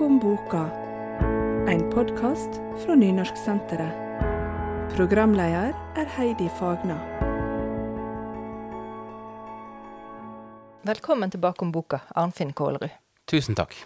Bakom 0.00 0.18
boka, 0.18 0.70
en 1.68 1.90
podkast 1.90 2.54
fra 2.84 2.94
Nynorsksenteret. 2.96 3.92
Programleder 4.94 5.74
er 6.00 6.06
Heidi 6.14 6.46
Fagna. 6.56 6.96
Velkommen 10.88 11.28
til 11.28 11.44
Bakom 11.44 11.68
boka, 11.68 12.00
Arnfinn 12.16 12.54
Kålerud. 12.56 12.96
Tusen 13.28 13.60
takk. 13.60 13.76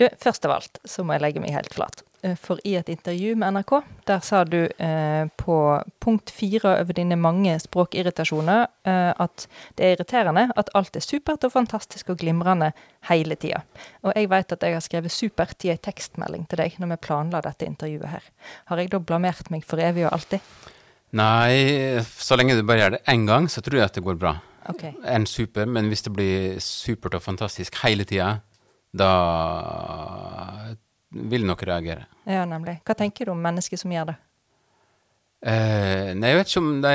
Du, 0.00 0.08
først 0.16 0.48
av 0.48 0.56
alt 0.56 0.80
så 0.88 1.04
må 1.04 1.18
jeg 1.18 1.26
legge 1.26 1.44
meg 1.44 1.52
helt 1.52 1.76
flat. 1.76 2.00
Eh, 2.24 2.36
For 2.40 2.60
i 2.64 2.74
et 2.78 2.88
intervju 2.88 3.34
med 3.36 3.52
NRK, 3.52 3.72
der 4.08 4.20
sa 4.24 4.44
du 4.48 4.62
eh, 4.64 5.26
på 5.36 5.56
punkt 6.00 6.30
fire 6.32 6.78
over 6.80 6.96
dine 6.96 7.18
mange 7.20 7.56
språkirritasjoner 7.60 8.62
eh, 8.88 9.10
at 9.20 9.46
det 9.76 9.84
er 9.84 9.96
irriterende 9.96 10.46
at 10.56 10.72
alt 10.78 10.96
er 10.96 11.04
supert 11.04 11.44
og 11.44 11.52
fantastisk 11.52 12.14
og 12.14 12.22
glimrende 12.22 12.70
hele 13.10 13.36
tida. 13.36 13.60
Og 14.02 14.14
jeg 14.16 14.30
veit 14.32 14.54
at 14.56 14.64
jeg 14.64 14.76
har 14.76 14.84
skrevet 14.84 15.12
supert 15.12 15.66
i 15.68 15.74
ei 15.74 15.76
tekstmelding 15.76 16.46
til 16.48 16.62
deg 16.62 16.78
når 16.80 16.94
vi 16.94 17.02
planla 17.08 17.42
dette 17.44 17.68
intervjuet 17.68 18.14
her. 18.14 18.30
Har 18.72 18.80
jeg 18.80 18.94
da 18.94 19.02
blamert 19.04 19.52
meg 19.52 19.66
for 19.68 19.82
evig 19.84 20.06
og 20.06 20.16
alltid? 20.16 20.40
Nei, 21.14 22.00
så 22.00 22.38
lenge 22.40 22.56
du 22.56 22.64
bare 22.66 22.80
gjør 22.80 22.96
det 22.96 23.04
én 23.12 23.28
gang, 23.28 23.46
så 23.52 23.62
tror 23.62 23.78
jeg 23.78 23.90
at 23.90 24.00
det 24.00 24.06
går 24.06 24.16
bra. 24.18 24.32
Okay. 24.72 24.94
En 25.04 25.28
super, 25.28 25.68
men 25.68 25.92
hvis 25.92 26.02
det 26.06 26.14
blir 26.16 26.56
supert 26.64 27.14
og 27.14 27.22
fantastisk 27.22 27.76
hele 27.84 28.08
tida, 28.08 28.38
da 28.96 29.12
vil 31.14 31.44
nok 31.46 31.62
reagere. 31.68 32.06
Ja, 32.26 32.44
nemlig. 32.48 32.80
Hva 32.84 32.94
tenker 32.98 33.28
du 33.28 33.34
om 33.34 33.42
mennesker 33.44 33.78
som 33.80 33.92
gjør 33.94 34.12
det? 34.12 34.16
Eh, 35.44 36.14
nei, 36.16 36.30
jeg 36.32 36.38
vet 36.38 36.48
ikke 36.50 36.62
om 36.62 36.70
de 36.80 36.92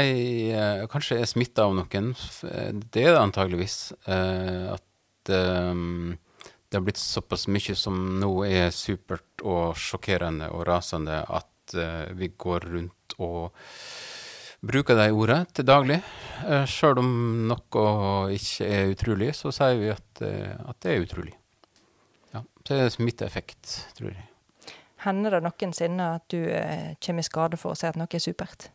eh, 0.58 0.84
kanskje 0.90 1.20
er 1.22 1.30
smitta 1.30 1.68
av 1.68 1.76
noen. 1.78 2.12
Eh, 2.50 2.72
Det 2.90 3.04
er 3.06 3.14
det 3.14 3.22
antageligvis. 3.22 3.76
Eh, 4.10 4.74
at 4.74 5.30
eh, 5.36 5.84
det 6.70 6.78
har 6.80 6.86
blitt 6.86 7.02
såpass 7.02 7.48
mye 7.50 7.76
som 7.78 7.98
nå 8.22 8.32
er 8.50 8.72
supert 8.74 9.44
og 9.46 9.78
sjokkerende 9.78 10.50
og 10.54 10.66
rasende 10.70 11.22
at 11.30 11.76
eh, 11.78 12.10
vi 12.18 12.32
går 12.38 12.66
rundt 12.74 13.16
og 13.22 13.54
bruker 14.66 14.98
de 14.98 15.08
ordene 15.14 15.46
til 15.54 15.66
daglig. 15.70 16.00
Eh, 16.50 16.66
Sjøl 16.70 17.00
om 17.04 17.14
noe 17.54 18.34
ikke 18.34 18.66
er 18.66 18.90
utrolig, 18.96 19.30
så 19.38 19.54
sier 19.56 19.78
vi 19.80 19.94
at, 19.94 20.26
at 20.26 20.82
det 20.82 20.96
er 20.96 21.06
utrolig. 21.06 21.36
Ja, 22.36 22.44
så 22.66 22.76
er 22.76 22.84
det 22.86 22.96
smitteeffekt, 22.96 23.78
tror 23.98 24.12
jeg. 24.14 24.28
Hender 25.06 25.38
det 25.38 25.46
noensinne 25.46 26.12
at 26.18 26.26
du 26.32 26.42
eh, 26.44 26.92
kommer 27.04 27.24
i 27.24 27.28
skade 27.28 27.58
for 27.60 27.72
å 27.72 27.80
si 27.80 27.88
at 27.88 27.98
noe 28.00 28.12
er 28.12 28.24
supert? 28.24 28.68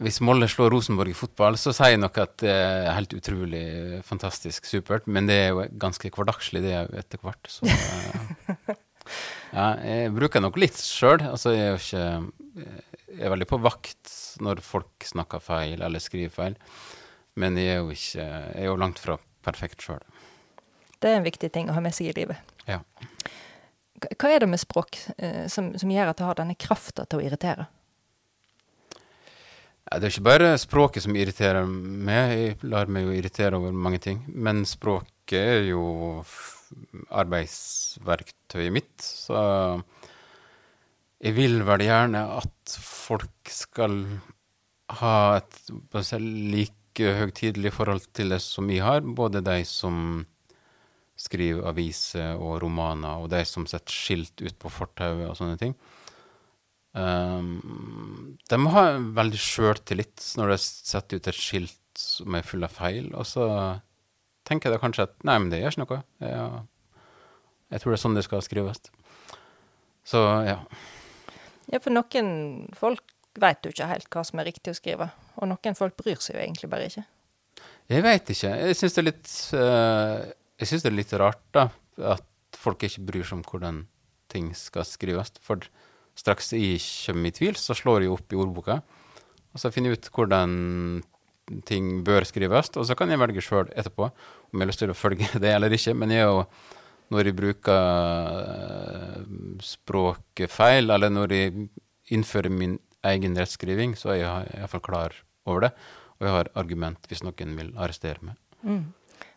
Hvis 0.00 0.22
Molde 0.24 0.46
slår 0.48 0.72
Rosenborg 0.72 1.12
i 1.12 1.16
fotball, 1.16 1.58
så 1.60 1.74
sier 1.76 1.92
jeg 1.92 2.00
nok 2.00 2.16
at 2.22 2.38
det 2.40 2.52
er 2.52 2.94
helt 2.96 3.12
utrolig 3.12 3.64
fantastisk 4.06 4.64
supert. 4.64 5.04
Men 5.04 5.28
det 5.28 5.36
er 5.36 5.50
jo 5.52 5.66
ganske 5.82 6.08
hverdagslig, 6.14 6.62
det 6.64 6.72
er 6.72 6.94
etter 7.02 7.20
hvert. 7.20 7.50
Så 7.52 7.68
eh, 7.68 8.78
ja, 9.58 9.66
jeg 9.84 10.14
bruker 10.16 10.42
nok 10.42 10.56
litt 10.62 10.80
sjøl. 10.80 11.20
Altså, 11.28 11.52
jeg 11.52 11.66
er 11.66 11.74
jo 11.74 11.82
ikke 11.84 12.06
Jeg 13.10 13.26
er 13.26 13.32
veldig 13.34 13.48
på 13.50 13.58
vakt 13.60 14.12
når 14.40 14.62
folk 14.64 15.04
snakker 15.04 15.42
feil 15.44 15.82
eller 15.84 16.02
skriver 16.02 16.32
feil. 16.32 16.56
Men 17.36 17.58
jeg 17.60 17.74
er 17.74 17.82
jo 17.82 17.92
ikke 17.92 18.24
Jeg 18.24 18.64
er 18.64 18.70
jo 18.70 18.80
langt 18.80 19.02
fra 19.02 19.18
perfekt 19.44 19.84
sjøl. 19.84 20.02
Det 21.00 21.10
er 21.10 21.18
en 21.20 21.24
viktig 21.26 21.48
ting 21.54 21.70
å 21.70 21.74
ha 21.76 21.80
med 21.84 21.94
seg 21.96 22.10
i 22.10 22.16
livet. 22.20 22.36
Ja. 22.68 22.80
Hva- 24.00 24.30
er 24.34 24.42
det 24.44 24.48
med 24.52 24.60
språk 24.60 24.98
eh, 25.18 25.46
som, 25.52 25.72
som 25.80 25.90
gjør 25.92 26.10
at 26.12 26.20
det 26.20 26.26
har 26.28 26.38
denne 26.38 26.56
krafta 26.60 27.04
til 27.08 27.20
å 27.20 27.24
irritere? 27.24 27.66
Det 29.90 30.06
er 30.06 30.12
ikke 30.12 30.22
bare 30.28 30.50
språket 30.60 31.02
som 31.02 31.16
irriterer 31.18 31.64
meg. 31.66 32.34
Jeg 32.38 32.68
lar 32.70 32.86
meg 32.92 33.08
jo 33.08 33.14
irritere 33.16 33.58
over 33.58 33.72
mange 33.74 33.98
ting. 34.04 34.20
Men 34.30 34.62
språket 34.68 35.34
er 35.40 35.64
jo 35.72 35.82
arbeidsverktøyet 37.10 38.72
mitt. 38.74 38.92
Så 39.02 39.40
jeg 41.20 41.34
vil 41.36 41.58
vel 41.66 41.84
gjerne 41.88 42.22
at 42.38 42.76
folk 42.80 43.50
skal 43.50 43.96
ha 45.00 45.16
et 45.40 45.58
like 46.06 47.10
høytidelig 47.20 47.72
forhold 47.74 48.06
til 48.16 48.30
det 48.34 48.40
som 48.44 48.70
jeg 48.70 48.84
har. 48.86 49.02
Både 49.02 49.42
de 49.42 49.58
som 49.68 50.22
skriver 51.20 51.68
aviser 51.68 52.40
og 52.40 52.60
romaner, 52.64 53.20
og 53.20 53.30
de 53.32 53.42
som 53.48 53.66
setter 53.68 53.92
skilt 53.92 54.40
ut 54.40 54.56
på 54.60 54.72
fortauet 54.72 55.26
og 55.28 55.36
sånne 55.38 55.58
ting. 55.60 55.74
Um, 56.90 58.38
de 58.50 58.58
må 58.58 58.72
ha 58.74 58.86
veldig 58.98 59.38
sjøltillit 59.38 60.24
når 60.40 60.54
de 60.54 60.56
setter 60.64 61.20
ut 61.20 61.28
et 61.30 61.38
skilt 61.38 61.76
som 62.00 62.34
er 62.34 62.46
full 62.46 62.64
av 62.66 62.72
feil, 62.74 63.12
og 63.14 63.28
så 63.28 63.46
tenker 64.48 64.72
de 64.72 64.80
kanskje 64.82 65.06
at 65.06 65.14
nei, 65.26 65.36
men 65.38 65.52
det 65.52 65.60
gjør 65.60 65.76
ikke 65.76 65.84
noe. 65.84 66.00
Jeg, 66.24 66.64
jeg 67.74 67.82
tror 67.82 67.92
det 67.92 67.98
er 67.98 68.04
sånn 68.06 68.18
det 68.18 68.26
skal 68.26 68.42
skrives. 68.46 68.82
Så 70.08 70.24
ja. 70.48 70.58
Ja, 71.70 71.78
for 71.78 71.94
noen 71.94 72.32
folk 72.74 73.04
veit 73.38 73.62
jo 73.62 73.70
ikke 73.70 73.90
helt 73.92 74.08
hva 74.10 74.24
som 74.26 74.40
er 74.42 74.48
riktig 74.50 74.72
å 74.72 74.78
skrive, 74.78 75.10
og 75.36 75.50
noen 75.52 75.78
folk 75.78 75.94
bryr 76.00 76.18
seg 76.18 76.38
jo 76.38 76.42
egentlig 76.42 76.70
bare 76.72 76.88
ikke. 76.90 77.06
Jeg 77.90 78.06
veit 78.06 78.30
ikke. 78.32 78.50
Jeg 78.54 78.78
syns 78.78 78.96
det 78.96 79.02
er 79.02 79.08
litt 79.08 79.30
eh, 79.58 80.18
Jeg 80.60 80.68
synes 80.68 80.84
det 80.84 80.90
er 80.90 80.98
litt 80.98 81.14
rart, 81.16 81.40
da, 81.56 81.68
at 82.14 82.58
folk 82.60 82.82
ikke 82.84 83.06
bryr 83.08 83.24
seg 83.24 83.38
om 83.38 83.44
hvordan 83.48 83.84
ting 84.30 84.50
skal 84.56 84.84
skrives. 84.86 85.32
For 85.42 85.64
straks 86.18 86.52
jeg 86.52 86.80
kommer 86.80 87.30
i 87.30 87.36
tvil, 87.36 87.56
så 87.56 87.76
slår 87.76 88.04
jeg 88.04 88.12
opp 88.12 88.34
i 88.34 88.40
ordboka, 88.40 88.80
og 89.50 89.62
så 89.62 89.72
finner 89.74 89.94
jeg 89.94 90.02
ut 90.02 90.10
hvordan 90.14 90.52
ting 91.66 92.04
bør 92.06 92.26
skrives, 92.28 92.70
og 92.78 92.84
så 92.86 92.94
kan 92.98 93.10
jeg 93.10 93.18
velge 93.18 93.42
sjøl 93.42 93.72
etterpå 93.74 94.06
om 94.06 94.52
jeg 94.54 94.62
har 94.62 94.70
lyst 94.70 94.82
til 94.84 94.92
å 94.92 94.98
følge 94.98 95.30
det 95.42 95.54
eller 95.54 95.74
ikke. 95.74 95.96
Men 95.98 96.14
jeg 96.14 96.26
er 96.26 96.30
jo 96.30 96.44
når 97.10 97.26
jeg 97.26 97.38
bruker 97.40 97.80
eh, 98.52 99.24
språket 99.66 100.52
feil, 100.52 100.92
eller 100.94 101.10
når 101.10 101.34
jeg 101.34 101.66
innfører 102.14 102.54
min 102.54 102.78
egen 103.10 103.34
rettskriving, 103.38 103.96
så 103.98 104.12
er 104.14 104.20
jeg 104.20 104.54
iallfall 104.60 104.84
klar 104.84 105.16
over 105.48 105.66
det. 105.66 105.72
Og 106.20 106.28
jeg 106.28 106.36
har 106.36 106.52
argument 106.60 107.10
hvis 107.10 107.24
noen 107.26 107.56
vil 107.58 107.72
arrestere 107.80 108.22
meg. 108.22 108.38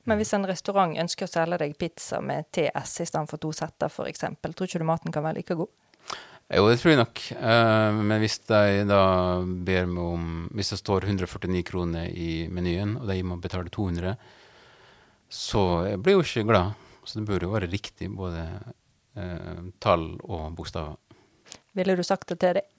Men 0.10 0.20
hvis 0.20 0.34
en 0.36 0.48
restaurant 0.48 0.98
ønsker 1.00 1.28
å 1.28 1.32
selge 1.32 1.62
deg 1.62 1.78
pizza 1.80 2.20
med 2.24 2.50
TS 2.52 3.00
i 3.04 3.08
stedet 3.08 3.30
for 3.32 3.40
to 3.42 3.54
setter, 3.56 3.92
f.eks., 3.92 4.26
tror 4.44 4.68
ikke 4.68 4.82
du 4.82 4.88
maten 4.88 5.16
kan 5.16 5.24
være 5.24 5.40
like 5.40 5.56
god? 5.56 5.72
Jo, 6.54 6.68
det 6.68 6.78
tror 6.82 6.92
jeg 6.92 7.00
nok. 7.00 7.22
Eh, 7.38 8.00
men 8.04 8.20
hvis 8.22 8.38
de 8.50 8.84
da 8.90 9.04
ber 9.42 9.88
meg 9.90 10.04
om 10.04 10.26
Hvis 10.54 10.74
det 10.74 10.82
står 10.82 11.08
149 11.08 11.64
kroner 11.66 12.10
i 12.12 12.46
menyen, 12.52 12.98
og 13.00 13.08
de 13.10 13.22
må 13.26 13.40
betale 13.42 13.72
200, 13.74 14.18
så 15.34 15.64
jeg 15.88 16.02
blir 16.04 16.20
jo 16.20 16.26
ikke 16.26 16.48
glad. 16.52 16.80
Så 17.04 17.20
det 17.20 17.28
burde 17.28 17.48
jo 17.48 17.56
være 17.56 17.72
riktig, 17.72 18.12
både 18.16 18.44
eh, 19.18 19.64
tall 19.84 20.12
og 20.22 20.52
bokstaver. 20.58 21.00
Ville 21.74 21.96
du 21.98 22.04
sagt 22.06 22.30
det 22.30 22.40
til 22.44 22.60
dem? 22.60 22.73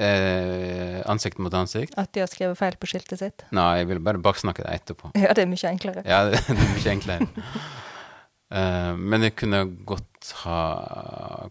Eh, 0.00 1.00
ansikt 1.10 1.40
mot 1.42 1.54
ansikt? 1.54 1.92
At 2.00 2.12
de 2.16 2.22
har 2.24 2.30
skrevet 2.30 2.56
feil 2.58 2.78
på 2.80 2.88
skiltet 2.88 3.20
sitt? 3.20 3.44
Nei, 3.56 3.82
jeg 3.82 3.90
vil 3.90 4.00
bare 4.04 4.22
baksnakke 4.22 4.64
det 4.64 4.80
etterpå. 4.80 5.12
Ja, 5.20 5.34
det 5.36 5.44
er 5.44 5.50
mye 5.50 5.70
enklere. 5.70 6.04
Ja, 6.08 6.24
det, 6.30 6.40
det 6.48 6.56
er 6.56 6.74
mye 6.74 6.96
enklere. 6.96 7.30
Eh, 8.50 8.96
men 8.98 9.22
jeg 9.22 9.36
kunne 9.38 9.60
godt 9.86 10.32
ha 10.40 10.56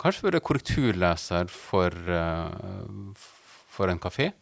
Kanskje 0.02 0.26
vært 0.26 0.44
korrekturleser 0.44 1.48
for, 1.48 1.96
uh, 2.12 3.14
for 3.72 3.88
en 3.88 4.02
kafé. 4.04 4.34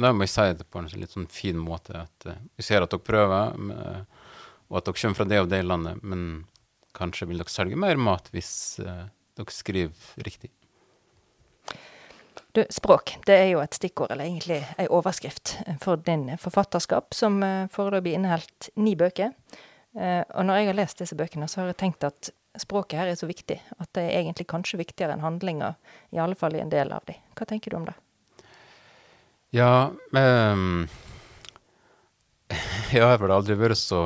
Da 0.00 0.08
må 0.16 0.24
jeg 0.24 0.32
si 0.32 0.46
det 0.56 0.64
på 0.72 0.80
en 0.80 0.88
litt 0.96 1.12
sånn 1.12 1.28
fin 1.28 1.60
måte. 1.60 2.06
At 2.06 2.24
uh, 2.24 2.38
vi 2.56 2.64
ser 2.64 2.80
at 2.80 2.94
dere 2.94 3.04
prøver, 3.04 3.52
uh, 3.52 4.40
og 4.72 4.80
at 4.80 4.88
dere 4.88 5.02
kommer 5.02 5.20
fra 5.20 5.28
det 5.28 5.42
og 5.44 5.52
det 5.52 5.60
landet, 5.66 6.00
men 6.00 6.24
kanskje 6.96 7.28
vil 7.30 7.40
dere 7.42 7.52
selge 7.52 7.78
mer 7.78 8.00
mat 8.00 8.30
hvis 8.34 8.52
eh, 8.82 9.06
dere 9.38 9.54
skriver 9.54 10.24
riktig. 10.26 10.52
Du, 12.52 12.64
språk, 12.74 13.12
det 13.28 13.34
er 13.38 13.48
jo 13.52 13.60
et 13.62 13.76
stikkord, 13.78 14.10
eller 14.10 14.26
egentlig 14.26 14.60
ei 14.82 14.88
overskrift, 14.90 15.52
for 15.82 16.00
din 16.02 16.24
forfatterskap, 16.42 17.14
som 17.14 17.36
eh, 17.46 17.68
foreløpig 17.70 18.16
inneholdt 18.18 18.70
ni 18.82 18.96
bøker. 18.98 19.30
Eh, 19.94 20.22
Og 20.34 20.44
når 20.48 20.58
jeg 20.58 20.66
har 20.72 20.78
lest 20.80 20.98
disse 21.04 21.14
bøkene, 21.18 21.46
så 21.48 21.60
har 21.62 21.70
jeg 21.70 21.78
tenkt 21.84 22.04
at 22.08 22.32
språket 22.58 22.98
her 22.98 23.06
er 23.12 23.14
så 23.20 23.28
viktig 23.30 23.60
at 23.78 23.88
det 23.94 24.02
er 24.08 24.16
egentlig 24.24 24.48
kanskje 24.50 24.80
viktigere 24.80 25.14
enn 25.14 25.22
handlinga, 25.22 25.76
i 26.10 26.18
alle 26.18 26.34
fall 26.34 26.56
i 26.58 26.62
en 26.64 26.72
del 26.72 26.90
av 26.92 27.04
de. 27.06 27.14
Hva 27.38 27.46
tenker 27.46 27.70
du 27.70 27.76
om 27.78 27.86
det? 27.86 27.94
Ja, 29.54 29.90
um, 30.10 30.88
jeg 32.94 33.02
har 33.06 33.18
vel 33.22 33.30
aldri 33.34 33.54
vært 33.58 33.78
så 33.78 34.02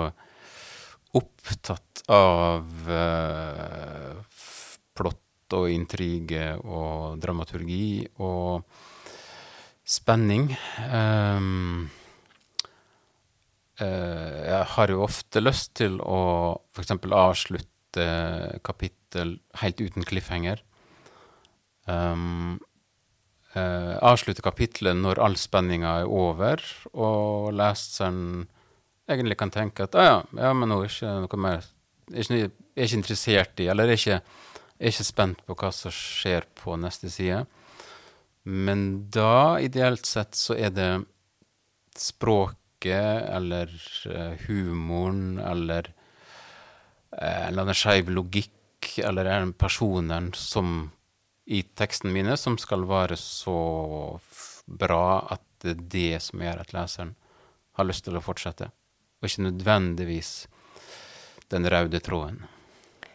opptatt 1.17 2.03
av 2.13 2.65
uh, 2.91 4.21
f- 4.29 4.77
og 5.55 5.71
intrige 5.73 6.55
og 6.63 7.21
dramaturgi 7.23 8.07
og 8.23 8.65
spenning. 9.85 10.51
Um, 10.89 11.89
uh, 13.81 14.37
jeg 14.49 14.63
har 14.75 14.93
jo 14.93 15.03
ofte 15.05 15.43
lyst 15.43 15.75
til 15.81 16.01
å 16.01 16.21
f.eks. 16.75 16.95
avslutte 17.11 18.07
kapittel 18.67 19.37
helt 19.61 19.83
uten 19.83 20.07
cliffhanger. 20.09 20.63
Um, 21.85 22.57
uh, 23.55 23.95
avslutte 24.01 24.45
kapitlet 24.45 24.97
når 24.99 25.21
all 25.23 25.39
spenninga 25.39 26.01
er 26.03 26.11
over, 26.11 26.65
og 26.97 27.53
leseren 27.55 28.49
egentlig 29.11 29.37
kan 29.37 29.53
tenke 29.53 29.85
at 29.85 29.97
ah, 30.01 30.07
ja, 30.09 30.19
ja, 30.47 30.53
men 30.57 30.71
nå 30.73 30.81
er 30.81 30.89
det 30.89 30.95
ikke 30.95 31.17
noe 31.27 31.43
mer 31.45 31.73
er 32.13 32.25
ikke, 32.25 32.51
er 32.77 32.89
ikke 32.89 33.01
interessert 33.01 33.63
i, 33.63 33.69
eller 33.73 33.89
er 33.89 33.99
ikke, 33.99 34.21
er 34.79 34.91
ikke 34.91 35.07
spent 35.07 35.43
på 35.47 35.57
hva 35.59 35.71
som 35.75 35.95
skjer 35.95 36.47
på 36.59 36.77
neste 36.81 37.11
side. 37.13 37.45
Men 38.45 39.07
da, 39.15 39.61
ideelt 39.63 40.07
sett, 40.07 40.37
så 40.37 40.57
er 40.57 40.75
det 40.75 40.91
språket 41.97 43.31
eller 43.31 43.71
uh, 44.11 44.35
humoren 44.49 45.39
eller 45.41 45.89
uh, 47.15 47.23
en 47.23 47.49
eller 47.49 47.65
annen 47.65 47.79
skeiv 47.79 48.11
logikk 48.13 48.99
eller 49.01 49.31
en 49.31 49.55
personen 49.57 50.33
som 50.37 50.91
i 51.45 51.63
teksten 51.77 52.13
mine 52.13 52.37
som 52.41 52.57
skal 52.61 52.85
være 52.89 53.17
så 53.21 53.57
bra 54.67 55.25
at 55.33 55.45
det 55.65 55.75
er 55.75 55.85
det 55.95 56.23
som 56.25 56.43
gjør 56.45 56.61
at 56.61 56.73
leseren 56.77 57.15
har 57.79 57.89
lyst 57.89 58.05
til 58.07 58.17
å 58.17 58.23
fortsette, 58.25 58.69
og 58.69 59.29
ikke 59.29 59.47
nødvendigvis 59.47 60.33
den 61.53 61.69
røde 61.71 62.01
tråden. 62.05 62.45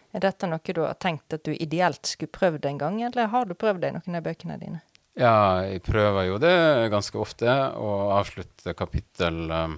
Er 0.10 0.24
dette 0.24 0.48
noe 0.50 0.74
du 0.74 0.82
har 0.82 0.98
tenkt 0.98 1.34
at 1.36 1.46
du 1.46 1.52
ideelt 1.54 2.08
skulle 2.10 2.34
prøvd 2.34 2.66
en 2.66 2.80
gang, 2.82 3.02
eller 3.06 3.30
har 3.30 3.46
du 3.46 3.54
prøvd 3.54 3.84
det 3.84 3.92
i 3.92 3.98
noen 4.00 4.18
av 4.18 4.26
bøkene 4.26 4.58
dine? 4.62 4.82
Ja, 5.20 5.62
jeg 5.68 5.84
prøver 5.86 6.30
jo 6.30 6.40
det 6.42 6.56
ganske 6.94 7.20
ofte, 7.20 7.50
å 7.76 8.16
avslutte 8.16 8.74
kapittel 8.78 9.50
um, 9.52 9.78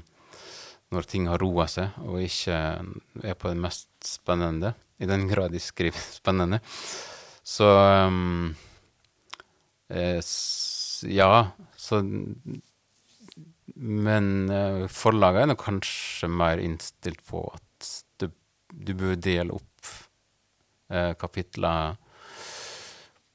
når 0.92 1.08
ting 1.10 1.28
har 1.32 1.42
roa 1.42 1.66
seg, 1.72 1.96
og 2.06 2.22
ikke 2.24 2.58
er 3.24 3.38
på 3.40 3.52
det 3.52 3.60
mest 3.60 3.90
spennende, 4.06 4.74
i 5.02 5.10
den 5.10 5.26
grad 5.32 5.56
de 5.56 5.60
skriver 5.64 6.00
spennende. 6.20 6.62
Så 7.44 7.68
um, 8.08 8.54
eh, 9.90 10.22
Ja, 11.10 11.48
så 11.76 12.04
Men 13.74 14.28
eh, 14.54 14.84
forlaget 14.94 15.42
er 15.42 15.50
nok 15.50 15.64
kanskje 15.64 16.30
mer 16.30 16.62
innstilt 16.62 17.24
på 17.26 17.42
at 17.50 17.90
du, 18.22 18.28
du 18.70 18.94
bør 18.94 19.16
dele 19.18 19.58
opp 19.58 19.71
kapitler 21.20 21.96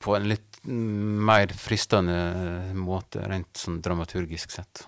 på 0.03 0.17
en 0.17 0.29
litt 0.29 0.61
mer 0.67 1.51
fristende 1.57 2.19
måte, 2.77 3.23
rent 3.31 3.59
sånn 3.59 3.81
dramaturgisk 3.83 4.53
sett. 4.55 4.85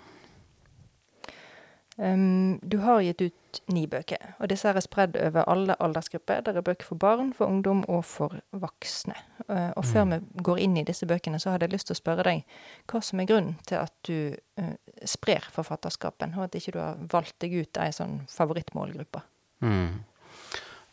Um, 1.99 2.59
du 2.63 2.77
har 2.79 3.01
gitt 3.03 3.21
ut 3.21 3.61
ni 3.75 3.89
bøker, 3.91 4.37
og 4.39 4.53
disse 4.53 4.71
er 4.71 4.79
spredd 4.85 5.17
over 5.19 5.49
alle 5.51 5.75
aldersgrupper. 5.83 6.45
Det 6.47 6.53
er 6.55 6.63
bøker 6.63 6.87
for 6.87 7.01
barn, 7.03 7.33
for 7.35 7.51
ungdom 7.51 7.81
og 7.91 8.05
for 8.07 8.37
voksne. 8.55 9.17
Uh, 9.49 9.73
og 9.75 9.83
før 9.89 10.07
mm. 10.07 10.13
vi 10.13 10.45
går 10.47 10.61
inn 10.63 10.77
i 10.79 10.85
disse 10.87 11.09
bøkene, 11.11 11.41
så 11.43 11.51
hadde 11.51 11.67
jeg 11.67 11.75
lyst 11.75 11.91
til 11.91 11.97
å 11.97 11.99
spørre 11.99 12.27
deg 12.29 12.45
hva 12.93 13.03
som 13.03 13.19
er 13.19 13.27
grunnen 13.27 13.59
til 13.67 13.81
at 13.83 13.95
du 14.07 14.37
uh, 14.63 14.75
sprer 15.03 15.51
forfatterskapen, 15.51 16.39
og 16.39 16.47
at 16.47 16.61
ikke 16.61 16.77
du 16.77 16.81
har 16.85 17.03
valgt 17.11 17.35
deg 17.43 17.59
ut 17.59 17.83
ei 17.83 17.91
sånn 17.97 18.21
favorittmålgruppe. 18.31 19.25
Mm. 19.67 19.99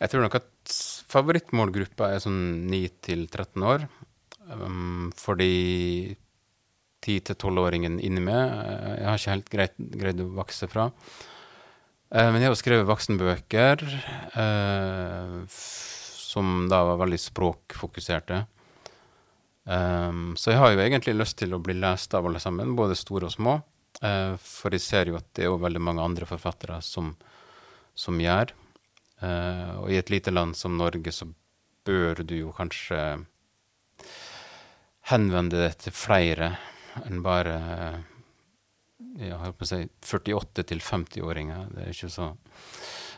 Jeg 0.02 0.10
tror 0.10 0.26
nok 0.26 0.40
at 0.42 0.78
favorittmålgruppa 1.12 2.12
er 2.14 2.24
sånn 2.24 2.68
9 2.72 2.82
til 3.06 3.26
13 3.30 3.66
år. 3.66 3.88
Um, 4.46 5.10
fordi 5.18 6.16
10-12-åringen 7.06 7.98
inni 7.98 8.22
meg 8.22 8.38
uh, 8.38 8.92
Jeg 9.00 9.08
har 9.08 9.18
ikke 9.18 9.34
helt 9.34 9.50
greit, 9.54 9.80
greid 9.98 10.22
å 10.22 10.30
vokse 10.38 10.70
fra. 10.70 10.90
Uh, 12.14 12.30
men 12.30 12.42
jeg 12.42 12.52
har 12.52 12.60
skrevet 12.60 12.90
voksenbøker 12.90 13.86
uh, 14.38 15.40
som 15.50 16.66
da 16.70 16.84
var 16.92 17.00
veldig 17.06 17.22
språkfokuserte. 17.22 18.44
Um, 19.66 20.36
så 20.38 20.52
jeg 20.52 20.62
har 20.62 20.74
jo 20.74 20.84
egentlig 20.84 21.16
lyst 21.16 21.40
til 21.40 21.56
å 21.56 21.62
bli 21.64 21.78
lest 21.78 22.14
av 22.18 22.28
alle 22.28 22.42
sammen, 22.44 22.76
både 22.78 22.98
store 23.00 23.30
og 23.30 23.34
små. 23.34 23.56
For 23.96 24.76
jeg 24.76 24.84
ser 24.84 25.08
jo 25.08 25.16
at 25.16 25.30
det 25.38 25.46
er 25.46 25.48
jo 25.48 25.62
veldig 25.62 25.80
mange 25.80 26.04
andre 26.04 26.28
forfattere 26.28 26.82
som, 26.84 27.14
som 27.96 28.20
gjør. 28.20 28.52
Uh, 29.26 29.82
og 29.82 29.90
i 29.94 29.98
et 29.98 30.12
lite 30.14 30.34
land 30.34 30.54
som 30.58 30.78
Norge 30.78 31.14
så 31.16 31.28
bør 31.86 32.22
du 32.26 32.36
jo 32.38 32.54
kanskje 32.54 33.00
henvende 35.10 35.62
det 35.62 35.72
til 35.84 35.94
flere 35.94 36.56
enn 37.06 37.22
bare 37.26 37.56
jeg 39.16 39.38
holdt 39.40 39.58
på 39.60 39.66
å 39.66 39.70
si 39.70 39.80
48 40.10 40.66
til 40.72 40.82
50-åringer. 40.84 41.70
Det 41.72 41.84
er 41.84 41.94
ikke 41.94 42.12
så 42.12 42.32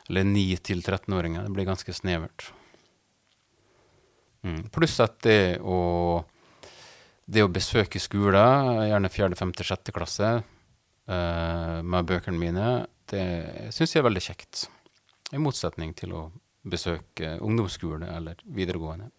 Eller 0.07 0.24
9 0.24 0.57
til 0.63 0.80
13-åringer. 0.80 1.44
Det 1.44 1.51
blir 1.51 1.68
ganske 1.68 1.94
snevert. 1.94 2.45
Mm. 4.48 4.69
Pluss 4.71 5.00
at 5.04 5.18
det 5.25 5.59
å 5.59 6.24
det 7.27 7.44
å 7.44 7.51
besøke 7.51 8.00
skoler, 8.00 8.86
gjerne 8.88 9.09
4., 9.12 9.36
5., 9.36 9.51
6. 9.59 9.92
klasse, 9.92 10.30
uh, 11.12 11.80
med 11.83 12.07
bøkene 12.07 12.39
mine, 12.39 12.68
det 13.12 13.25
syns 13.75 13.92
jeg 13.92 14.00
er 14.00 14.07
veldig 14.07 14.24
kjekt. 14.24 14.62
I 15.33 15.39
motsetning 15.41 15.94
til 15.97 16.13
å 16.15 16.27
besøke 16.68 17.38
ungdomsskole 17.44 18.07
eller 18.12 18.39
videregående 18.44 19.09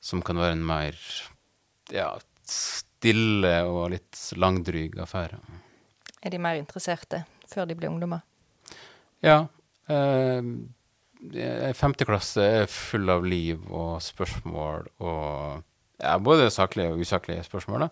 som 0.00 0.22
kan 0.24 0.40
være 0.40 0.56
en 0.56 0.64
mer 0.64 0.96
ja, 1.92 2.14
stille 2.48 3.54
og 3.68 3.90
litt 3.94 4.18
langdryg 4.40 4.96
affære. 5.04 5.38
Er 6.24 6.32
de 6.32 6.40
mer 6.40 6.58
interesserte 6.60 7.24
før 7.50 7.68
de 7.68 7.76
blir 7.76 7.92
ungdommer? 7.92 8.24
Ja. 9.24 9.44
Eh, 9.90 10.40
femte 11.76 12.06
klasse 12.08 12.46
er 12.62 12.72
full 12.72 13.12
av 13.12 13.26
liv 13.28 13.60
og 13.68 14.00
spørsmål 14.04 14.88
og 15.04 15.62
ja, 16.00 16.16
både 16.16 16.48
saklige 16.52 16.94
og 16.94 17.04
usaklige 17.04 17.44
spørsmål. 17.44 17.86
da. 17.86 17.90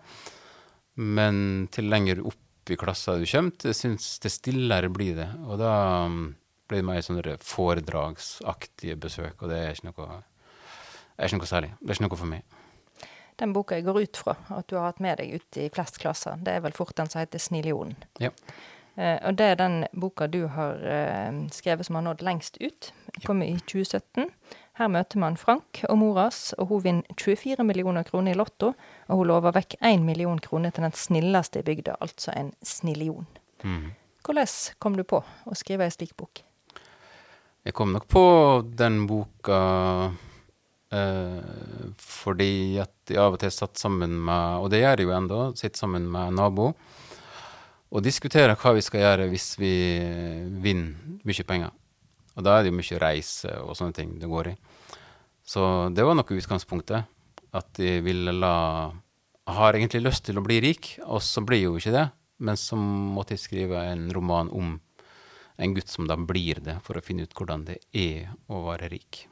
Men 0.97 1.69
til 1.73 1.91
lenger 1.93 2.25
opp 2.27 2.73
i 2.73 2.77
klassa 2.77 3.17
du 3.21 3.27
kommer, 3.29 3.53
det 3.61 3.77
syns 3.77 4.19
det 4.25 4.33
stillere 4.33 4.89
blir 4.93 5.17
det. 5.17 5.29
Og 5.45 5.61
da 5.61 5.73
blir 6.69 6.83
det 6.83 6.89
mer 6.89 7.03
sånne 7.05 7.37
foredragsaktige 7.43 8.97
besøk, 9.01 9.43
og 9.43 9.53
det 9.53 9.59
er 9.65 9.77
ikke 9.77 9.91
noe 9.91 10.23
er 11.19 11.27
ikke 11.27 11.41
noe 11.41 11.51
særlig. 11.51 11.75
Det 11.81 11.91
er 11.91 11.99
ikke 11.99 12.07
noe 12.07 12.21
for 12.21 12.31
meg. 12.31 12.57
Den 13.39 13.53
boka 13.55 13.77
jeg 13.79 13.87
går 13.87 14.01
ut 14.03 14.19
fra 14.19 14.35
at 14.55 14.67
du 14.71 14.77
har 14.77 14.89
hatt 14.89 15.03
med 15.03 15.21
deg 15.21 15.39
ut 15.39 15.61
i 15.61 15.69
flest 15.75 16.01
klasser, 16.03 16.39
det 16.43 16.57
er 16.57 16.65
vel 16.65 16.75
fort 16.75 16.97
den 16.99 17.11
som 17.11 17.21
heter 17.21 17.39
'Snillionen'. 17.39 17.95
Ja. 18.19 18.31
Eh, 18.99 19.19
og 19.23 19.37
det 19.39 19.47
er 19.47 19.55
den 19.55 19.85
boka 19.95 20.27
du 20.27 20.47
har 20.47 20.75
eh, 20.83 21.31
skrevet 21.55 21.87
som 21.87 21.95
har 21.95 22.03
nådd 22.03 22.23
lengst 22.23 22.59
ut. 22.61 22.93
Kom 23.27 23.43
i 23.43 23.55
2017. 23.71 24.27
Her 24.79 24.91
møter 24.91 25.19
man 25.19 25.37
Frank 25.37 25.85
og 25.89 25.99
moras, 25.99 26.53
og 26.59 26.67
hun 26.67 26.85
vinner 26.85 27.15
24 27.15 27.65
millioner 27.65 28.03
kroner 28.03 28.33
i 28.33 28.39
Lotto. 28.39 28.73
Og 29.07 29.17
hun 29.17 29.27
lover 29.27 29.55
vekk 29.55 29.79
1 29.81 30.03
million 30.03 30.39
kroner 30.39 30.71
til 30.71 30.83
den 30.83 30.93
snilleste 30.93 31.63
i 31.63 31.63
bygda, 31.63 31.97
altså 32.01 32.35
en 32.37 32.53
snillion. 32.63 33.27
Mm. 33.63 33.95
Hvordan 34.25 34.75
kom 34.79 34.97
du 34.97 35.05
på 35.05 35.23
å 35.47 35.55
skrive 35.55 35.87
ei 35.87 35.95
slik 35.95 36.17
bok? 36.17 36.43
Jeg 37.67 37.75
kom 37.77 37.93
nok 37.93 38.07
på 38.09 38.25
den 38.79 39.03
boka 39.09 39.61
eh, 40.95 41.91
fordi 41.99 42.79
at 42.81 43.11
jeg 43.11 43.21
av 43.21 43.37
og 43.37 43.43
til 43.43 43.53
satt 43.53 43.81
sammen 43.81 44.15
med, 44.15 44.63
og 44.63 44.71
det 44.73 44.83
gjør 44.83 45.03
jeg 45.03 45.09
jo 45.09 45.17
ennå, 45.17 45.41
sitter 45.59 45.83
sammen 45.83 46.09
med 46.13 46.39
nabo 46.39 46.73
og 47.89 48.05
diskuterer 48.05 48.57
hva 48.59 48.75
vi 48.77 48.85
skal 48.85 49.05
gjøre 49.05 49.29
hvis 49.33 49.53
vi 49.61 49.75
vinner 50.63 51.21
mye 51.29 51.47
penger. 51.49 51.73
Og 52.37 52.45
da 52.47 52.55
er 52.55 52.65
det 52.65 52.73
jo 52.73 52.79
mye 52.79 53.01
reise 53.03 53.53
og 53.65 53.77
sånne 53.79 53.97
ting 53.97 54.15
det 54.21 54.29
går 54.31 54.53
i. 54.53 54.57
Så 55.49 55.63
det 55.97 56.05
var 56.05 56.17
nok 56.19 56.35
utgangspunktet. 56.37 57.09
At 57.57 57.71
de 57.81 57.99
ville 58.05 58.35
la 58.37 58.93
Har 59.49 59.73
egentlig 59.73 60.03
lyst 60.05 60.27
til 60.27 60.37
å 60.37 60.43
bli 60.45 60.59
rik, 60.61 60.99
og 61.09 61.23
så 61.25 61.41
blir 61.41 61.63
jo 61.63 61.79
ikke 61.79 61.95
det. 61.95 62.03
Men 62.45 62.59
så 62.61 62.77
måtte 62.77 63.33
jeg 63.33 63.41
skrive 63.41 63.81
en 63.81 64.11
roman 64.13 64.51
om 64.53 64.75
en 65.59 65.75
gutt 65.75 65.89
som 65.89 66.07
da 66.07 66.17
blir 66.17 66.63
det, 66.63 66.79
for 66.87 66.99
å 66.99 67.03
finne 67.03 67.27
ut 67.27 67.35
hvordan 67.35 67.67
det 67.67 67.81
er 67.93 68.31
å 68.47 68.63
være 68.69 68.89
rik. 68.93 69.25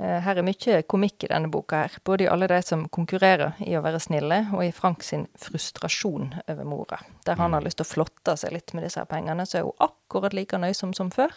Eh, 0.00 0.18
her 0.24 0.38
er 0.40 0.46
mye 0.46 0.78
komikk 0.88 1.26
i 1.26 1.28
denne 1.30 1.50
boka, 1.52 1.82
her, 1.84 1.98
både 2.04 2.24
i 2.24 2.30
alle 2.32 2.48
de 2.48 2.58
som 2.64 2.86
konkurrerer 2.88 3.60
i 3.60 3.76
å 3.76 3.82
være 3.84 4.00
snille, 4.00 4.38
og 4.56 4.64
i 4.64 4.72
Frank 4.72 5.04
sin 5.04 5.26
frustrasjon 5.38 6.32
over 6.46 6.64
mora. 6.66 7.02
Der 7.26 7.36
han 7.36 7.52
har 7.52 7.60
mm. 7.60 7.66
lyst 7.68 7.78
til 7.82 7.86
å 7.86 7.92
flotte 7.92 8.36
seg 8.40 8.54
litt 8.56 8.72
med 8.72 8.86
disse 8.88 9.04
pengene, 9.10 9.44
så 9.46 9.60
er 9.60 9.66
hun 9.68 9.84
akkurat 9.84 10.34
like 10.34 10.58
nøysom 10.58 10.94
som 10.96 11.12
før. 11.12 11.36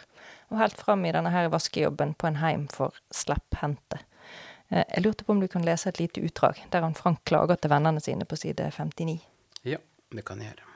Og 0.53 0.61
helt 0.61 0.79
fram 0.79 1.03
i 1.05 1.11
denne 1.13 1.33
her 1.35 1.51
vaskejobben 1.51 2.15
på 2.15 2.31
en 2.31 2.39
heim 2.39 2.69
for 2.71 2.95
slepphendte. 3.13 3.99
Eh, 4.71 4.85
jeg 4.85 5.03
lurte 5.03 5.27
på 5.27 5.35
om 5.35 5.43
du 5.43 5.49
kan 5.51 5.67
lese 5.67 5.91
et 5.91 5.99
lite 5.99 6.23
utdrag, 6.23 6.63
der 6.71 6.87
han 6.87 6.95
Frank 6.95 7.25
klager 7.27 7.59
til 7.59 7.75
vennene 7.75 8.01
sine 8.01 8.25
på 8.25 8.39
side 8.39 8.71
59. 8.71 9.19
Ja, 9.67 9.83
det 10.15 10.25
kan 10.25 10.39
jeg 10.39 10.55
gjøre. 10.55 10.74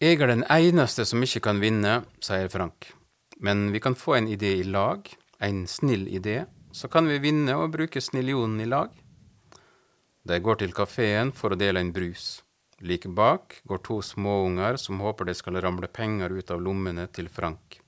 Jeg 0.00 0.16
er 0.16 0.30
den 0.30 0.46
eneste 0.48 1.04
som 1.04 1.20
ikke 1.20 1.42
kan 1.44 1.58
vinne, 1.60 1.98
sier 2.24 2.46
Frank. 2.48 2.86
Men 3.44 3.66
vi 3.68 3.82
kan 3.84 3.92
få 3.92 4.14
en 4.16 4.30
idé 4.32 4.54
i 4.56 4.64
lag, 4.64 5.04
en 5.44 5.66
snill 5.68 6.06
idé. 6.08 6.46
Så 6.72 6.88
kan 6.88 7.04
vi 7.04 7.18
vinne 7.20 7.52
og 7.60 7.74
bruke 7.74 8.00
snillionen 8.00 8.62
i 8.64 8.68
lag. 8.70 8.88
De 10.24 10.40
går 10.40 10.62
til 10.62 10.72
kafeen 10.72 11.34
for 11.36 11.52
å 11.52 11.60
dele 11.60 11.84
en 11.84 11.92
brus. 11.92 12.40
Like 12.80 13.12
bak 13.12 13.60
går 13.68 13.84
to 13.84 14.00
småunger 14.00 14.80
som 14.80 15.04
håper 15.04 15.28
det 15.28 15.36
skal 15.36 15.60
ramle 15.60 15.92
penger 15.92 16.32
ut 16.32 16.48
av 16.48 16.64
lommene 16.64 17.04
til 17.12 17.28
Frank. 17.28 17.82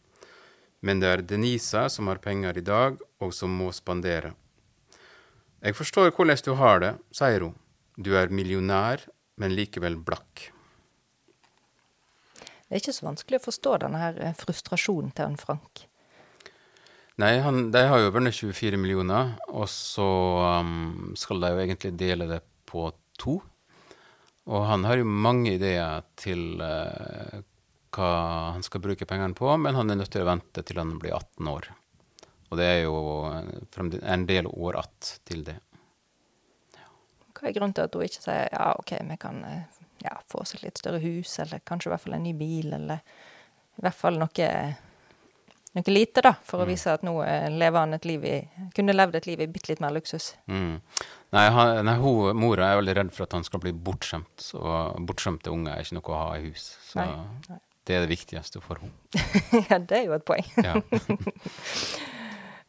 Men 0.85 1.01
det 1.01 1.09
er 1.09 1.25
Denisa 1.25 1.89
som 1.89 2.13
har 2.13 2.21
penger 2.21 2.61
i 2.61 2.69
dag, 2.69 3.01
og 3.25 3.33
som 3.33 3.57
må 3.57 3.73
spandere. 3.73 4.35
Jeg 5.65 5.81
forstår 5.81 6.13
hvordan 6.13 6.45
du 6.45 6.57
har 6.61 6.85
det, 6.85 6.97
sier 7.09 7.49
hun. 7.49 7.57
Du 7.97 8.19
er 8.21 8.29
millionær, 8.29 9.09
men 9.41 9.57
likevel 9.57 9.97
blakk. 9.97 10.52
Det 12.73 12.79
er 12.79 12.81
ikke 12.87 12.93
så 12.97 13.05
vanskelig 13.05 13.37
å 13.37 13.45
forstå 13.45 13.71
denne 13.83 13.99
her 14.01 14.19
eh, 14.25 14.31
frustrasjonen 14.33 15.11
til 15.13 15.27
han 15.27 15.35
Frank. 15.37 15.83
Nei, 17.21 17.35
han, 17.45 17.67
de 17.69 17.83
har 17.85 18.01
jo 18.01 18.15
vunnet 18.15 18.33
24 18.33 18.79
millioner, 18.81 19.35
og 19.53 19.67
så 19.69 20.07
um, 20.65 21.11
skal 21.13 21.45
de 21.45 21.51
jo 21.53 21.59
egentlig 21.61 21.91
dele 22.01 22.31
det 22.31 22.39
på 22.65 22.87
to. 23.21 23.35
Og 24.49 24.65
han 24.71 24.89
har 24.89 24.97
jo 24.97 25.05
mange 25.05 25.53
ideer 25.59 26.01
til 26.17 26.65
uh, 26.65 27.45
hva 27.93 28.09
han 28.57 28.65
skal 28.65 28.81
bruke 28.89 29.05
pengene 29.05 29.37
på, 29.37 29.53
men 29.61 29.77
han 29.77 29.93
er 29.93 30.01
nødt 30.01 30.15
til 30.17 30.25
å 30.25 30.31
vente 30.31 30.65
til 30.65 30.81
han 30.81 30.97
blir 30.97 31.13
18 31.19 31.53
år. 31.53 31.69
Og 32.49 32.57
det 32.57 32.71
er 32.71 32.83
jo 32.87 32.97
en 34.01 34.27
del 34.33 34.49
år 34.49 34.81
att 34.81 35.21
til 35.29 35.45
det. 35.45 35.59
Hva 37.37 37.53
er 37.53 37.61
grunnen 37.61 37.77
til 37.77 37.85
at 37.85 38.01
hun 38.01 38.09
ikke 38.09 38.25
sier 38.25 38.49
ja, 38.49 38.73
OK, 38.81 38.97
vi 39.13 39.21
kan 39.21 39.45
eh, 39.45 39.82
ja, 40.05 40.17
få 40.29 40.45
seg 40.49 40.63
litt 40.65 40.79
større 40.83 41.01
hus, 41.03 41.39
eller 41.43 41.61
kanskje 41.67 41.89
i 41.89 41.93
hvert 41.95 42.03
fall 42.07 42.15
en 42.19 42.23
ny 42.27 42.33
bil, 42.37 42.73
eller 42.77 43.01
i 43.79 43.83
hvert 43.87 43.97
fall 43.97 44.19
noe, 44.21 44.49
noe 45.75 45.95
lite, 45.95 46.21
da, 46.23 46.35
for 46.45 46.61
å 46.61 46.67
Mm. 46.67 46.71
vise 46.75 46.93
at 46.93 47.03
nå 47.07 47.15
eh, 47.25 47.49
lever 47.51 47.79
han 47.81 47.95
et 47.95 48.05
liv 48.05 48.25
i 48.29 48.37
Kunne 48.77 48.93
levd 48.93 49.15
et 49.17 49.27
liv 49.27 49.41
i 49.41 49.47
bitte 49.49 49.71
litt 49.73 49.81
mer 49.81 49.91
luksus. 49.97 50.35
Mm. 50.49 50.81
Nei, 51.33 51.47
han, 51.51 51.85
nei 51.89 51.95
ho, 51.97 52.13
mora 52.37 52.71
er 52.73 52.77
veldig 52.83 52.95
redd 52.99 53.13
for 53.17 53.25
at 53.25 53.33
han 53.33 53.45
skal 53.45 53.61
bli 53.61 53.73
bortskjemt, 53.73 54.51
og 54.61 55.01
bortskjemte 55.09 55.49
unger 55.51 55.73
er 55.79 55.81
ikke 55.87 55.97
noe 55.97 56.13
å 56.13 56.19
ha 56.27 56.33
i 56.37 56.51
hus. 56.51 56.75
Så 56.91 57.01
Nei, 57.01 57.07
nei. 57.49 57.59
det 57.89 57.97
er 57.97 58.05
det 58.05 58.11
viktigste 58.13 58.61
for 58.61 58.83
henne. 58.83 58.93
ja, 59.71 59.79
det 59.81 60.03
er 60.03 60.05
jo 60.11 60.13
et 60.19 60.25
poeng. 60.29 60.45
Ja. 60.61 60.77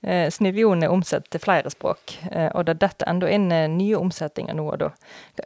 Eh, 0.03 0.27
Snivjon 0.31 0.83
er 0.83 0.91
omsatt 0.91 1.29
til 1.31 1.39
flere 1.39 1.71
språk, 1.71 2.17
eh, 2.27 2.49
og 2.51 2.65
det 2.67 2.75
detter 2.81 3.07
enda 3.07 3.29
inn 3.31 3.47
eh, 3.55 3.69
nye 3.71 3.95
omsetninger 3.95 4.55
nå 4.57 4.65
og 4.67 4.81
da. 4.81 4.89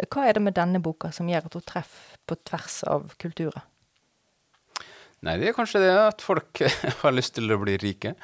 Hva 0.09 0.25
er 0.25 0.37
det 0.37 0.41
med 0.47 0.57
denne 0.57 0.81
boka 0.81 1.11
som 1.13 1.29
gjør 1.29 1.45
at 1.45 1.57
hun 1.59 1.65
treffer 1.67 2.15
på 2.25 2.37
tvers 2.49 2.79
av 2.89 3.11
kulturer? 3.21 3.67
Nei, 5.25 5.35
det 5.37 5.51
er 5.51 5.57
kanskje 5.57 5.83
det 5.85 5.93
at 5.93 6.25
folk 6.25 6.63
har 7.03 7.13
lyst 7.13 7.35
til 7.37 7.53
å 7.53 7.59
bli 7.61 7.77
rike. 7.81 8.15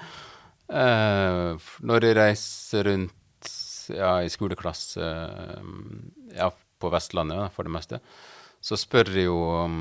Når 0.74 2.06
jeg 2.08 2.18
reiser 2.18 2.88
rundt 2.88 3.50
ja, 3.94 4.16
i 4.24 4.32
skoleklasse 4.32 5.10
ja, 6.34 6.48
på 6.50 6.92
Vestlandet 6.94 7.54
for 7.54 7.68
det 7.68 7.74
meste, 7.76 8.00
så 8.64 8.80
spør 8.80 9.12
jeg 9.12 9.28
jo 9.28 9.38
om 9.60 9.80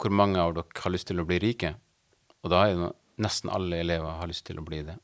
hvor 0.00 0.14
mange 0.14 0.42
av 0.42 0.54
dere 0.54 0.84
har 0.84 0.94
lyst 0.94 1.08
til 1.10 1.22
å 1.22 1.26
bli 1.26 1.40
rike. 1.42 1.72
Og 2.44 2.52
da 2.52 2.66
er 2.66 2.76
det 2.76 2.92
nesten 3.24 3.50
alle 3.52 3.80
elever 3.82 4.20
har 4.20 4.30
lyst 4.30 4.46
til 4.46 4.60
å 4.60 4.66
bli 4.66 4.84
det. 4.86 4.98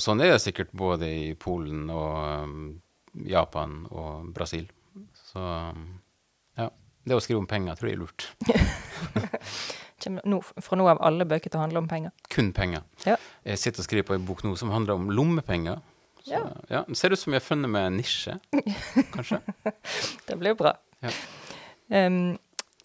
Og 0.00 0.04
sånn 0.04 0.22
er 0.24 0.30
det 0.32 0.40
sikkert 0.40 0.70
både 0.72 1.04
i 1.12 1.24
Polen 1.36 1.90
og 1.92 2.44
um, 2.48 2.60
Japan 3.28 3.82
og 3.92 4.30
Brasil. 4.32 4.64
Så 5.28 5.36
um, 5.44 5.82
ja, 6.56 6.70
det 7.04 7.18
å 7.18 7.20
skrive 7.20 7.42
om 7.42 7.48
penger 7.50 7.76
tror 7.76 7.90
jeg 7.90 7.98
er 7.98 8.00
lurt. 8.00 8.24
Kommer 10.00 10.40
fra 10.64 10.78
nå 10.80 10.86
av 10.88 11.02
alle 11.04 11.26
bøker 11.28 11.52
til 11.52 11.60
å 11.60 11.64
handle 11.66 11.82
om 11.82 11.88
penger. 11.90 12.14
kun 12.32 12.54
penger. 12.56 12.86
Ja. 13.04 13.18
Jeg 13.44 13.60
sitter 13.60 13.82
og 13.84 13.88
skriver 13.90 14.06
på 14.08 14.16
en 14.16 14.24
bok 14.24 14.40
nå 14.46 14.54
som 14.56 14.72
handler 14.72 14.96
om 14.96 15.10
lommepenger. 15.12 15.82
Så, 16.24 16.32
Ja. 16.32 16.40
ja. 16.72 16.80
Ser 16.96 17.12
ut 17.12 17.20
som 17.20 17.32
jeg 17.36 17.42
har 17.42 17.44
funnet 17.50 17.68
meg 17.72 17.90
en 17.90 17.96
nisje, 18.00 18.38
kanskje. 19.12 19.42
Det 20.28 20.38
blir 20.40 20.56
bra. 20.56 20.72
Ja. 21.04 21.12
Um, 21.92 22.38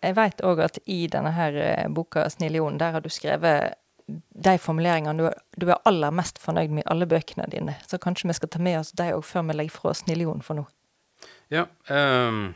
jeg 0.04 0.16
veit 0.20 0.44
òg 0.44 0.60
at 0.68 0.82
i 0.92 1.06
denne 1.08 1.32
her 1.32 1.56
eh, 1.56 1.88
boka 1.88 2.28
'Snillionen', 2.28 2.78
der 2.84 2.92
har 2.92 3.00
du 3.02 3.10
skrevet 3.10 3.80
de 4.08 4.54
formuleringene 4.62 5.18
du, 5.18 5.46
du 5.58 5.72
er 5.72 5.82
aller 5.90 6.14
mest 6.14 6.38
fornøyd 6.42 6.74
med 6.74 6.84
i 6.84 6.90
alle 6.94 7.08
bøkene 7.10 7.48
dine. 7.50 7.78
Så 7.90 7.98
kanskje 8.02 8.30
vi 8.30 8.38
skal 8.38 8.52
ta 8.54 8.62
med 8.62 8.80
oss 8.80 8.94
de 8.98 9.10
òg 9.16 9.24
før 9.26 9.48
vi 9.50 9.58
legger 9.58 9.78
fra 9.78 9.92
oss 9.94 10.04
'Snillionen' 10.04 10.46
for 10.46 10.60
nå. 10.60 10.66
Ja, 11.54 11.66
um, 11.90 12.54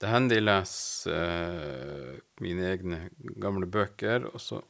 det 0.00 0.08
hender 0.08 0.38
jeg 0.38 0.46
leser 0.46 1.12
uh, 1.12 2.16
mine 2.44 2.72
egne 2.72 3.00
gamle 3.40 3.68
bøker, 3.68 4.26
og 4.32 4.40
så 4.40 4.62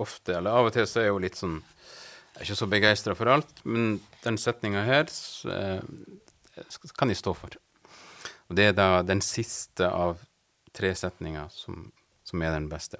ofte, 0.00 0.34
eller 0.38 0.50
av 0.50 0.68
og 0.68 0.74
til, 0.74 0.86
så 0.88 1.00
er 1.00 1.08
jeg 1.08 1.14
jo 1.14 1.22
litt 1.22 1.38
sånn 1.38 1.60
Jeg 2.34 2.40
er 2.40 2.46
ikke 2.48 2.58
så 2.58 2.66
begeistra 2.66 3.14
for 3.14 3.30
alt, 3.30 3.60
men 3.62 4.00
den 4.24 4.36
setninga 4.42 4.82
her 4.82 5.04
så, 5.12 5.54
uh, 5.54 6.88
kan 6.98 7.12
jeg 7.12 7.20
stå 7.20 7.34
for. 7.38 7.54
Og 8.50 8.56
det 8.58 8.72
er 8.72 8.74
da 8.74 9.04
den 9.06 9.22
siste 9.22 9.86
av 9.86 10.18
tre 10.74 10.90
setninger 10.98 11.46
som, 11.54 11.92
som 12.26 12.42
er 12.42 12.56
den 12.56 12.66
beste. 12.72 12.98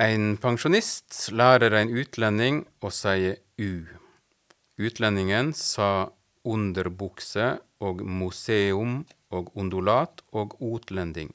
En 0.00 0.38
pensjonist 0.40 1.26
lærer 1.36 1.74
en 1.76 1.90
utlending 1.92 2.62
å 2.80 2.88
si 2.88 3.34
u. 3.60 3.72
Utlendingen 4.80 5.50
sa 5.52 6.08
underbukse 6.48 7.50
og 7.84 8.00
museum 8.00 9.02
og 9.28 9.50
undulat 9.60 10.24
og 10.32 10.56
utlending. 10.64 11.34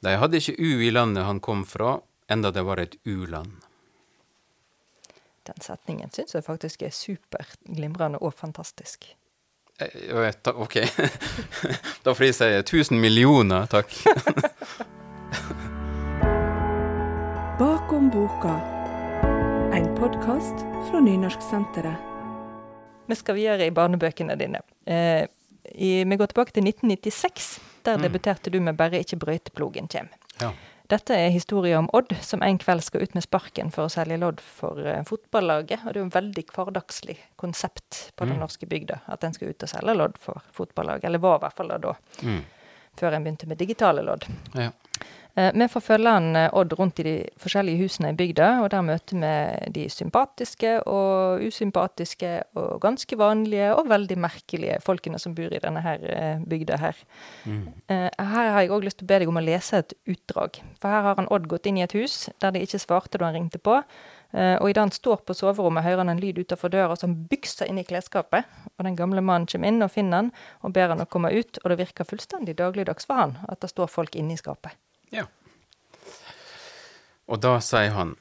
De 0.00 0.16
hadde 0.16 0.40
ikke 0.40 0.56
u 0.56 0.80
i 0.88 0.90
landet 0.94 1.28
han 1.28 1.42
kom 1.44 1.66
fra, 1.68 1.98
enda 2.32 2.48
det 2.48 2.64
var 2.64 2.80
et 2.80 2.96
u-land. 3.04 3.52
Den 5.44 5.60
setningen 5.60 6.16
syns 6.16 6.32
jeg 6.32 6.48
faktisk 6.48 6.80
er 6.82 6.96
superglimrende 6.96 8.24
og 8.24 8.32
fantastisk. 8.40 9.04
Eh, 9.84 10.32
ok. 10.48 10.80
da 12.08 12.16
får 12.16 12.30
jeg 12.30 12.40
si 12.40 12.52
tusen 12.72 13.04
millioner, 13.04 13.68
takk. 13.68 13.92
Bakom 17.86 18.10
boka. 18.10 18.60
En 19.74 19.96
podkast 19.96 20.54
fra 20.90 21.00
Nynorsksenteret. 21.00 21.94
Vi 23.06 23.14
skal 23.14 23.34
videre 23.38 23.66
i 23.66 23.70
barnebøkene 23.70 24.34
dine. 24.34 24.58
Eh, 24.86 25.26
i, 25.70 25.90
vi 26.04 26.16
går 26.18 26.26
tilbake 26.32 26.50
til 26.56 26.64
1996. 26.66 27.60
Der 27.84 27.96
Mm. 27.96 28.02
debuterte 28.02 28.50
du 28.50 28.60
med 28.60 28.76
'Bare 28.76 28.98
ikke 28.98 29.16
brøyteplogen 29.16 29.86
kjem'. 29.88 30.08
Ja. 30.40 30.50
Dette 30.90 31.14
er 31.14 31.28
historien 31.30 31.78
om 31.78 31.90
Odd, 31.92 32.16
som 32.20 32.42
en 32.42 32.58
kveld 32.58 32.82
skal 32.82 33.02
ut 33.02 33.14
med 33.14 33.22
sparken 33.22 33.70
for 33.70 33.84
å 33.86 33.88
selge 33.90 34.18
lodd 34.18 34.40
for 34.40 34.78
uh, 34.78 35.02
fotballaget. 35.04 35.86
Og 35.86 35.94
det 35.94 35.96
er 35.96 36.00
jo 36.00 36.06
et 36.06 36.14
veldig 36.14 36.44
hverdagslig 36.46 37.16
konsept 37.38 38.10
på 38.16 38.24
den 38.26 38.34
Mm. 38.36 38.40
norske 38.40 38.66
bygda, 38.66 39.00
at 39.08 39.22
en 39.24 39.32
skal 39.32 39.48
ut 39.48 39.62
og 39.62 39.68
selge 39.68 39.94
lodd 39.96 40.18
for 40.18 40.42
fotballaget. 40.52 41.04
Eller 41.04 41.18
var 41.18 41.36
i 41.36 41.40
hvert 41.40 41.52
fall 41.56 41.68
det 41.68 41.80
da, 41.82 41.92
Mm. 42.22 42.42
før 42.96 43.12
en 43.14 43.22
begynte 43.24 43.46
med 43.46 43.58
digitale 43.58 44.02
lodd. 44.02 44.24
ja. 44.54 44.70
Eh, 45.36 45.52
Vi 45.54 45.68
får 45.68 45.80
følge 45.84 46.12
han 46.12 46.36
eh, 46.36 46.48
Odd 46.56 46.72
rundt 46.78 47.00
i 47.00 47.04
de 47.04 47.14
forskjellige 47.40 47.82
husene 47.84 48.12
i 48.12 48.16
bygda, 48.16 48.48
og 48.64 48.70
der 48.72 48.84
møter 48.86 49.20
vi 49.20 49.72
de 49.74 49.84
sympatiske 49.92 50.72
og 50.88 51.44
usympatiske 51.44 52.32
og 52.56 52.80
ganske 52.80 53.18
vanlige 53.18 53.74
og 53.76 53.90
veldig 53.90 54.18
merkelige 54.18 54.80
folkene 54.84 55.20
som 55.20 55.34
bor 55.36 55.52
i 55.52 55.60
denne 55.62 55.82
her 55.84 56.06
eh, 56.08 56.44
bygda 56.48 56.80
her. 56.80 57.02
Mm. 57.44 57.66
Her 57.88 58.50
har 58.52 58.60
jeg 58.62 58.72
òg 58.72 58.86
lyst 58.86 59.00
til 59.02 59.08
å 59.08 59.12
be 59.12 59.20
deg 59.20 59.32
om 59.32 59.40
å 59.40 59.44
lese 59.44 59.82
et 59.82 59.96
utdrag. 60.08 60.60
For 60.80 60.92
her 60.92 61.04
har 61.04 61.20
han 61.20 61.28
Odd 61.30 61.48
gått 61.50 61.68
inn 61.68 61.80
i 61.80 61.84
et 61.84 61.96
hus 61.96 62.30
der 62.40 62.54
de 62.54 62.64
ikke 62.64 62.80
svarte 62.80 63.20
da 63.20 63.28
han 63.28 63.36
ringte 63.36 63.60
på. 63.60 63.82
Og 64.36 64.66
idet 64.68 64.82
han 64.82 64.92
står 64.92 65.22
på 65.24 65.36
soverommet, 65.38 65.84
hører 65.84 66.02
han 66.02 66.10
en 66.12 66.20
lyd 66.20 66.40
utenfor 66.42 66.68
døra 66.72 66.96
som 66.98 67.14
bykser 67.30 67.70
inn 67.70 67.78
i 67.80 67.86
klesskapet. 67.86 68.48
Og 68.76 68.84
den 68.84 68.98
gamle 68.98 69.22
mannen 69.24 69.48
kommer 69.48 69.70
inn 69.70 69.84
og 69.84 69.92
finner 69.94 70.24
han 70.24 70.32
og 70.66 70.74
ber 70.76 70.92
han 70.92 71.04
å 71.04 71.08
komme 71.08 71.32
ut, 71.32 71.62
og 71.62 71.70
det 71.72 71.80
virker 71.80 72.08
fullstendig 72.08 72.58
dagligdags 72.58 73.08
for 73.08 73.22
han 73.22 73.38
at 73.48 73.62
det 73.62 73.72
står 73.72 73.92
folk 73.92 74.18
inne 74.18 74.36
i 74.36 74.40
skapet. 74.40 74.74
Ja. 75.14 75.26
Og 77.26 77.42
da 77.42 77.56
sier 77.64 77.94
han, 77.96 78.14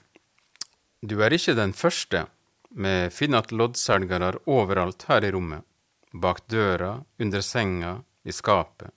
du 1.05 1.19
er 1.21 1.33
ikke 1.35 1.53
den 1.57 1.73
første, 1.77 2.25
vi 2.75 2.93
finner 3.13 3.45
at 3.45 3.53
loddselgere 3.53 4.33
overalt 4.49 5.05
her 5.09 5.25
i 5.25 5.31
rommet, 5.35 5.61
bak 6.13 6.41
døra, 6.49 6.97
under 7.21 7.43
senga, 7.45 7.99
i 8.25 8.33
skapet. 8.33 8.89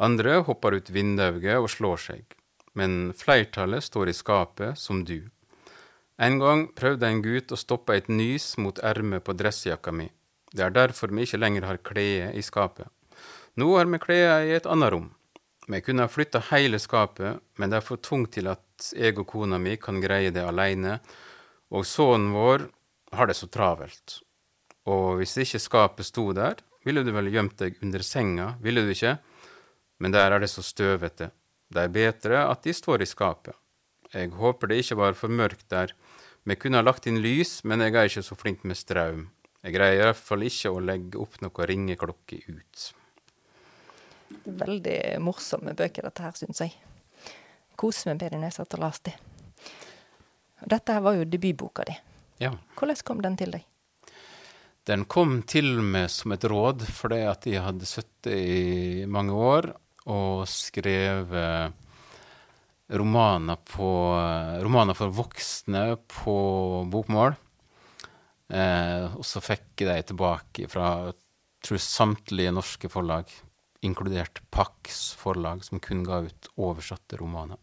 Andre 0.00 0.40
hopper 0.44 0.76
ut 0.76 0.90
vinduet 0.92 1.56
og 1.56 1.70
slår 1.72 2.02
seg, 2.04 2.24
men 2.76 3.12
flertallet 3.16 3.84
står 3.84 4.12
i 4.12 4.16
skapet, 4.16 4.78
som 4.78 5.04
du. 5.04 5.30
En 6.20 6.36
gang 6.40 6.66
prøvde 6.76 7.08
en 7.08 7.22
gutt 7.24 7.52
å 7.52 7.58
stoppe 7.58 7.96
et 7.96 8.08
nys 8.12 8.52
mot 8.60 8.76
ermet 8.84 9.24
på 9.24 9.32
dressjakka 9.32 9.92
mi. 9.96 10.10
Det 10.52 10.66
er 10.66 10.74
derfor 10.76 11.12
vi 11.14 11.24
ikke 11.24 11.40
lenger 11.40 11.68
har 11.68 11.80
klede 11.80 12.34
i 12.36 12.44
skapet. 12.44 12.88
Nå 13.56 13.72
har 13.76 13.88
vi 13.88 14.02
klede 14.02 14.36
i 14.50 14.54
et 14.58 14.68
annet 14.68 14.92
rom. 14.92 15.08
Vi 15.68 15.80
kunne 15.84 16.06
ha 16.06 16.10
flytta 16.10 16.40
hele 16.50 16.78
skapet, 16.80 17.40
men 17.56 17.70
det 17.70 17.80
er 17.80 17.86
for 17.86 18.00
tungt 18.00 18.32
til 18.36 18.48
at 18.50 18.90
jeg 18.96 19.18
og 19.20 19.26
kona 19.28 19.58
mi 19.60 19.76
kan 19.76 20.00
greie 20.00 20.32
det 20.32 20.44
alene, 20.46 20.98
og 21.70 21.86
sønnen 21.86 22.32
vår 22.34 22.66
har 23.12 23.28
det 23.28 23.36
så 23.36 23.48
travelt. 23.52 24.20
Og 24.88 25.20
hvis 25.20 25.36
ikke 25.42 25.60
skapet 25.60 26.08
sto 26.08 26.30
der, 26.36 26.62
ville 26.84 27.04
du 27.04 27.12
vel 27.12 27.28
gjemt 27.32 27.58
deg 27.60 27.76
under 27.84 28.02
senga, 28.04 28.54
ville 28.64 28.82
du 28.86 28.94
ikke? 28.94 29.18
Men 30.00 30.14
der 30.16 30.32
er 30.32 30.40
det 30.40 30.50
så 30.50 30.64
støvete. 30.64 31.30
Det 31.70 31.82
er 31.84 31.92
bedre 31.92 32.46
at 32.48 32.64
de 32.64 32.74
står 32.74 33.04
i 33.04 33.10
skapet. 33.10 33.54
Jeg 34.10 34.32
håper 34.34 34.70
det 34.70 34.80
ikke 34.82 34.98
var 34.98 35.18
for 35.18 35.30
mørkt 35.30 35.68
der. 35.70 35.92
Vi 36.48 36.56
kunne 36.56 36.80
ha 36.80 36.86
lagt 36.86 37.06
inn 37.06 37.20
lys, 37.22 37.60
men 37.68 37.84
jeg 37.84 37.94
er 37.94 38.08
ikke 38.08 38.24
så 38.26 38.38
flink 38.38 38.64
med 38.64 38.80
strøm. 38.80 39.28
Jeg 39.60 39.76
greier 39.76 40.00
i 40.00 40.06
hvert 40.08 40.24
fall 40.24 40.42
ikke 40.46 40.72
å 40.72 40.80
legge 40.82 41.20
opp 41.20 41.36
noe 41.44 41.68
ringeklokke 41.68 42.40
ut. 42.48 42.86
Veldig 44.44 44.98
morsomme 45.22 45.74
bøker, 45.76 46.06
dette 46.06 46.24
her, 46.24 46.36
syns 46.38 46.62
jeg. 46.62 46.76
Koser 47.80 48.10
meg 48.10 48.20
med 48.20 48.22
det 48.24 48.38
når 48.38 48.48
jeg 48.50 48.58
satt 48.58 48.76
og 48.78 48.84
leste. 48.84 49.16
Og 50.60 50.70
Dette 50.74 50.94
her 50.94 51.04
var 51.04 51.18
jo 51.18 51.26
debutboka 51.28 51.86
di. 51.88 51.96
Ja. 52.40 52.54
Hvordan 52.78 53.04
kom 53.04 53.22
den 53.24 53.36
til 53.40 53.56
deg? 53.56 53.66
Den 54.88 55.04
kom 55.10 55.42
til 55.48 55.78
meg 55.84 56.08
som 56.12 56.32
et 56.34 56.44
råd, 56.48 56.86
fordi 56.88 57.20
at 57.28 57.46
jeg 57.48 57.62
hadde 57.62 57.88
sittet 57.88 58.32
i 58.32 59.04
mange 59.06 59.36
år 59.36 59.70
og 60.10 60.48
skrevet 60.48 61.76
romaner, 62.90 63.60
på, 63.70 63.90
romaner 64.64 64.96
for 64.98 65.14
voksne 65.14 65.84
på 66.10 66.36
bokmål. 66.90 67.36
Eh, 68.50 69.04
og 69.14 69.22
så 69.26 69.42
fikk 69.44 69.84
jeg 69.84 69.90
de 69.90 70.08
tilbake 70.10 70.66
fra 70.70 71.12
tror 71.60 71.82
samtlige 71.84 72.54
norske 72.56 72.88
forlag, 72.90 73.28
inkludert 73.86 74.42
Pax 74.52 75.12
forlag, 75.18 75.64
som 75.64 75.80
kun 75.80 76.04
ga 76.04 76.22
ut 76.26 76.50
oversatte 76.60 77.18
romaner. 77.20 77.58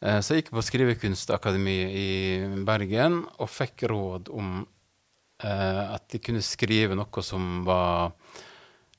Eh, 0.00 0.20
så 0.20 0.34
jeg 0.34 0.44
gikk 0.44 0.54
på 0.56 0.64
Skrivekunstakademiet 0.64 1.94
i 1.96 2.08
Bergen 2.68 3.22
og 3.40 3.50
fikk 3.50 3.86
råd 3.90 4.30
om 4.34 4.58
eh, 5.42 5.84
at 5.96 6.12
jeg 6.12 6.24
kunne 6.28 6.44
skrive 6.44 6.98
noe 6.98 7.24
som 7.24 7.64
var 7.66 8.12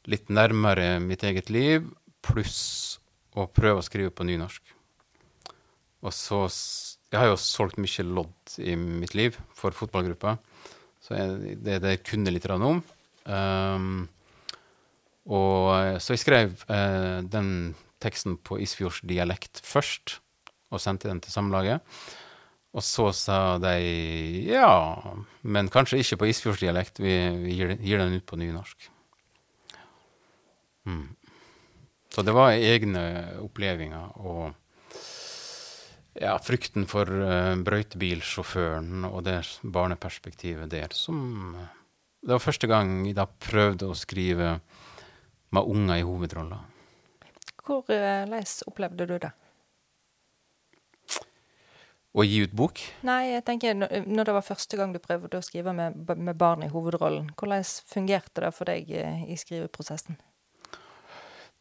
litt 0.08 0.32
nærmere 0.32 0.98
mitt 1.04 1.24
eget 1.28 1.52
liv, 1.54 1.86
pluss 2.24 2.98
å 3.38 3.46
prøve 3.52 3.82
å 3.82 3.86
skrive 3.86 4.12
på 4.12 4.26
nynorsk. 4.28 4.74
Og 6.06 6.14
så 6.14 6.46
Jeg 7.08 7.22
har 7.22 7.30
jo 7.30 7.40
solgt 7.40 7.78
mye 7.80 8.04
lodd 8.04 8.58
i 8.60 8.74
mitt 8.76 9.14
liv 9.16 9.38
for 9.56 9.72
fotballgruppa, 9.72 10.34
så 11.00 11.16
jeg, 11.16 11.56
det, 11.64 11.78
det 11.80 12.02
kunne 12.04 12.34
litt 12.34 12.44
om. 12.52 12.82
Um, 13.24 14.10
og 15.28 16.00
så 16.04 16.16
jeg 16.16 16.24
skrev 16.24 16.64
eh, 16.72 17.20
den 17.28 17.76
teksten 18.04 18.38
på 18.40 18.60
Isfjords 18.64 19.02
dialekt 19.08 19.62
først, 19.66 20.20
og 20.72 20.84
sendte 20.84 21.10
den 21.10 21.22
til 21.24 21.34
Samlaget. 21.34 21.84
Og 22.78 22.84
så 22.86 23.10
sa 23.16 23.58
de 23.62 23.74
ja, 24.46 24.70
men 25.42 25.72
kanskje 25.74 26.02
ikke 26.04 26.20
på 26.22 26.30
isfjordsdialekt, 26.34 27.00
vi, 27.02 27.16
vi 27.42 27.56
gir, 27.58 27.74
gir, 27.80 28.02
den 28.02 28.20
ut 28.20 28.26
på 28.28 28.38
nynorsk. 28.38 28.90
Mm. 30.86 31.08
Så 32.14 32.24
det 32.24 32.36
var 32.36 32.54
egne 32.54 33.04
opplevelser 33.42 34.22
og 34.22 34.54
ja, 36.18 36.36
frykten 36.42 36.86
for 36.90 37.10
uh, 37.10 37.56
brøytebilsjåføren 37.66 39.08
og 39.10 39.26
det 39.28 39.40
barneperspektivet 39.64 40.72
der 40.72 40.94
som 40.98 41.58
Det 42.22 42.34
var 42.34 42.42
første 42.42 42.68
gang 42.68 43.06
jeg 43.06 43.18
da 43.18 43.28
prøvde 43.28 43.90
å 43.90 43.98
skrive 43.98 44.58
med 45.56 45.70
unger 45.76 46.00
i 46.00 46.06
hovedrolla. 46.06 46.62
Hvordan 47.68 48.34
uh, 48.34 48.56
opplevde 48.70 49.08
du 49.10 49.18
det? 49.20 49.34
Å 52.18 52.24
gi 52.26 52.40
ut 52.48 52.54
bok? 52.58 52.80
Nei, 53.06 53.34
jeg 53.36 53.44
tenker 53.46 53.76
når 53.78 54.30
det 54.30 54.34
var 54.34 54.46
første 54.46 54.78
gang 54.80 54.94
du 54.96 54.98
prøvde 55.04 55.38
å 55.38 55.46
skrive 55.46 55.74
med, 55.76 56.00
med 56.18 56.40
barn 56.40 56.64
i 56.66 56.72
hovedrollen, 56.72 57.30
hvordan 57.38 57.68
fungerte 57.86 58.42
det 58.42 58.50
for 58.58 58.70
deg 58.70 58.90
eh, 58.90 59.28
i 59.30 59.38
skriveprosessen? 59.38 60.18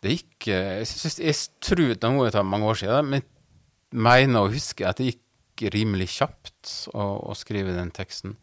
Det 0.00 0.14
gikk 0.14 0.49
eh, 0.55 0.78
Jeg, 0.81 0.88
synes, 0.95 1.19
jeg 1.21 1.37
tror 1.61 1.93
det 1.93 2.12
må 2.14 2.31
ta 2.33 2.45
mange 2.47 2.71
år 2.71 2.81
siden, 2.81 3.12
men 3.12 3.21
jeg 3.21 4.00
mener 4.07 4.47
å 4.47 4.52
huske 4.55 4.88
at 4.88 5.02
det 5.02 5.11
gikk 5.11 5.66
rimelig 5.76 6.09
kjapt 6.14 6.73
å, 6.95 7.05
å 7.28 7.37
skrive 7.37 7.76
den 7.76 7.93
teksten. 7.93 8.38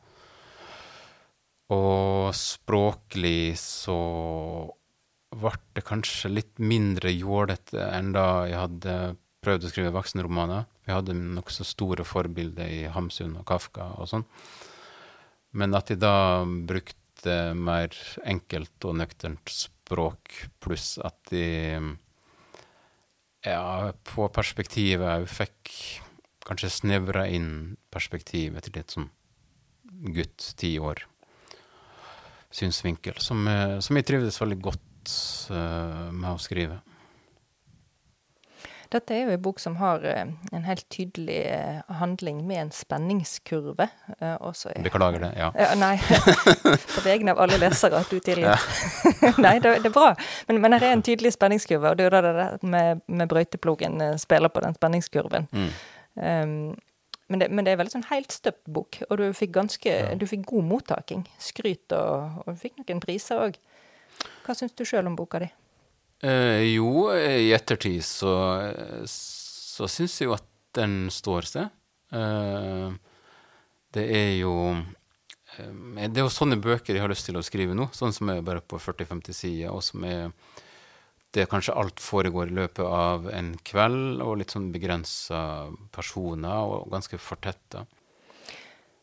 Og 1.74 2.30
språklig 2.38 3.56
så 3.58 3.98
ble 5.40 5.54
det 5.76 5.86
kanskje 5.88 6.32
litt 6.32 6.62
mindre 6.62 7.12
jålete 7.14 7.82
enn 7.94 8.14
da 8.16 8.46
jeg 8.50 8.60
hadde 8.60 8.96
prøvd 9.44 9.68
å 9.68 9.72
skrive 9.72 9.96
voksenromaner. 9.96 10.68
Vi 10.88 10.96
hadde 10.96 11.16
nokså 11.16 11.66
store 11.68 12.06
forbilder 12.08 12.70
i 12.70 12.84
Hamsun 12.92 13.36
og 13.40 13.48
Kafka 13.50 13.90
og 14.00 14.10
sånn. 14.12 14.26
Men 15.54 15.76
at 15.78 15.92
jeg 15.92 16.02
da 16.02 16.44
brukte 16.44 17.54
mer 17.56 17.94
enkelt 18.28 18.88
og 18.88 18.98
nøkternt 19.00 19.52
språk, 19.52 20.48
pluss 20.64 20.96
at 21.04 21.20
de 21.32 21.46
ja, 23.44 23.92
på 24.08 24.30
perspektivet 24.34 25.24
òg 25.24 25.28
fikk 25.32 25.74
kanskje 26.48 26.72
snevra 26.72 27.28
inn 27.32 27.76
perspektivet 27.94 28.66
til 28.66 28.80
litt 28.80 28.96
sånn 28.96 29.10
gutt, 30.16 30.50
ti 30.60 30.74
år, 30.84 31.06
synsvinkel, 32.54 33.20
som, 33.24 33.46
som 33.84 34.00
jeg 34.00 34.08
trivdes 34.10 34.40
veldig 34.42 34.60
godt 34.64 34.90
uh, 35.52 36.12
med 36.12 36.32
å 36.34 36.42
skrive. 36.42 36.82
Dette 38.94 39.16
er 39.16 39.24
jo 39.24 39.34
en 39.34 39.42
bok 39.42 39.62
som 39.62 39.78
har 39.80 40.04
eh, 40.06 40.28
en 40.54 40.66
helt 40.68 40.86
tydelig 40.94 41.40
eh, 41.50 41.80
handling 41.98 42.44
med 42.48 42.62
en 42.62 42.72
spenningskurve. 42.72 43.88
Også 44.38 44.70
Beklager 44.86 45.24
det, 45.24 45.32
ja. 45.40 45.50
ja 45.58 45.72
nei, 45.80 45.96
på 46.96 47.02
vegne 47.06 47.34
av 47.34 47.42
alle 47.42 47.58
lesere 47.62 48.04
at 48.04 48.14
du 48.14 48.20
tilgir. 48.22 48.54
nei, 49.46 49.58
det, 49.64 49.80
det, 49.82 49.90
er 49.90 49.96
bra. 49.96 50.14
Men, 50.48 50.62
men 50.62 50.78
her 50.78 50.86
er 50.86 50.98
en 50.98 51.06
tydelig 51.06 51.34
spenningskurve, 51.34 51.90
og 51.90 51.98
det 51.98 52.06
er 52.06 52.12
jo 52.12 52.16
da 52.20 52.34
det 52.38 52.72
med, 52.76 53.04
med 53.08 53.34
brøyteplogen 53.34 54.02
eh, 54.12 54.16
spiller 54.22 54.54
på 54.54 54.62
den 54.66 54.78
spenningskurven. 54.78 55.50
Mm. 55.52 55.70
Um, 56.14 56.58
men 57.32 57.42
det, 57.42 57.50
men 57.50 57.66
det, 57.66 57.74
er 57.74 57.80
veldig 57.80 57.96
sånn 57.96 58.10
helt 58.12 58.36
støpt 58.36 58.68
bok, 58.70 59.00
og 59.08 59.18
du 59.18 59.26
fikk 59.34 59.56
ganske, 59.56 59.90
ja. 59.90 60.14
du 60.14 60.28
fikk 60.30 60.46
god 60.52 60.70
mottaking. 60.70 61.26
Skryt, 61.42 61.88
og, 61.98 62.44
og 62.44 62.54
du 62.54 62.62
fikk 62.62 62.78
noen 62.84 63.02
priser 63.02 63.42
òg. 63.48 63.58
Hva 64.44 64.56
syns 64.58 64.76
du 64.76 64.84
sjøl 64.88 65.08
om 65.08 65.16
boka 65.18 65.40
di? 65.44 65.50
Eh, 66.24 66.74
jo, 66.74 67.10
i 67.12 67.52
ettertid 67.56 68.04
så, 68.08 68.34
så 69.10 69.88
syns 69.92 70.20
jeg 70.20 70.30
jo 70.30 70.36
at 70.38 70.46
den 70.76 71.08
står 71.14 71.48
seg. 71.50 71.72
Eh, 72.16 72.92
det 73.94 74.04
er 74.18 74.32
jo 74.40 74.54
eh, 74.74 75.72
Det 76.08 76.20
er 76.20 76.24
jo 76.24 76.34
sånne 76.34 76.60
bøker 76.62 76.96
jeg 76.96 77.04
har 77.04 77.12
lyst 77.12 77.28
til 77.30 77.40
å 77.40 77.46
skrive 77.46 77.76
nå, 77.78 77.90
sånn 77.96 78.16
som 78.16 78.32
er 78.32 78.46
bare 78.46 78.64
på 78.64 78.80
40-50 78.80 79.38
sider, 79.38 79.74
og 79.74 79.84
som 79.86 80.06
er 80.08 80.32
det 81.34 81.48
kanskje 81.50 81.74
alt 81.74 82.02
foregår 82.04 82.52
i 82.52 82.56
løpet 82.60 82.86
av 82.86 83.26
en 83.34 83.56
kveld, 83.66 84.22
og 84.22 84.38
litt 84.38 84.54
sånn 84.54 84.70
begrensa 84.74 85.40
personer, 85.96 86.60
og 86.70 86.92
ganske 86.94 87.18
fortetta. 87.18 87.88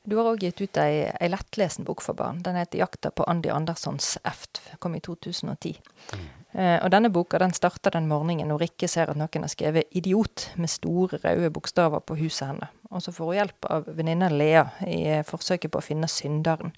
Du 0.08 0.16
har 0.16 0.30
òg 0.30 0.40
gitt 0.40 0.60
ut 0.62 0.78
ei, 0.80 1.10
ei 1.20 1.28
lettlesen 1.28 1.84
bok 1.84 2.00
for 2.00 2.16
barn. 2.16 2.40
Den 2.42 2.56
heter 2.56 2.78
'Jakta 2.80 3.10
på 3.10 3.24
Andi 3.28 3.50
Anderssons 3.52 4.18
eft'. 4.24 4.62
Kom 4.78 4.94
i 4.94 5.00
2010. 5.00 5.76
Mm. 6.12 6.28
Eh, 6.52 6.84
og 6.84 6.90
denne 6.90 7.12
boka 7.14 7.38
den 7.38 7.52
starter 7.54 7.90
den 7.94 8.08
morgenen 8.08 8.48
når 8.50 8.64
Rikke 8.64 8.88
ser 8.88 9.10
at 9.10 9.16
noen 9.16 9.44
har 9.44 9.52
skrevet 9.52 9.92
'idiot' 9.94 10.56
med 10.56 10.70
store, 10.70 11.20
røde 11.24 11.50
bokstaver 11.50 12.00
på 12.00 12.16
huset 12.16 12.48
hennes. 12.48 12.68
Og 12.90 13.02
så 13.02 13.12
får 13.12 13.24
hun 13.24 13.34
hjelp 13.34 13.66
av 13.70 13.84
venninna 13.86 14.28
Lea 14.28 14.64
i 14.86 15.06
eh, 15.06 15.22
forsøket 15.24 15.70
på 15.70 15.78
å 15.78 15.84
finne 15.84 16.08
synderen. 16.08 16.72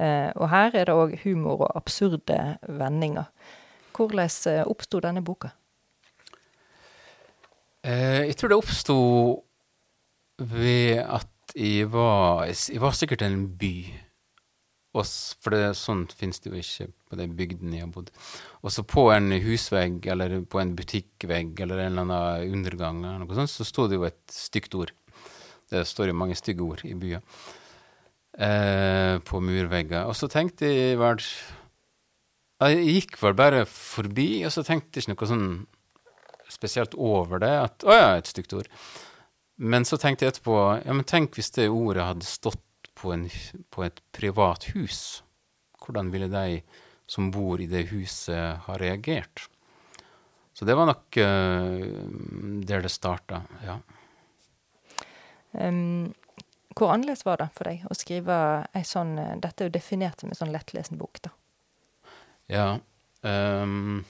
Eh, 0.00 0.30
og 0.36 0.48
her 0.48 0.70
er 0.74 0.84
det 0.84 0.94
òg 0.94 1.18
humor 1.24 1.66
og 1.66 1.76
absurde 1.76 2.56
vendinger. 2.68 3.28
Hvordan 3.92 4.30
eh, 4.46 4.64
oppsto 4.64 5.00
denne 5.00 5.24
boka? 5.24 5.50
Eh, 7.84 8.30
jeg 8.30 8.36
tror 8.36 8.48
det 8.48 8.56
oppsto 8.56 8.96
ved 10.38 11.04
at 11.04 11.28
jeg 11.56 11.90
var 11.92 12.46
Jeg 12.46 12.80
var 12.80 12.96
sikkert 12.96 13.22
en 13.26 13.44
by. 13.58 13.74
For 14.92 15.54
det, 15.54 15.76
sånt 15.78 16.12
finnes 16.18 16.40
det 16.42 16.50
jo 16.50 16.58
ikke 16.58 16.88
på 17.10 17.18
de 17.20 17.28
bygdene 17.38 17.76
jeg 17.76 17.84
har 17.86 17.92
bodd. 17.94 18.10
Og 18.64 18.74
så 18.74 18.82
på 18.82 19.06
en 19.14 19.30
husvegg 19.44 20.06
eller 20.10 20.40
på 20.50 20.58
en 20.58 20.74
butikkvegg 20.74 21.60
eller 21.62 21.84
en 21.84 21.92
eller 21.92 22.02
annen 22.08 22.56
undergang 22.58 23.04
eller 23.04 23.22
noe 23.22 23.38
sånt, 23.38 23.52
så 23.52 23.66
sto 23.66 23.86
det 23.86 24.00
jo 24.00 24.08
et 24.08 24.20
stygt 24.34 24.74
ord. 24.74 24.90
Det 25.70 25.84
står 25.86 26.10
jo 26.10 26.18
mange 26.18 26.34
stygge 26.38 26.66
ord 26.66 26.82
i 26.82 26.96
byer. 26.98 27.22
Eh, 28.40 29.18
på 29.26 29.40
murvegger. 29.42 30.06
Og 30.08 30.16
så 30.18 30.28
tenkte 30.30 30.68
jeg 30.70 30.98
vel 31.00 31.18
Jeg 32.60 32.82
gikk 32.86 33.16
vel 33.22 33.34
bare 33.34 33.62
forbi, 33.66 34.44
og 34.44 34.52
så 34.52 34.62
tenkte 34.66 34.98
jeg 34.98 35.06
ikke 35.06 35.14
noe 35.14 35.30
sånn 35.30 35.46
spesielt 36.50 36.94
over 36.98 37.40
det. 37.40 37.52
At 37.62 37.86
å 37.86 37.94
ja, 37.94 38.10
et 38.18 38.30
stygt 38.30 38.52
ord. 38.58 38.68
Men 39.60 39.84
så 39.84 39.98
tenkte 40.00 40.24
jeg 40.24 40.34
etterpå 40.34 40.56
ja, 40.80 40.94
men 40.96 41.04
tenk 41.04 41.36
hvis 41.36 41.52
det 41.52 41.68
ordet 41.68 42.06
hadde 42.06 42.28
stått 42.28 42.90
på, 42.96 43.12
en, 43.12 43.26
på 43.68 43.84
et 43.84 44.00
privat 44.16 44.70
hus. 44.72 45.20
Hvordan 45.80 46.08
ville 46.12 46.30
de 46.32 46.60
som 47.10 47.28
bor 47.34 47.60
i 47.60 47.68
det 47.68 47.88
huset, 47.90 48.60
ha 48.64 48.76
reagert? 48.80 49.48
Så 50.56 50.64
det 50.68 50.76
var 50.76 50.88
nok 50.88 51.16
uh, 51.20 51.84
der 52.68 52.84
det 52.84 52.92
starta, 52.92 53.42
ja. 53.64 53.78
Um, 55.52 56.12
hvor 56.76 56.92
annerledes 56.94 57.24
var 57.26 57.40
det 57.40 57.48
for 57.56 57.66
deg 57.66 57.82
å 57.90 57.96
skrive 57.98 58.34
ei 58.76 58.84
sånn 58.86 59.16
Dette 59.42 59.64
er 59.64 59.66
jo 59.66 59.74
definert 59.74 60.22
som 60.22 60.30
en 60.30 60.38
sånn 60.38 60.52
lettlesen 60.54 61.00
bok, 61.00 61.18
da. 61.24 61.32
Ja. 62.50 62.68
Um, 63.26 64.04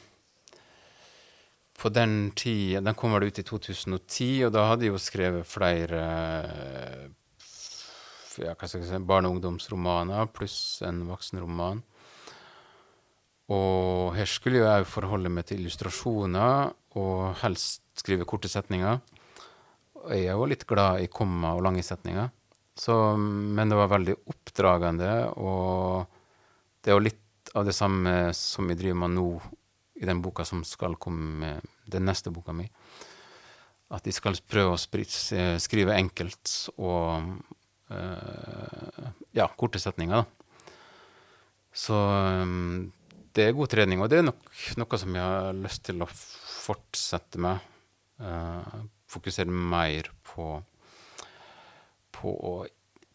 på 1.80 1.88
den 1.88 2.30
tid 2.36 2.82
Den 2.84 2.96
kom 2.98 3.14
vel 3.16 3.30
ut 3.30 3.40
i 3.40 3.46
2010, 3.46 4.46
og 4.46 4.52
da 4.54 4.66
hadde 4.68 4.86
jeg 4.86 4.92
jo 4.92 5.00
skrevet 5.00 5.48
flere 5.48 6.02
ja, 8.40 8.54
hva 8.54 8.68
skal 8.68 8.80
jeg 8.80 8.88
si, 8.88 9.00
barne- 9.04 9.28
og 9.28 9.36
ungdomsromaner 9.36 10.28
pluss 10.32 10.80
en 10.86 11.02
voksenroman. 11.08 11.82
Og 13.50 14.14
her 14.14 14.28
skulle 14.30 14.62
jo 14.62 14.68
jeg 14.68 14.86
forholde 14.88 15.32
meg 15.32 15.48
til 15.48 15.60
illustrasjoner 15.60 16.70
og 17.00 17.40
helst 17.42 17.82
skrive 17.98 18.28
korte 18.28 18.48
setninger. 18.48 19.00
Jeg 20.14 20.30
er 20.30 20.38
jo 20.38 20.46
litt 20.48 20.64
glad 20.68 21.02
i 21.02 21.10
komma 21.12 21.56
og 21.56 21.64
lange 21.66 21.82
setninger. 21.84 22.30
Så, 22.78 22.94
men 23.18 23.68
det 23.68 23.76
var 23.76 23.90
veldig 23.92 24.14
oppdragende, 24.30 25.10
og 25.36 26.06
det 26.80 26.92
er 26.92 26.96
jo 26.96 27.08
litt 27.10 27.50
av 27.58 27.66
det 27.66 27.74
samme 27.76 28.30
som 28.36 28.70
jeg 28.70 28.78
driver 28.78 29.02
med 29.02 29.18
nå 29.18 29.26
i 30.00 30.08
den 30.08 30.22
boka 30.24 30.44
som 30.48 30.64
skal 30.64 30.96
komme, 31.00 31.58
den 31.90 32.06
neste 32.08 32.32
boka 32.32 32.54
mi. 32.56 32.68
at 33.90 34.04
de 34.06 34.12
skal 34.14 34.38
prøve 34.46 34.76
å 34.76 35.58
skrive 35.58 35.96
enkelt 35.96 36.52
og 36.78 37.32
eh, 37.90 39.08
ja, 39.34 39.48
korte 39.58 39.80
setninger. 39.82 40.22
Da. 40.22 40.76
Så 41.74 41.96
um, 41.96 42.92
det 43.34 43.48
er 43.48 43.56
god 43.58 43.72
trening, 43.72 44.02
og 44.02 44.10
det 44.10 44.20
er 44.20 44.28
nok 44.28 44.62
noe 44.78 45.00
som 45.02 45.18
jeg 45.18 45.26
har 45.26 45.58
lyst 45.58 45.84
til 45.88 46.02
å 46.02 46.08
fortsette 46.10 47.42
med. 47.42 47.66
Eh, 48.22 48.80
fokusere 49.10 49.50
mer 49.50 50.10
på, 50.22 50.52
på 52.14 52.30
å 52.30 52.54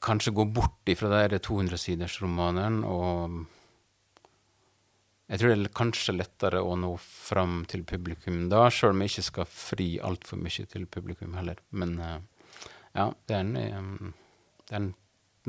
kanskje 0.03 0.35
gå 0.35 0.45
bort 0.51 0.91
ifra 0.91 1.09
de 1.11 1.21
der 1.23 1.43
200-sidersromanene 1.43 2.83
og 2.89 3.45
jeg 5.25 5.41
tror 5.41 5.51
det 5.51 5.57
er 5.57 5.73
kanskje 5.73 6.13
lettere 6.13 6.61
å 6.61 6.75
nå 6.77 6.91
fram 7.01 7.63
til 7.69 7.81
publikum 7.87 8.43
da, 8.51 8.67
sjøl 8.69 8.93
om 8.93 9.01
jeg 9.01 9.15
ikke 9.15 9.29
skal 9.29 9.47
fri 9.49 9.87
altfor 9.97 10.37
mye 10.41 10.67
til 10.69 10.85
publikum 10.85 11.33
heller. 11.39 11.57
Men 11.73 11.95
eh, 11.97 12.19
ja, 12.93 13.09
det 13.25 13.39
er, 13.39 13.41
en, 13.41 13.55
eh, 13.57 14.59
det 14.69 14.77
er 14.77 14.85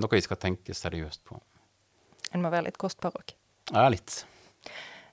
noe 0.01 0.17
jeg 0.17 0.25
skal 0.25 0.41
tenke 0.41 0.77
seriøst 0.77 1.27
på. 1.29 1.39
En 2.33 2.43
må 2.43 2.53
være 2.53 2.71
litt 2.71 2.81
kostbar 2.81 3.17
òg. 3.21 3.37
Ja, 3.73 3.85
litt. 3.93 4.23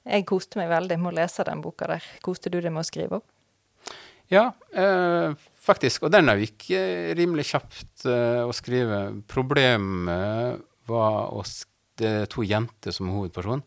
Jeg 0.04 0.26
koste 0.28 0.60
meg 0.60 0.71
veldig 0.71 0.97
med 0.99 1.12
å 1.12 1.17
lese 1.19 1.45
den 1.47 1.62
boka 1.63 1.88
der. 1.91 2.08
Koste 2.23 2.52
du 2.52 2.60
deg 2.60 2.71
med 2.71 2.84
å 2.84 2.88
skrive 2.88 3.19
opp? 3.19 3.28
Ja, 4.32 4.49
eh, 4.71 5.36
faktisk. 5.60 6.08
Og 6.08 6.15
den 6.15 6.32
er 6.32 6.39
jo 6.39 6.47
ikke 6.47 6.80
rimelig 7.19 7.49
kjapt 7.52 8.08
eh, 8.08 8.41
å 8.47 8.56
skrive. 8.56 9.06
Problemet 9.28 10.63
var 10.88 11.36
å 11.36 11.43
sk 11.47 11.69
Det 11.93 12.10
er 12.10 12.23
to 12.26 12.41
jenter 12.41 12.89
som 12.89 13.06
er 13.06 13.13
hovedperson. 13.13 13.62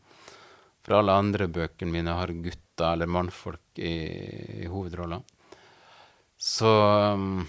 For 0.87 1.01
alle 1.01 1.17
andre 1.19 1.49
bøkene 1.51 1.91
mine 1.91 2.15
har 2.15 2.31
gutter 2.31 2.93
eller 2.93 3.11
mannfolk 3.11 3.81
i, 3.83 3.95
i 4.63 4.69
hovedroller. 4.71 5.25
Så 6.39 6.71
um, 7.17 7.43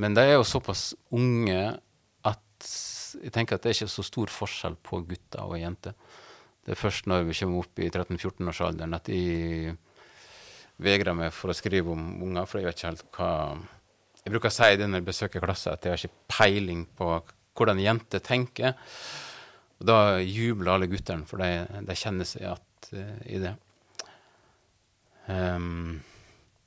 Men 0.00 0.16
de 0.16 0.24
er 0.24 0.38
jo 0.38 0.46
såpass 0.48 0.94
unge 1.12 1.60
at 2.24 2.70
jeg 3.20 3.34
tenker 3.34 3.58
at 3.58 3.66
det 3.66 3.72
er 3.72 3.76
ikke 3.76 3.92
så 3.92 4.04
stor 4.06 4.32
forskjell 4.32 4.78
på 4.80 5.02
gutter 5.04 5.44
og 5.44 5.58
jenter. 5.60 5.92
Det 6.64 6.72
er 6.72 6.80
først 6.80 7.08
når 7.10 7.26
vi 7.28 7.36
kommer 7.36 7.64
opp 7.64 7.80
i 7.82 7.90
13-14-årsalderen 7.90 8.96
at 8.96 9.10
jeg 9.12 9.74
vegrer 10.80 11.16
meg 11.16 11.34
for 11.36 11.52
å 11.52 11.56
skrive 11.56 11.92
om 11.92 12.22
unger, 12.24 12.48
for 12.48 12.60
jeg 12.60 12.70
vet 12.70 12.78
ikke 12.78 12.92
helt 12.92 13.04
hva 13.18 13.32
Jeg 14.20 14.32
bruker 14.32 14.50
å 14.50 14.54
si 14.54 14.76
det 14.76 14.86
når 14.88 15.00
jeg 15.00 15.08
besøker 15.08 15.44
klasser, 15.44 15.74
at 15.76 15.84
jeg 15.84 15.92
har 15.92 16.00
ikke 16.00 16.28
peiling 16.28 16.86
på 16.96 17.06
hvordan 17.56 17.80
jenter 17.80 18.20
tenker. 18.24 18.74
Og 19.80 19.88
da 19.88 20.20
jubler 20.20 20.74
alle 20.74 20.90
guttene, 20.92 21.24
for 21.28 21.40
de, 21.40 21.64
de 21.88 21.96
kjenner 21.96 22.28
seg 22.28 22.44
igjen 22.44 23.16
i 23.24 23.40
det. 23.40 23.54
Um, 25.30 26.00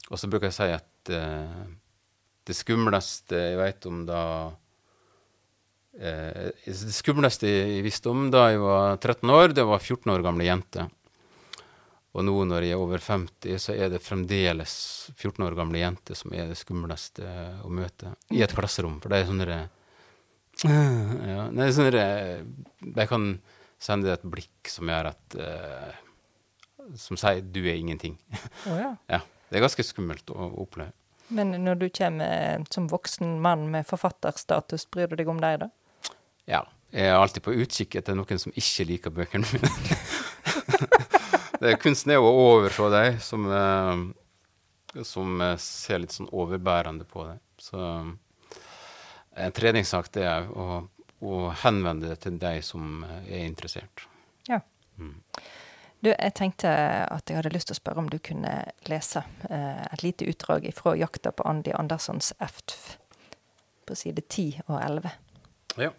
og 0.10 0.20
så 0.20 0.30
bruker 0.30 0.48
jeg 0.50 0.54
å 0.54 0.58
si 0.58 0.70
at 0.74 1.12
uh, 1.14 1.64
det 2.48 2.56
skumleste 2.56 3.40
jeg 3.40 3.60
veit 3.60 3.86
om 3.90 4.04
da 4.08 4.22
uh, 6.00 6.50
Det 6.64 6.94
skumleste 6.96 7.50
jeg 7.50 7.84
visste 7.86 8.12
om 8.12 8.30
da 8.34 8.48
jeg 8.52 8.62
var 8.64 8.98
13 8.98 9.34
år, 9.36 9.56
det 9.58 9.66
var 9.68 9.82
14 9.82 10.14
år 10.16 10.26
gamle 10.26 10.48
jenter. 10.48 10.90
Og 12.14 12.22
nå 12.26 12.36
når 12.46 12.68
jeg 12.68 12.76
er 12.76 12.82
over 12.82 13.02
50, 13.02 13.58
så 13.62 13.74
er 13.74 13.90
det 13.90 14.04
fremdeles 14.06 14.74
14 15.16 15.48
år 15.48 15.58
gamle 15.58 15.82
jenter 15.82 16.18
som 16.18 16.34
er 16.34 16.52
det 16.52 16.60
skumleste 16.60 17.26
å 17.66 17.70
møte 17.74 18.14
i 18.34 18.44
et 18.46 18.54
klasserom. 18.54 19.00
For 19.02 19.10
det 19.10 19.22
er 19.22 19.32
sånne 19.32 19.64
ja, 20.62 21.48
det 21.52 21.66
er 21.66 21.72
sånne 21.76 21.92
der- 21.92 22.44
De 22.96 23.06
kan 23.10 23.28
sende 23.82 24.08
deg 24.08 24.20
et 24.20 24.32
blikk 24.32 24.70
som 24.72 24.88
gjør 24.88 25.10
at 25.12 25.38
uh, 25.40 25.94
Som 27.00 27.18
sier 27.18 27.42
'du 27.42 27.64
er 27.66 27.76
ingenting'. 27.80 28.18
Oh, 28.68 28.78
ja. 28.78 28.96
ja, 29.16 29.20
Det 29.50 29.58
er 29.58 29.66
ganske 29.66 29.84
skummelt 29.84 30.30
å 30.30 30.50
oppleve. 30.62 30.92
Men 31.30 31.52
når 31.64 31.76
du 31.80 31.90
kommer 31.90 32.64
som 32.70 32.88
voksen 32.92 33.40
mann 33.42 33.70
med 33.72 33.88
forfatterstatus, 33.88 34.86
bryr 34.92 35.08
du 35.08 35.16
deg 35.16 35.28
om 35.32 35.40
deg, 35.40 35.60
da? 35.64 35.70
Ja. 36.48 36.64
Jeg 36.94 37.08
er 37.10 37.16
alltid 37.18 37.42
på 37.42 37.56
utkikk 37.58 37.96
etter 37.96 38.14
noen 38.14 38.38
som 38.38 38.52
ikke 38.54 38.86
liker 38.86 39.10
bøkene 39.10 39.48
mine. 39.50 39.70
det 41.64 41.80
kunsten 41.82 42.12
er 42.14 42.22
å 42.22 42.30
overse 42.30 42.90
deg, 42.94 43.18
som, 43.24 43.48
eh, 43.50 45.02
som 45.02 45.42
eh, 45.42 45.56
ser 45.58 46.04
litt 46.04 46.14
sånn 46.14 46.30
overbærende 46.30 47.08
på 47.10 47.26
deg. 47.32 47.40
Så 47.58 47.80
eh, 47.82 48.12
en 49.36 49.52
treningssak 49.56 50.12
det 50.14 50.26
er 50.30 50.50
å, 50.50 50.84
å 51.24 51.44
henvende 51.64 52.12
det 52.12 52.22
til 52.26 52.40
deg 52.42 52.64
som 52.66 53.04
er 53.08 53.46
interessert. 53.46 54.06
Ja. 54.50 54.62
Mm. 54.98 55.22
Du, 56.04 56.10
jeg 56.12 56.36
tenkte 56.36 56.68
at 56.68 57.30
jeg 57.32 57.40
hadde 57.40 57.54
lyst 57.54 57.70
til 57.70 57.78
å 57.78 57.80
spørre 57.80 58.04
om 58.04 58.10
du 58.12 58.18
kunne 58.20 58.58
lese 58.92 59.24
eh, 59.48 59.84
et 59.88 60.04
lite 60.04 60.28
utdrag 60.28 60.68
fra 60.76 60.98
'Jakta 61.00 61.32
på 61.32 61.46
Andi 61.48 61.72
Anderssons 61.72 62.34
EFTF' 62.44 62.98
på 63.88 63.96
side 63.96 64.26
10 64.28 64.66
og 64.68 64.82
11. 64.82 65.14
Ja. 65.80 65.94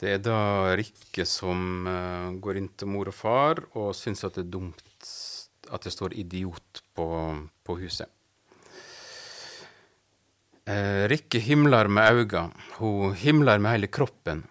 Det 0.00 0.10
er 0.10 0.24
da 0.24 0.38
Rikke 0.76 1.28
som 1.28 1.86
eh, 1.86 2.32
går 2.40 2.62
inn 2.62 2.72
til 2.72 2.90
mor 2.90 3.12
og 3.12 3.16
far 3.16 3.60
og 3.76 3.92
syns 3.96 4.24
at 4.24 4.40
det 4.40 4.46
er 4.46 4.52
dumt 4.56 4.80
at 5.72 5.84
det 5.84 5.92
står 5.92 6.16
'idiot' 6.16 6.80
på, 6.96 7.06
på 7.64 7.76
huset. 7.84 8.08
Eh, 10.64 11.08
Rikke 11.08 11.38
himler 11.44 11.90
med 11.92 12.08
auga, 12.08 12.50
hun 12.78 13.12
himler 13.20 13.58
med 13.58 13.74
hele 13.74 13.88
kroppen. 13.92 14.46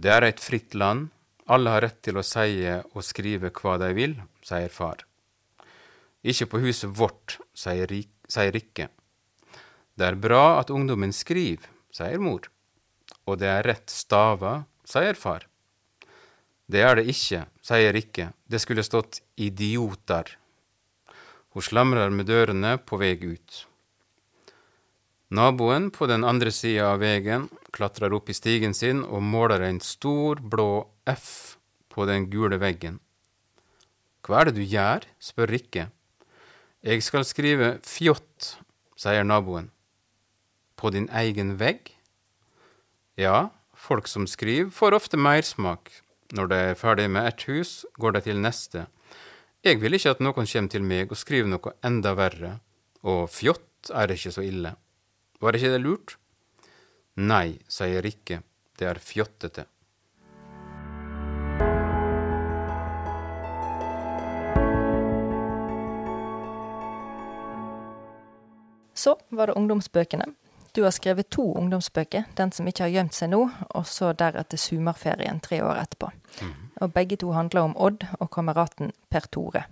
Det 0.00 0.08
er 0.08 0.24
et 0.24 0.40
fritt 0.40 0.72
land, 0.72 1.10
alle 1.44 1.74
har 1.74 1.84
rett 1.84 1.98
til 2.06 2.16
å 2.16 2.24
seie 2.24 2.78
og 2.94 3.04
skrive 3.04 3.50
hva 3.52 3.74
de 3.82 3.90
vil, 3.92 4.14
sier 4.40 4.72
far. 4.72 5.02
Ikke 6.24 6.48
på 6.48 6.62
huset 6.62 6.88
vårt, 6.96 7.36
sier, 7.52 7.84
Rik 7.92 8.08
sier 8.24 8.56
Rikke. 8.56 8.88
Det 10.00 10.06
er 10.08 10.16
bra 10.16 10.56
at 10.62 10.72
ungdommen 10.72 11.12
skriver, 11.12 11.68
sier 11.92 12.16
mor. 12.16 12.48
Og 13.28 13.36
det 13.44 13.52
er 13.52 13.68
rett 13.68 13.92
stava, 13.92 14.62
sier 14.88 15.20
far. 15.20 15.44
Det 16.64 16.80
er 16.80 16.96
det 16.96 17.06
ikke, 17.12 17.44
sier 17.60 17.92
Rikke, 17.92 18.30
det 18.48 18.64
skulle 18.64 18.88
stått 18.88 19.20
idioter. 19.36 20.38
Hun 21.52 21.68
slamrer 21.68 22.08
med 22.08 22.32
dørene 22.32 22.78
på 22.80 22.96
vei 23.04 23.12
ut. 23.20 23.66
Naboen 25.34 25.88
på 25.90 26.06
den 26.06 26.22
andre 26.22 26.52
sida 26.54 26.92
av 26.92 27.00
veien 27.02 27.48
klatrer 27.74 28.12
opp 28.14 28.28
i 28.30 28.36
stigen 28.36 28.74
sin 28.76 29.00
og 29.02 29.22
måler 29.24 29.64
en 29.66 29.80
stor, 29.82 30.38
blå 30.38 30.86
F 31.10 31.56
på 31.90 32.06
den 32.06 32.28
gule 32.30 32.60
veggen. 32.62 33.00
Hva 34.22 34.40
er 34.40 34.50
det 34.50 34.60
du 34.60 34.62
gjør? 34.62 35.08
spør 35.18 35.50
Rikke. 35.50 35.88
Jeg 36.86 37.02
skal 37.02 37.26
skrive 37.26 37.72
fjott, 37.82 38.52
sier 38.94 39.26
naboen. 39.26 39.72
På 40.78 40.92
din 40.94 41.08
egen 41.10 41.56
vegg? 41.58 41.90
Ja, 43.18 43.48
folk 43.74 44.06
som 44.06 44.28
skriver, 44.30 44.70
får 44.70 45.00
ofte 45.00 45.18
mersmak. 45.18 45.90
Når 46.30 46.52
de 46.52 46.60
er 46.68 46.78
ferdig 46.78 47.08
med 47.10 47.26
ett 47.32 47.48
hus, 47.50 47.82
går 47.98 48.14
de 48.14 48.24
til 48.28 48.38
neste. 48.44 48.86
Jeg 49.66 49.82
vil 49.82 49.98
ikke 49.98 50.14
at 50.14 50.22
noen 50.22 50.46
kommer 50.46 50.70
til 50.70 50.86
meg 50.86 51.10
og 51.10 51.18
skriver 51.18 51.50
noe 51.50 51.74
enda 51.82 52.14
verre, 52.14 52.58
og 53.02 53.26
fjott 53.34 53.90
er 53.90 54.14
ikke 54.14 54.36
så 54.38 54.46
ille. 54.46 54.76
Var 55.40 55.56
ikke 55.58 55.72
det 55.74 55.82
lurt? 55.82 56.16
Nei, 57.14 57.58
sier 57.70 58.02
Rikke, 58.02 58.40
det 58.78 58.90
er 58.90 58.98
fjottete. 59.02 59.66
Så 68.94 69.18
var 69.28 69.46
det 69.46 69.58
ungdomsbøkene. 69.58 70.24
Du 70.74 70.82
har 70.82 70.90
skrevet 70.90 71.30
to 71.30 71.54
ungdomsbøker, 71.54 72.24
'Den 72.34 72.52
som 72.52 72.66
ikke 72.66 72.82
har 72.82 72.90
gjemt 72.90 73.14
seg 73.14 73.30
nå', 73.30 73.50
og 73.70 73.86
så 73.86 74.12
deretter 74.12 74.56
'Sumarferien' 74.56 75.40
tre 75.40 75.62
år 75.62 75.76
etterpå. 75.82 76.10
Og 76.80 76.92
begge 76.92 77.16
to 77.16 77.30
handler 77.32 77.60
om 77.60 77.76
Odd 77.76 78.06
og 78.20 78.30
kameraten 78.30 78.92
Per 79.10 79.20
Tore. 79.20 79.64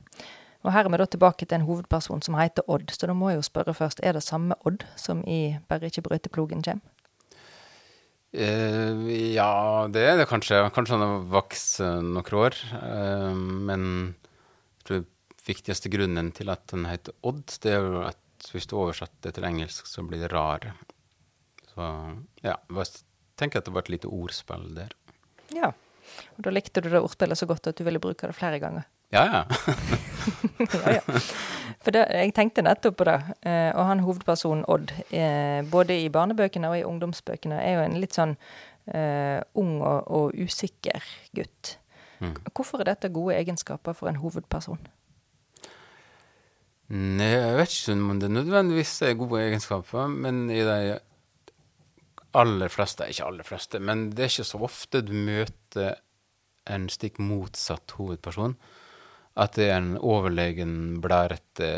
Og 0.62 0.72
her 0.72 0.86
er 0.86 0.94
vi 0.94 1.00
da 1.00 1.06
tilbake 1.10 1.46
til 1.46 1.58
en 1.58 1.66
hovedperson 1.66 2.22
som 2.22 2.38
heter 2.38 2.66
Odd, 2.70 2.90
så 2.94 3.08
da 3.10 3.14
må 3.18 3.32
jeg 3.32 3.40
jo 3.40 3.46
spørre 3.48 3.74
først, 3.74 4.02
er 4.02 4.14
det 4.14 4.22
samme 4.22 4.54
Odd 4.64 4.84
som 4.96 5.24
i 5.26 5.58
'Bare 5.68 5.90
ikke 5.90 6.06
brøyteplogen 6.06 6.62
kjem'? 6.62 6.82
Eh, 8.32 9.34
ja, 9.34 9.86
det 9.92 10.02
er 10.08 10.16
det 10.16 10.28
kanskje. 10.30 10.62
Kanskje 10.72 10.96
han 10.96 11.04
har 11.04 11.26
vokst 11.34 11.80
eh, 11.84 12.00
noen 12.00 12.38
år. 12.40 12.56
Eh, 12.80 13.34
men 13.34 13.82
jeg 14.78 14.86
tror 14.88 15.04
viktigste 15.44 15.90
grunnen 15.92 16.32
til 16.32 16.48
at 16.48 16.64
den 16.72 16.86
heter 16.88 17.12
Odd, 17.22 17.44
det 17.60 17.74
er 17.74 17.82
jo 17.82 18.02
at 18.06 18.18
hvis 18.52 18.66
du 18.66 18.76
oversetter 18.78 19.28
det 19.28 19.36
til 19.36 19.46
engelsk, 19.46 19.86
så 19.86 20.02
blir 20.06 20.22
det 20.22 20.32
rare. 20.32 20.72
Så 21.74 21.84
ja, 22.42 22.56
jeg 22.56 22.86
tenker 23.36 23.60
at 23.60 23.68
det 23.68 23.74
var 23.74 23.84
et 23.84 23.92
lite 23.92 24.10
ordspill 24.10 24.74
der. 24.76 24.94
Ja. 25.54 25.72
Og 26.36 26.44
da 26.46 26.50
likte 26.50 26.82
du 26.82 26.88
det 26.90 27.00
ordspillet 27.02 27.38
så 27.38 27.46
godt 27.46 27.68
at 27.70 27.78
du 27.78 27.84
ville 27.84 28.02
bruke 28.02 28.26
det 28.26 28.36
flere 28.36 28.58
ganger. 28.62 28.88
Ja, 29.12 29.24
ja. 29.28 29.44
ja, 30.86 30.92
ja. 30.98 31.20
For 31.82 31.94
det, 31.94 32.06
jeg 32.14 32.32
tenkte 32.36 32.64
nettopp 32.64 32.96
på 33.00 33.06
det. 33.08 33.18
Eh, 33.44 33.70
og 33.74 33.84
han 33.88 34.02
hovedpersonen 34.06 34.64
Odd, 34.70 34.94
eh, 35.10 35.60
både 35.68 35.98
i 36.04 36.08
barnebøkene 36.12 36.70
og 36.70 36.78
i 36.78 36.84
ungdomsbøkene, 36.86 37.58
er 37.58 37.76
jo 37.76 37.84
en 37.84 37.98
litt 38.00 38.16
sånn 38.16 38.36
eh, 38.94 39.42
ung 39.58 39.76
og, 39.82 40.08
og 40.08 40.38
usikker 40.38 41.04
gutt. 41.36 41.76
Mm. 42.22 42.36
Hvorfor 42.54 42.82
er 42.82 42.92
dette 42.92 43.10
gode 43.12 43.36
egenskaper 43.40 43.96
for 43.98 44.10
en 44.10 44.20
hovedperson? 44.22 44.80
Nei, 46.92 47.32
jeg 47.32 47.56
vet 47.56 47.72
ikke 47.72 47.96
om 47.96 48.20
det 48.20 48.28
nødvendigvis 48.30 48.94
er 49.06 49.18
gode 49.18 49.40
egenskaper, 49.46 50.12
men 50.12 50.44
i 50.52 50.60
de 50.66 50.98
aller 52.38 52.72
fleste, 52.72 53.08
ikke 53.08 53.26
aller 53.28 53.48
fleste, 53.48 53.80
men 53.80 54.10
det 54.12 54.26
er 54.26 54.32
ikke 54.32 54.48
så 54.48 54.60
ofte 54.64 55.02
du 55.04 55.12
møter 55.16 55.96
en 56.70 56.86
stikk 56.92 57.18
motsatt 57.20 57.96
hovedperson. 57.98 58.54
At 59.32 59.56
det 59.56 59.70
er 59.70 59.78
en 59.80 59.94
overlegen, 59.96 61.00
blærete, 61.00 61.68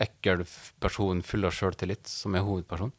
ekkel 0.00 0.44
person 0.80 1.22
full 1.24 1.46
av 1.48 1.54
sjøltillit 1.56 2.08
som 2.08 2.36
er 2.36 2.44
hovedperson. 2.44 2.92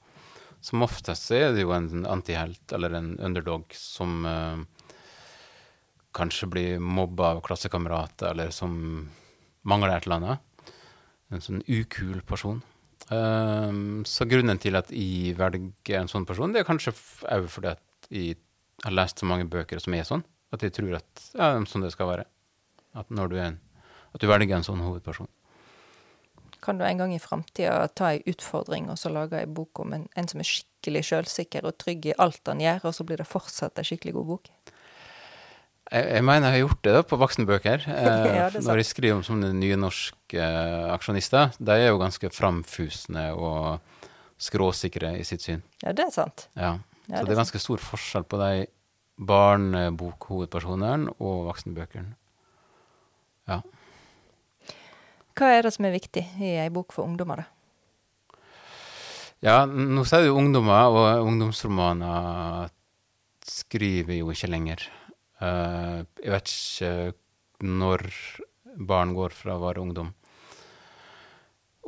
Som 0.62 0.86
oftest 0.86 1.32
er 1.34 1.54
det 1.56 1.64
jo 1.64 1.74
en 1.74 2.06
antihelt 2.10 2.74
eller 2.76 2.94
en 2.98 3.14
underdog 3.22 3.74
som 3.74 4.26
uh, 4.26 4.62
kanskje 6.18 6.50
blir 6.52 6.82
mobba 6.82 7.36
av 7.36 7.42
klassekamerater, 7.46 8.34
eller 8.34 8.54
som 8.54 8.76
mangler 9.66 9.96
et 9.96 10.06
eller 10.06 10.20
annet. 10.20 10.76
En 11.32 11.42
sånn 11.42 11.64
ukul 11.66 12.22
person. 12.28 12.62
Uh, 13.10 14.02
så 14.06 14.30
grunnen 14.30 14.62
til 14.62 14.78
at 14.78 14.94
jeg 14.94 15.38
velger 15.40 16.02
en 16.02 16.12
sånn 16.12 16.28
person, 16.30 16.54
det 16.54 16.62
er 16.62 16.70
kanskje 16.70 16.94
òg 17.30 17.50
fordi 17.50 17.74
at 17.74 18.12
jeg 18.12 18.38
har 18.86 18.94
lest 18.98 19.22
så 19.22 19.30
mange 19.30 19.50
bøker 19.50 19.82
som 19.82 19.94
er 19.98 20.06
sånn, 20.08 20.24
at 20.52 20.64
de 20.64 20.70
tror 20.74 20.98
at 21.00 21.28
ja, 21.38 21.52
sånn 21.68 21.86
det 21.86 21.94
skal 21.94 22.10
være. 22.12 22.26
At, 22.98 23.08
når 23.14 23.30
du 23.32 23.38
er 23.40 23.46
en, 23.54 23.60
at 24.12 24.20
du 24.24 24.28
velger 24.28 24.58
en 24.58 24.66
sånn 24.68 24.82
hovedperson. 24.84 25.30
Kan 26.62 26.78
du 26.78 26.84
en 26.86 27.00
gang 27.00 27.14
i 27.16 27.22
framtida 27.22 27.88
ta 27.98 28.12
ei 28.14 28.20
utfordring 28.30 28.90
og 28.92 29.00
så 29.02 29.10
lage 29.10 29.40
ei 29.40 29.48
bok 29.50 29.80
om 29.82 29.96
en, 29.98 30.04
en 30.20 30.28
som 30.30 30.44
er 30.44 30.50
skikkelig 30.50 31.06
sjølsikker 31.08 31.66
og 31.66 31.78
trygg 31.82 32.12
i 32.12 32.18
alt 32.22 32.44
han 32.52 32.62
gjør, 32.62 32.84
og 32.90 32.94
så 32.98 33.06
blir 33.08 33.22
det 33.24 33.30
fortsatt 33.30 33.80
ei 33.82 33.88
skikkelig 33.88 34.14
god 34.20 34.28
bok? 34.36 34.52
Jeg, 35.92 36.06
jeg, 36.08 36.24
mener 36.24 36.48
jeg 36.48 36.54
har 36.54 36.62
gjort 36.68 36.84
det 36.86 36.94
da, 36.96 37.02
på 37.08 37.18
voksenbøker. 37.20 37.88
Eh, 37.92 38.28
Ja, 38.36 38.46
når 38.64 38.84
jeg 38.84 38.90
skriver 38.92 39.18
om 39.18 39.24
sånne 39.28 39.50
nye 39.58 39.80
norske 39.80 40.38
eh, 40.40 40.92
aksjonister. 40.94 41.56
De 41.60 41.74
er 41.80 41.90
jo 41.90 41.98
ganske 42.00 42.30
framfusende 42.32 43.26
og 43.36 43.82
skråsikre 44.42 45.16
i 45.20 45.26
sitt 45.28 45.44
syn. 45.44 45.66
Ja, 45.84 45.92
det 45.98 46.06
er 46.08 46.14
sant. 46.16 46.48
Ja. 46.56 46.78
Ja, 47.10 47.18
Så 47.20 47.26
det 47.26 47.26
det 47.26 47.34
er 47.34 47.36
er 47.36 47.42
ganske 47.42 47.60
stor 47.60 47.82
forskjell 47.84 48.24
på 48.30 48.38
de 48.40 48.52
barnebokhovedpersonene 49.22 51.14
og 51.22 51.46
voksenbøkene. 51.50 52.16
Ja. 53.50 53.62
Hva 55.38 55.50
er 55.56 55.66
det 55.66 55.74
som 55.76 55.88
er 55.88 55.96
viktig 55.96 56.24
i 56.44 56.52
ei 56.62 56.70
bok 56.74 56.94
for 56.96 57.08
ungdommer, 57.08 57.42
da? 57.42 57.48
ja, 59.42 59.56
nå 59.66 60.04
sier 60.06 60.28
du 60.28 60.36
ungdommer, 60.38 60.92
og 60.94 61.26
ungdomsromaner 61.32 62.70
skriver 63.48 64.20
jo 64.20 64.30
ikke 64.34 64.50
lenger. 64.52 64.84
Eh, 65.42 66.04
jeg 66.22 66.34
vet 66.36 66.52
ikke 66.52 66.92
når 67.66 68.06
barn 68.88 69.16
går 69.18 69.34
fra 69.34 69.56
å 69.58 69.64
være 69.64 69.82
ungdom. 69.82 70.12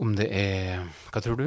Om 0.01 0.15
det 0.17 0.25
er 0.33 0.81
Hva 1.13 1.21
tror 1.21 1.37
du? 1.37 1.45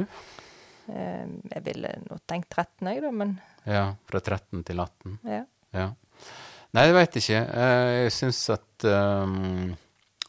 Eh, 0.87 1.25
Jeg 1.51 1.63
ville 1.65 1.91
nå 2.07 2.15
tenkt 2.25 2.47
13, 2.55 2.87
jeg, 2.87 3.01
da, 3.03 3.11
men 3.11 3.35
Ja, 3.67 3.83
fra 4.07 4.21
13 4.23 4.63
til 4.63 4.79
18? 4.79 5.19
ja. 5.27 5.43
Ja. 5.77 5.87
Nei, 6.75 6.85
jeg 6.89 6.95
veit 6.97 7.19
ikke. 7.21 7.41
Eh, 7.41 7.91
Jeg 8.03 8.13
syns 8.13 8.41
at 8.53 8.87
um, 8.91 9.75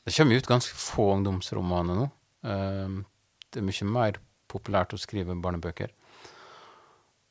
det 0.04 0.14
kommer 0.14 0.38
ut 0.38 0.48
ganske 0.48 0.76
få 0.78 1.10
ungdomsromaner 1.16 1.98
nå. 1.98 2.08
Um, 2.46 3.00
det 3.48 3.60
er 3.60 3.66
mye 3.66 3.88
mer 3.90 4.20
populært 4.48 4.94
å 4.94 5.00
skrive 5.00 5.36
barnebøker. 5.36 5.90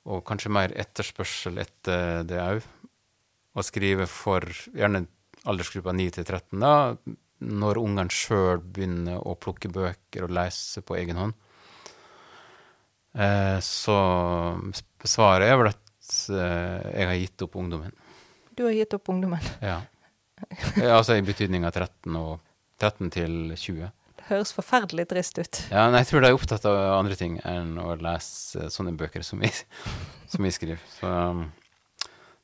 Og 0.07 0.23
kanskje 0.27 0.53
mer 0.53 0.73
etterspørsel 0.79 1.57
etter 1.63 2.23
det 2.27 2.41
òg. 2.43 2.67
Å 3.57 3.65
skrive 3.65 4.05
for 4.11 4.45
gjerne 4.75 5.07
aldersgruppa 5.47 5.93
9 5.95 6.13
til 6.17 6.27
13, 6.27 6.59
da, 6.61 6.73
når 7.47 7.79
ungene 7.81 8.13
sjøl 8.13 8.61
begynner 8.61 9.21
å 9.23 9.35
plukke 9.39 9.71
bøker 9.71 10.25
og 10.27 10.33
lese 10.35 10.83
på 10.85 10.97
egen 10.99 11.19
hånd. 11.21 11.35
Eh, 13.17 13.57
så 13.65 13.97
svaret 15.07 15.47
er 15.49 15.57
vel 15.57 15.71
at 15.71 16.11
eh, 16.29 16.89
jeg 16.99 17.09
har 17.09 17.17
gitt 17.21 17.45
opp 17.47 17.57
ungdommen. 17.57 17.95
Du 18.57 18.63
har 18.65 18.73
gitt 18.73 18.93
opp 18.97 19.09
ungdommen. 19.09 19.39
Ja. 19.61 19.81
Eh, 20.77 20.91
altså 20.93 21.15
i 21.17 21.21
betydning 21.25 21.63
av 21.65 21.71
13, 21.73 22.13
og 22.13 22.35
13 22.77 23.07
til 23.09 23.31
20. 23.57 23.87
Det 24.19 24.25
høres 24.27 24.51
forferdelig 24.53 25.07
trist 25.09 25.39
ut. 25.41 25.59
Ja, 25.71 25.87
nei, 25.89 26.03
jeg 26.03 26.11
tror 26.11 26.21
de 26.21 26.29
er 26.29 26.37
opptatt 26.37 26.67
av 26.69 26.77
andre 26.93 27.17
ting 27.17 27.39
enn 27.41 27.71
å 27.81 27.95
lese 27.97 28.67
sånne 28.69 28.93
bøker 28.99 29.25
som 29.25 29.41
vi, 29.41 29.49
som 30.31 30.45
vi 30.45 30.53
skriver. 30.53 30.83
Så 30.93 31.09
um, 31.09 31.47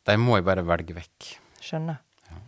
de 0.10 0.18
må 0.18 0.40
jeg 0.40 0.48
bare 0.50 0.66
velge 0.66 0.98
vekk. 0.98 1.30
Skjønner. 1.62 2.02
Ja. 2.32 2.42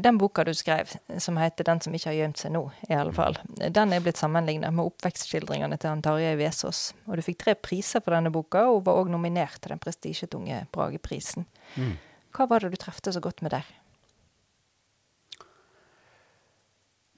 Den 0.00 0.16
boka 0.16 0.46
du 0.46 0.54
skrev, 0.56 0.94
som 1.20 1.36
heter 1.36 1.66
'Den 1.66 1.82
som 1.84 1.92
ikke 1.92 2.08
har 2.08 2.16
gjemt 2.16 2.38
seg 2.40 2.54
nå', 2.54 2.62
i 2.88 2.94
alle 2.96 3.12
fall, 3.12 3.36
den 3.58 3.92
er 3.92 4.00
blitt 4.00 4.16
sammenlignet 4.16 4.72
med 4.72 4.86
oppvekstskildringene 4.86 5.76
til 5.76 6.00
Tarjei 6.00 6.38
Vesaas. 6.40 6.94
Og 7.04 7.18
du 7.18 7.22
fikk 7.26 7.42
tre 7.42 7.54
priser 7.54 8.00
for 8.00 8.16
denne 8.16 8.32
boka, 8.32 8.64
og 8.70 8.86
var 8.86 9.02
òg 9.02 9.10
nominert 9.12 9.60
til 9.60 9.74
den 9.74 9.82
prestisjetunge 9.82 10.62
Brageprisen. 10.72 11.44
Mm. 11.76 11.98
Hva 12.38 12.46
var 12.46 12.62
det 12.62 12.68
du 12.70 12.78
trefte 12.78 13.10
så 13.10 13.18
godt 13.18 13.40
med 13.42 13.50
der? 13.50 13.66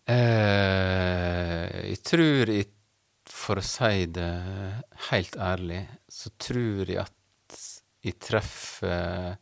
Eh, 0.08 1.66
jeg 1.90 1.98
tror 2.08 2.48
jeg, 2.48 2.70
for 3.28 3.60
å 3.60 3.64
si 3.64 4.06
det 4.08 4.30
helt 5.10 5.36
ærlig, 5.36 5.82
så 6.08 6.32
tror 6.40 6.88
jeg 6.88 7.02
at 7.02 7.58
jeg 8.00 8.16
treffer 8.16 9.36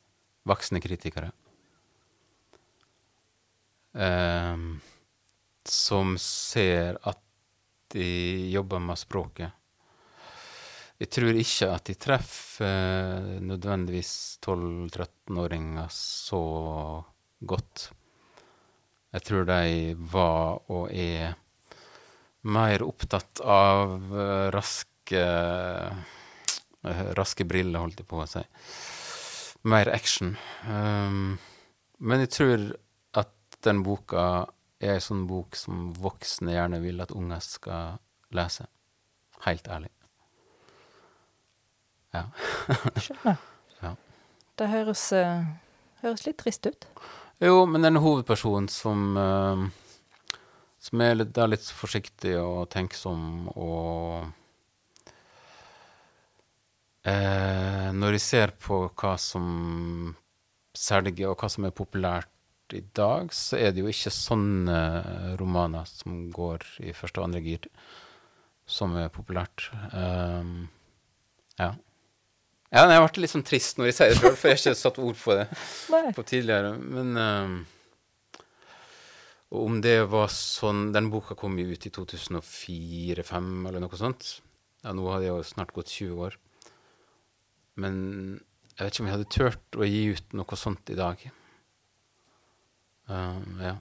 voksne 0.51 0.83
kritikere. 0.83 1.31
Eh, 3.95 4.67
som 5.63 6.19
ser 6.19 6.99
at 7.07 7.23
de 7.95 8.11
jobber 8.51 8.83
med 8.83 8.99
språket. 8.99 9.55
Jeg 10.99 11.13
tror 11.15 11.37
ikke 11.39 11.69
at 11.71 11.87
de 11.87 11.95
treffer 11.95 13.27
nødvendigvis 13.47 14.39
12-13-åringer 14.43 15.93
så 15.95 16.41
godt. 17.39 17.91
Jeg 19.15 19.25
tror 19.29 19.47
de 19.47 19.95
var 20.11 20.59
og 20.75 20.91
er 20.91 21.37
mer 22.51 22.83
opptatt 22.83 23.41
av 23.47 23.95
eh, 24.11 24.49
raske 24.55 25.23
eh, 25.23 26.17
Raske 27.19 27.45
briller, 27.45 27.83
holdt 27.83 27.99
jeg 28.01 28.07
på 28.09 28.21
å 28.23 28.27
si. 28.31 28.41
Mer 29.69 29.91
action. 29.91 30.37
Um, 30.63 31.35
men 31.99 32.23
jeg 32.23 32.31
tror 32.37 32.67
at 33.19 33.59
den 33.67 33.83
boka 33.85 34.47
er 34.79 34.95
ei 34.95 35.03
sånn 35.03 35.27
bok 35.29 35.59
som 35.59 35.91
voksne 35.99 36.55
gjerne 36.55 36.81
vil 36.85 37.03
at 37.03 37.13
unger 37.13 37.43
skal 37.45 37.99
lese. 38.31 38.71
Helt 39.45 39.69
ærlig. 39.69 39.91
Ja. 42.17 42.27
Skjønner. 42.97 43.39
Ja. 43.79 43.93
Det 44.59 44.67
høres, 44.73 45.05
eh, 45.15 45.45
høres 46.03 46.25
litt 46.27 46.41
trist 46.41 46.67
ut. 46.67 46.87
Jo, 47.39 47.61
men 47.71 47.85
den 47.87 48.01
hovedpersonen 48.03 48.67
som 48.73 49.13
eh, 49.15 49.61
Som 50.83 51.03
er 51.05 51.15
litt, 51.15 51.39
er 51.39 51.53
litt 51.53 51.69
forsiktig 51.75 52.33
og 52.41 52.67
tenksom 52.73 53.47
og 53.55 54.27
eh, 57.07 57.87
Når 57.95 58.19
jeg 58.19 58.25
ser 58.25 58.55
på 58.59 58.81
hva 58.89 59.15
som 59.23 60.17
selger, 60.75 61.31
og 61.31 61.39
hva 61.39 61.51
som 61.55 61.67
er 61.69 61.75
populært 61.75 62.75
i 62.75 62.83
dag, 62.95 63.31
så 63.35 63.59
er 63.59 63.73
det 63.73 63.85
jo 63.85 63.91
ikke 63.91 64.11
sånne 64.13 64.79
romaner 65.41 65.87
som 65.89 66.27
går 66.35 66.67
i 66.85 66.93
første 66.95 67.23
og 67.23 67.29
andre 67.31 67.41
gir, 67.43 67.65
som 68.69 68.95
er 69.01 69.09
populært. 69.11 69.71
Um, 69.95 70.69
ja. 71.59 71.73
Ja, 72.69 72.85
jeg 72.85 73.01
ble 73.01 73.23
litt 73.25 73.33
sånn 73.33 73.47
trist 73.49 73.79
når 73.79 73.89
jeg 73.89 73.97
sier 73.97 74.11
det 74.13 74.19
sjøl, 74.21 74.35
for 74.37 74.51
jeg 74.51 74.59
har 74.59 74.61
ikke 74.61 74.77
satt 74.77 74.99
ord 75.01 75.21
på 75.23 75.37
det 75.39 75.47
på 76.17 76.25
tidligere. 76.29 76.75
Men 76.77 77.15
um, 77.17 77.55
om 79.49 79.79
det 79.81 80.03
var 80.13 80.29
sånn 80.33 80.91
Den 80.93 81.09
boka 81.09 81.33
kom 81.39 81.57
jo 81.57 81.71
ut 81.73 81.87
i 81.89 81.93
2004-2005 81.95 83.49
eller 83.71 83.81
noe 83.81 84.01
sånt. 84.01 84.35
Ja, 84.85 84.93
nå 84.93 85.09
hadde 85.09 85.31
jeg 85.31 85.33
jo 85.33 85.49
snart 85.49 85.73
gått 85.77 85.95
20 85.95 86.21
år. 86.27 86.37
Men 87.81 87.97
jeg 88.75 88.85
vet 88.85 88.93
ikke 88.93 89.03
om 89.03 89.09
jeg 89.09 89.17
hadde 89.17 89.33
turt 89.33 89.79
å 89.81 89.89
gi 89.89 90.05
ut 90.13 90.37
noe 90.37 90.61
sånt 90.61 90.93
i 90.93 90.99
dag. 90.99 91.25
Um, 93.09 93.65
ja. 93.65 93.79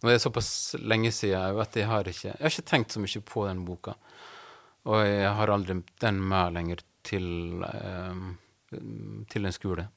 Nå 0.00 0.08
er 0.08 0.16
det 0.16 0.24
såpass 0.24 0.50
lenge 0.80 1.12
siden 1.12 1.60
at 1.60 1.76
jeg 1.76 1.88
har 1.88 2.08
ikke 2.08 2.30
Jeg 2.30 2.40
har 2.40 2.52
ikke 2.52 2.70
tenkt 2.72 2.96
så 2.96 3.04
mye 3.04 3.22
på 3.28 3.44
den 3.44 3.64
boka. 3.68 3.98
Og 4.88 5.04
jeg 5.04 5.32
har 5.36 5.52
aldri 5.52 5.82
den 6.00 6.20
med 6.24 6.56
lenger 6.56 6.84
til, 7.06 7.26
eh, 7.66 8.22
til 9.32 9.48
en 9.48 9.54
skole. 9.54 9.88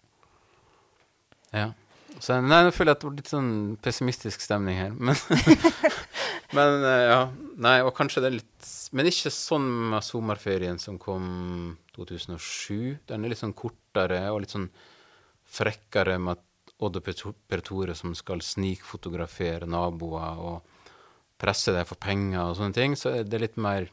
Ja. 1.53 1.71
Så 2.19 2.39
nei, 2.41 2.63
nå 2.65 2.71
føler 2.73 2.91
jeg 2.91 2.97
at 2.97 3.01
det 3.03 3.07
var 3.09 3.17
litt 3.19 3.31
sånn 3.31 3.51
pessimistisk 3.85 4.41
stemning 4.43 4.79
her. 4.79 4.95
Men, 4.97 5.17
men 6.57 6.85
eh, 6.87 7.05
ja. 7.11 7.19
Nei, 7.59 7.75
og 7.85 7.93
kanskje 7.97 8.23
det 8.23 8.29
er 8.29 8.37
litt 8.39 8.69
Men 8.95 9.09
ikke 9.09 9.29
sånn 9.33 9.67
med 9.91 10.05
sommerferien 10.05 10.79
som 10.81 10.97
kom 11.01 11.77
2007. 11.97 12.97
Den 13.09 13.25
er 13.25 13.33
litt 13.33 13.41
sånn 13.41 13.53
kortere 13.57 14.23
og 14.33 14.41
litt 14.43 14.55
sånn 14.55 14.69
frekkere 15.49 16.17
med 16.21 16.37
at 16.37 16.45
Odd 16.79 16.95
og 16.95 17.03
Per- 17.03 17.35
Per 17.51 17.61
Tore 17.67 17.95
som 17.97 18.13
skal 18.15 18.39
snikfotografere 18.45 19.67
naboer 19.67 20.39
og 20.39 20.77
presse 21.39 21.73
deg 21.75 21.87
for 21.87 21.99
penger 21.99 22.39
og 22.45 22.55
sånne 22.55 22.75
ting, 22.75 22.95
så 22.99 23.11
det 23.23 23.35
er 23.35 23.43
litt 23.45 23.57
mer, 23.59 23.89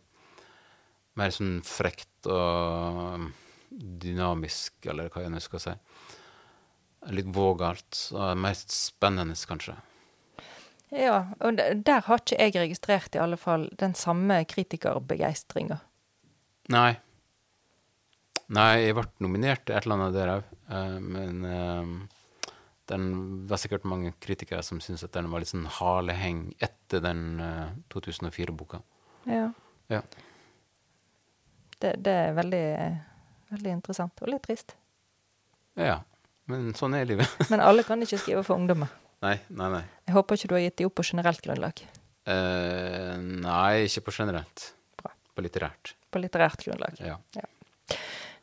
mer 1.16 1.32
sånn 1.34 1.58
frekt 1.66 2.28
og 2.30 3.26
dynamisk, 3.70 4.78
eller 4.88 5.10
hva 5.12 5.24
jeg 5.24 5.32
nå 5.32 5.42
skal 5.42 5.62
si. 5.62 5.74
Litt 7.16 7.28
vågalt 7.34 8.00
og 8.16 8.38
mer 8.40 8.56
spennende, 8.56 9.36
kanskje. 9.48 9.76
Ja, 10.94 11.18
og 11.42 11.58
der 11.58 12.04
har 12.06 12.22
ikke 12.22 12.38
jeg 12.38 12.54
registrert 12.54 13.16
i 13.16 13.22
alle 13.22 13.38
fall 13.40 13.66
den 13.78 13.96
samme 13.98 14.38
kritikerbegeistringa. 14.48 15.80
Nei. 16.72 16.92
Nei, 18.46 18.70
jeg 18.84 18.94
ble 18.94 19.06
nominert 19.24 19.64
til 19.66 19.74
et 19.74 19.86
eller 19.86 19.98
annet 19.98 20.14
der 20.14 20.32
òg, 20.36 20.52
men 21.02 21.48
eh, 21.50 22.52
den 22.90 23.08
var 23.50 23.58
sikkert 23.58 23.86
mange 23.88 24.12
kritikere 24.22 24.62
som 24.62 24.78
syntes 24.82 25.02
at 25.06 25.14
den 25.16 25.30
var 25.32 25.42
litt 25.42 25.50
sånn 25.50 25.66
haleheng 25.80 26.52
etter 26.62 27.02
den 27.02 27.40
eh, 27.42 27.74
2004-boka. 27.90 28.82
Ja. 29.26 29.50
Ja. 29.90 30.04
Det, 31.86 31.94
det 32.04 32.16
er 32.26 32.34
veldig, 32.36 32.64
veldig 33.54 33.72
interessant, 33.78 34.20
og 34.26 34.34
litt 34.34 34.44
trist. 34.50 34.76
ja. 35.78 36.02
Men 36.46 36.68
sånn 36.78 36.92
er 36.94 37.08
livet. 37.08 37.26
Men 37.50 37.58
alle 37.58 37.82
kan 37.82 37.98
ikke 38.04 38.20
skrive 38.22 38.44
for 38.46 38.54
ungdommer. 38.54 38.86
nei, 39.24 39.32
nei, 39.50 39.66
nei. 39.72 39.80
Jeg 40.06 40.14
håper 40.14 40.38
ikke 40.38 40.50
du 40.52 40.54
har 40.54 40.60
gitt 40.62 40.76
dem 40.78 40.86
opp 40.86 40.94
på 41.00 41.04
generelt 41.08 41.40
grunnlag. 41.42 41.80
Uh, 42.22 43.16
nei, 43.18 43.88
ikke 43.88 44.04
på 44.06 44.14
generelt. 44.14 44.68
Bra. 45.02 45.10
På 45.34 45.42
litterært. 45.42 45.96
På 46.14 46.22
litterært 46.22 46.62
grunnlag. 46.62 46.94
Ja, 47.02 47.16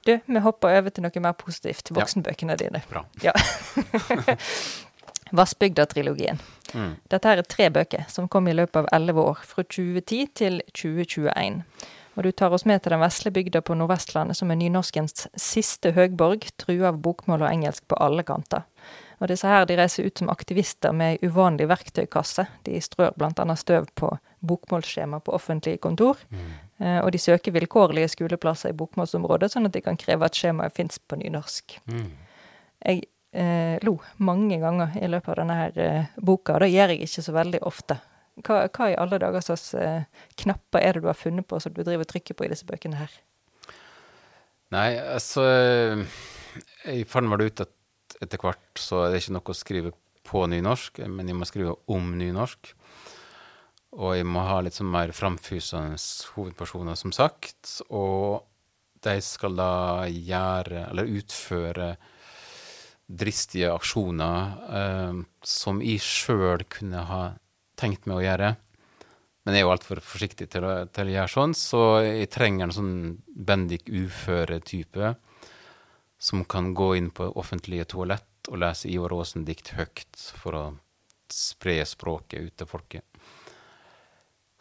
Du, 0.03 0.11
vi 0.27 0.43
hopper 0.43 0.75
over 0.81 0.91
til 0.91 1.05
noe 1.07 1.23
mer 1.23 1.31
positivt. 1.39 1.93
Voksenbøkene 1.95 2.57
dine. 2.59 2.83
bra. 2.91 3.05
Ja. 3.23 3.31
Vassbygda-trilogien. 5.31 6.39
Mm. 6.73 6.95
Dette 7.09 7.29
her 7.31 7.39
er 7.41 7.47
tre 7.47 7.69
bøker 7.73 8.03
som 8.11 8.27
kom 8.27 8.47
i 8.51 8.53
løpet 8.57 8.83
av 8.83 8.89
elleve 8.99 9.23
år, 9.31 9.39
fra 9.47 9.63
2010 9.63 10.27
til 10.37 10.59
2021. 10.75 11.63
Og 12.13 12.23
du 12.23 12.31
tar 12.31 12.53
oss 12.53 12.65
med 12.69 12.83
til 12.83 12.93
den 12.93 13.01
vesle 13.01 13.31
bygda 13.33 13.63
på 13.65 13.75
Nordvestlandet, 13.77 14.37
som 14.37 14.51
er 14.53 14.59
nynorskens 14.59 15.27
siste 15.39 15.93
høgborg, 15.95 16.45
trua 16.61 16.91
av 16.91 16.99
bokmål 17.01 17.45
og 17.45 17.49
engelsk 17.49 17.87
på 17.89 17.97
alle 17.97 18.25
kanter. 18.27 18.67
Og 19.23 19.29
disse 19.31 19.47
her 19.47 19.65
de 19.65 19.77
reiser 19.79 20.05
ut 20.05 20.19
som 20.19 20.29
aktivister 20.29 20.93
med 20.93 21.15
ei 21.15 21.29
uvanlig 21.29 21.69
verktøykasse. 21.71 22.45
De 22.67 22.81
strør 22.83 23.15
annet 23.31 23.61
støv 23.61 23.87
på 23.95 24.11
bokmålsskjema 24.43 25.21
på 25.23 25.33
offentlige 25.33 25.77
kontor. 25.77 26.19
Mm. 26.29 26.51
og 27.05 27.11
de 27.11 27.19
søker 27.21 27.53
vilkårlige 27.55 28.09
skoleplasser 28.11 28.73
i 28.73 28.75
bokmålsområdet, 28.75 29.51
sånn 29.53 29.69
at 29.69 29.73
de 29.73 29.81
kan 29.85 29.97
kreve 29.97 30.25
at 30.25 30.35
skjemaet 30.35 30.75
fins 30.75 30.99
på 30.99 31.15
nynorsk. 31.15 31.77
Mm. 31.87 32.09
Jeg 32.83 33.03
eh, 33.31 33.77
lo 33.85 33.93
mange 34.17 34.57
ganger 34.59 34.97
i 34.99 35.07
løpet 35.07 35.31
av 35.31 35.39
denne 35.39 35.59
her 35.61 35.79
eh, 35.79 36.09
boka, 36.17 36.57
og 36.57 36.65
det 36.65 36.73
gjør 36.73 36.91
jeg 36.91 37.07
ikke 37.07 37.23
så 37.23 37.35
veldig 37.37 37.61
ofte. 37.69 37.99
Hva, 38.41 38.63
hva 38.73 38.89
i 38.89 38.97
alle 38.97 39.19
dager 39.21 39.45
slags 39.45 39.73
eh, 39.77 40.07
knapper 40.41 40.81
er 40.81 40.97
det 40.97 41.03
du 41.03 41.09
har 41.11 41.17
funnet 41.17 41.45
på 41.45 41.59
som 41.61 41.73
du 41.73 41.83
driver 41.83 42.07
og 42.07 42.09
trykker 42.09 42.37
på 42.37 42.47
i 42.47 42.49
disse 42.49 42.65
bøkene 42.65 42.97
her? 42.97 43.13
Nei, 44.73 44.95
altså 44.97 45.43
Jeg 45.45 47.05
fant 47.11 47.29
vel 47.29 47.45
ut 47.45 47.61
at 47.61 48.17
etter 48.23 48.41
hvert 48.41 48.79
så 48.79 49.03
er 49.03 49.13
det 49.13 49.21
ikke 49.21 49.35
noe 49.35 49.53
å 49.53 49.57
skrive 49.57 49.91
på 50.23 50.45
nynorsk, 50.49 51.03
men 51.11 51.29
jeg 51.29 51.37
må 51.37 51.47
skrive 51.47 51.75
om 51.91 52.13
nynorsk. 52.17 52.71
Og 53.99 54.15
jeg 54.17 54.25
må 54.25 54.41
ha 54.47 54.61
litt 54.63 54.77
sånn 54.77 54.89
mer 54.89 55.13
framfusende 55.13 55.99
hovedpersoner, 56.33 56.97
som 56.97 57.13
sagt. 57.13 57.75
Og 57.93 58.41
de 59.03 59.17
skal 59.21 59.57
da 59.59 59.73
gjøre, 60.07 60.87
eller 60.89 61.11
utføre, 61.19 61.93
dristige 63.03 63.69
aksjoner 63.69 64.53
eh, 64.79 65.17
som 65.45 65.81
jeg 65.83 66.01
sjøl 66.01 66.63
kunne 66.71 67.03
ha 67.09 67.23
tenkt 67.79 68.07
meg 68.09 68.19
å 68.19 68.25
gjøre. 68.25 68.53
Men 69.43 69.55
jeg 69.55 69.63
er 69.63 69.67
jo 69.67 69.73
altfor 69.73 69.99
forsiktig 70.03 70.47
til 70.53 70.65
å, 70.67 70.73
til 70.87 71.09
å 71.09 71.15
gjøre 71.17 71.31
sånn, 71.33 71.55
så 71.57 71.81
jeg 72.05 72.31
trenger 72.31 72.69
en 72.69 72.75
sånn 72.77 72.93
Bendik 73.27 73.89
uføre-type 73.91 75.15
som 76.23 76.45
kan 76.47 76.71
gå 76.77 76.93
inn 76.95 77.09
på 77.11 77.27
offentlige 77.39 77.89
toalett 77.91 78.47
og 78.47 78.61
lese 78.63 78.87
Ivar 78.91 79.11
Aasen-dikt 79.17 79.73
høyt 79.75 80.21
for 80.39 80.55
å 80.55 80.63
spre 81.33 81.81
språket 81.87 82.45
ut 82.45 82.55
til 82.61 82.69
folket. 82.69 83.03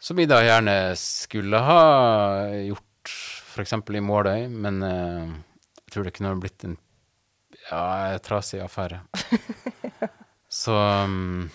Som 0.03 0.19
jeg 0.19 0.27
da 0.27 0.41
gjerne 0.43 0.75
skulle 0.99 1.61
ha 1.63 1.83
gjort 2.59 3.13
f.eks. 3.53 3.75
i 3.79 4.03
Måløy, 4.03 4.49
men 4.51 4.83
eh, 4.83 5.35
jeg 5.85 5.95
tror 5.95 6.07
det 6.07 6.15
kunne 6.17 6.33
ha 6.33 6.39
blitt 6.41 6.65
en 6.67 6.75
ja, 7.69 8.19
trasig 8.25 8.59
affære. 8.65 9.03
Så 10.63 10.75
um, 10.75 11.47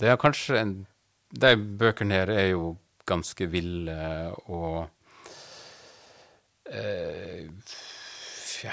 det 0.00 0.08
er 0.10 0.20
kanskje 0.20 0.60
en 0.60 0.78
De 1.30 1.52
bøkene 1.54 2.16
her 2.18 2.30
er 2.34 2.48
jo 2.50 2.72
ganske 3.06 3.46
ville 3.52 3.94
og 4.50 4.88
eh, 6.66 7.46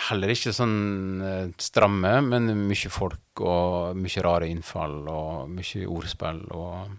heller 0.09 0.33
ikke 0.33 0.53
sånn 0.55 1.21
eh, 1.23 1.49
stramme, 1.61 2.15
men 2.25 2.49
mye 2.67 2.91
folk 2.91 3.41
og 3.45 3.97
mye 3.99 4.23
rare 4.25 4.49
innfall 4.51 4.97
og 5.11 5.51
mye 5.53 5.85
ordspill 5.87 6.45
og 6.55 6.95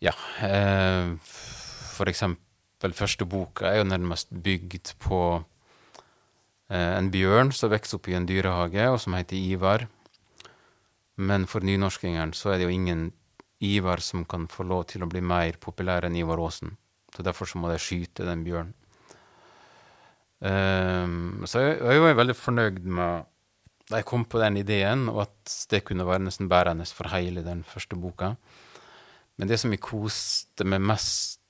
Ja. 0.00 0.14
Eh, 0.40 1.16
for 1.20 2.08
eksempel 2.08 2.94
første 2.96 3.26
boka 3.28 3.68
er 3.68 3.82
jo 3.82 3.88
nærmest 3.88 4.30
bygd 4.32 4.94
på 5.02 5.44
eh, 6.70 6.92
en 6.96 7.10
bjørn 7.12 7.52
som 7.52 7.72
vokser 7.72 7.98
opp 7.98 8.08
i 8.08 8.16
en 8.16 8.28
dyrehage, 8.28 8.86
og 8.88 9.00
som 9.00 9.16
heter 9.18 9.36
Ivar. 9.36 9.88
Men 11.16 11.46
for 11.50 11.64
nynorskingeren 11.66 12.34
så 12.36 12.52
er 12.52 12.60
det 12.60 12.68
jo 12.68 12.74
ingen 12.74 13.10
Ivar 13.60 14.00
som 14.00 14.24
kan 14.24 14.46
få 14.48 14.64
lov 14.64 14.86
til 14.92 15.02
å 15.04 15.08
bli 15.10 15.20
mer 15.20 15.58
populær 15.60 16.06
enn 16.06 16.16
Ivar 16.16 16.40
Aasen. 16.40 16.76
Så 17.12 17.24
derfor 17.26 17.48
så 17.48 17.58
må 17.60 17.68
de 17.68 17.80
skyte 17.82 18.24
den 18.24 18.44
bjørnen. 18.46 18.76
Um, 20.40 21.42
så 21.44 21.60
jeg, 21.60 21.74
jeg 21.84 22.00
var 22.00 22.16
veldig 22.16 22.36
fornøyd 22.38 22.86
med 22.88 23.26
da 23.90 23.98
jeg 23.98 24.06
kom 24.06 24.22
på 24.30 24.38
den 24.40 24.60
ideen, 24.60 25.08
og 25.10 25.24
at 25.26 25.54
det 25.72 25.82
kunne 25.84 26.06
være 26.06 26.22
nesten 26.28 26.48
bærende 26.48 26.86
for 26.86 27.10
hele 27.10 27.42
den 27.44 27.64
første 27.66 27.98
boka. 27.98 28.36
Men 29.36 29.50
det 29.50 29.58
som 29.60 29.72
jeg 29.74 29.82
koste 29.82 30.64
meg 30.68 30.84
mest 30.84 31.40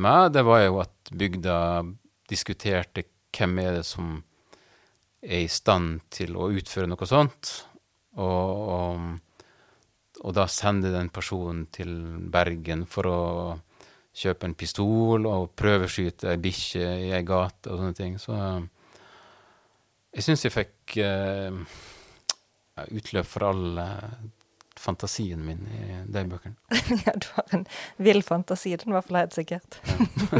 med, 0.00 0.32
det 0.32 0.44
var 0.48 0.62
jo 0.64 0.80
at 0.80 1.12
bygda 1.12 1.58
diskuterte 2.30 3.04
hvem 3.34 3.60
er 3.60 3.78
det 3.78 3.84
som 3.86 4.16
er 5.20 5.44
i 5.44 5.50
stand 5.50 6.00
til 6.14 6.38
å 6.40 6.48
utføre 6.56 6.88
noe 6.88 7.08
sånt. 7.10 7.52
Og, 8.20 8.68
og, 8.74 9.46
og 10.22 10.36
da 10.36 10.46
sender 10.50 10.94
den 10.94 11.10
personen 11.14 11.66
til 11.74 11.94
Bergen 12.32 12.84
for 12.90 13.10
å 13.10 13.22
kjøpe 14.14 14.46
en 14.46 14.54
pistol 14.54 15.26
og 15.26 15.50
prøveskyte 15.58 16.30
ei 16.30 16.38
bikkje 16.42 16.86
i 17.08 17.10
ei 17.16 17.24
gate 17.26 17.70
og 17.70 17.80
sånne 17.80 17.98
ting. 17.98 18.14
Så 18.22 18.36
jeg 20.14 20.26
syns 20.28 20.46
jeg 20.46 20.54
fikk 20.54 20.96
eh, 21.02 21.58
utløp 22.94 23.26
for 23.26 23.48
all 23.48 23.80
eh, 23.82 24.14
fantasien 24.78 25.40
min 25.42 25.64
i 25.66 25.84
de 26.12 26.24
bøkene. 26.30 26.54
ja, 27.06 27.14
du 27.18 27.26
har 27.34 27.56
en 27.56 27.64
vill 27.96 28.22
fantasi, 28.26 28.76
den 28.76 28.92
var 28.92 29.00
i 29.00 29.00
hvert 29.00 29.10
fall 29.10 29.20
helt 29.22 29.38
sikkert. 29.38 29.78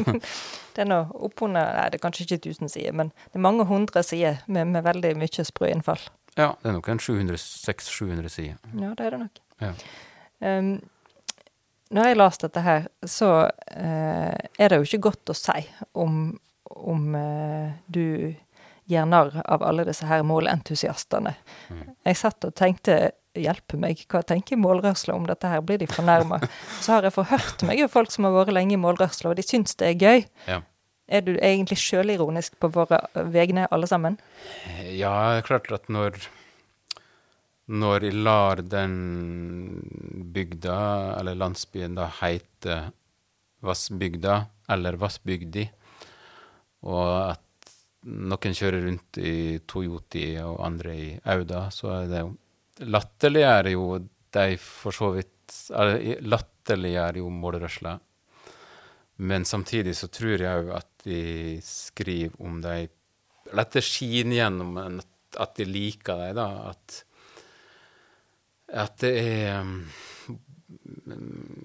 det 0.74 0.84
er 0.84 0.90
nå 0.90 1.00
oppunder 1.26 1.72
Nei, 1.74 1.88
det 1.90 1.98
er 1.98 2.04
kanskje 2.04 2.28
ikke 2.28 2.42
1000 2.52 2.74
sider, 2.76 2.94
men 2.94 3.10
det 3.32 3.40
er 3.40 3.46
mange 3.46 3.66
hundre 3.70 4.04
sider 4.06 4.42
med, 4.46 4.70
med 4.74 4.86
veldig 4.86 5.16
mye 5.18 5.46
sprø 5.50 5.72
innfall. 5.72 6.02
Ja, 6.34 6.54
det 6.62 6.70
er 6.70 6.76
nok 6.76 6.88
en 6.90 7.00
600-700 7.00 8.28
sider. 8.32 8.58
Ja, 8.74 8.92
det 8.98 9.06
er 9.06 9.14
det 9.14 9.20
nok. 9.22 9.42
Ja. 9.62 9.72
Um, 10.44 10.72
når 11.94 12.08
jeg 12.10 12.18
leste 12.18 12.48
dette 12.48 12.62
her, 12.64 12.86
så 13.06 13.30
uh, 13.46 14.34
er 14.58 14.70
det 14.70 14.80
jo 14.80 14.88
ikke 14.88 15.04
godt 15.10 15.30
å 15.30 15.36
si 15.38 15.60
om, 16.00 16.24
om 16.74 17.04
uh, 17.14 17.76
du 17.86 18.34
gjør 18.90 19.06
narr 19.08 19.36
av 19.44 19.62
alle 19.64 19.86
disse 19.86 20.06
her 20.08 20.24
målentusiastene. 20.26 21.36
Jeg 22.04 22.18
satt 22.20 22.44
og 22.44 22.56
tenkte 22.58 22.98
hjelpe 23.34 23.78
meg, 23.80 24.02
hva 24.10 24.22
tenker 24.26 24.60
målrørsla 24.60 25.14
om 25.16 25.24
dette 25.26 25.48
her, 25.50 25.62
blir 25.64 25.80
de 25.80 25.88
fornærma? 25.90 26.40
Så 26.84 26.96
har 26.96 27.06
jeg 27.06 27.16
forhørt 27.16 27.64
meg 27.66 27.82
av 27.84 27.94
folk 27.94 28.12
som 28.14 28.28
har 28.28 28.36
vært 28.36 28.54
lenge 28.54 28.76
i 28.76 28.80
målrørsla, 28.80 29.32
og 29.32 29.38
de 29.38 29.46
syns 29.46 29.74
det 29.80 29.90
er 29.90 29.96
gøy. 29.98 30.26
Ja. 30.50 30.60
Er 31.06 31.24
du 31.26 31.34
egentlig 31.34 31.76
sjølironisk 31.82 32.56
på 32.62 32.70
våre 32.72 33.00
vegne, 33.32 33.66
alle 33.70 33.88
sammen? 33.90 34.16
Ja, 34.88 35.34
det 35.34 35.42
er 35.42 35.48
klart 35.50 35.70
at 35.72 35.88
når 35.92 36.18
Når 37.66 38.04
jeg 38.04 38.14
lar 38.20 38.60
den 38.60 40.30
bygda, 40.34 41.16
eller 41.18 41.34
landsbyen, 41.34 41.94
da 41.96 42.10
heite 42.20 42.92
Vassbygda, 43.64 44.34
eller 44.68 44.98
Vassbygdi, 45.00 45.64
og 46.84 47.30
at 47.32 47.72
noen 48.04 48.56
kjører 48.58 48.84
rundt 48.84 49.16
i 49.16 49.60
Toyoti 49.64 50.26
og 50.44 50.60
andre 50.66 50.94
i 50.94 51.06
Auda, 51.24 51.70
så 51.72 52.02
er 52.02 52.10
det 52.10 52.24
jo 52.24 52.34
Latterliggjør 52.84 53.68
jo 53.70 53.84
de 54.34 54.56
for 54.58 54.90
så 54.96 55.12
vidt 55.14 55.54
Eller 55.70 56.24
latterliggjør 56.26 57.20
jo 57.20 57.28
målrørsla. 57.30 57.92
Men 59.16 59.44
samtidig 59.44 59.94
så 59.96 60.08
tror 60.10 60.42
jeg 60.42 60.64
òg 60.64 60.70
at 60.74 60.90
de 61.04 61.60
skriver 61.62 62.34
om 62.42 62.60
de 62.64 62.88
Eller 63.50 63.62
at 63.62 63.76
det 63.76 63.84
skinner 63.86 64.40
gjennom 64.40 64.78
at 64.80 65.52
de 65.58 65.66
liker 65.68 66.18
dem, 66.18 66.40
da. 66.40 66.72
At 66.72 67.04
At 68.84 68.98
det 69.04 69.12
er 69.20 69.60
um, 69.60 69.76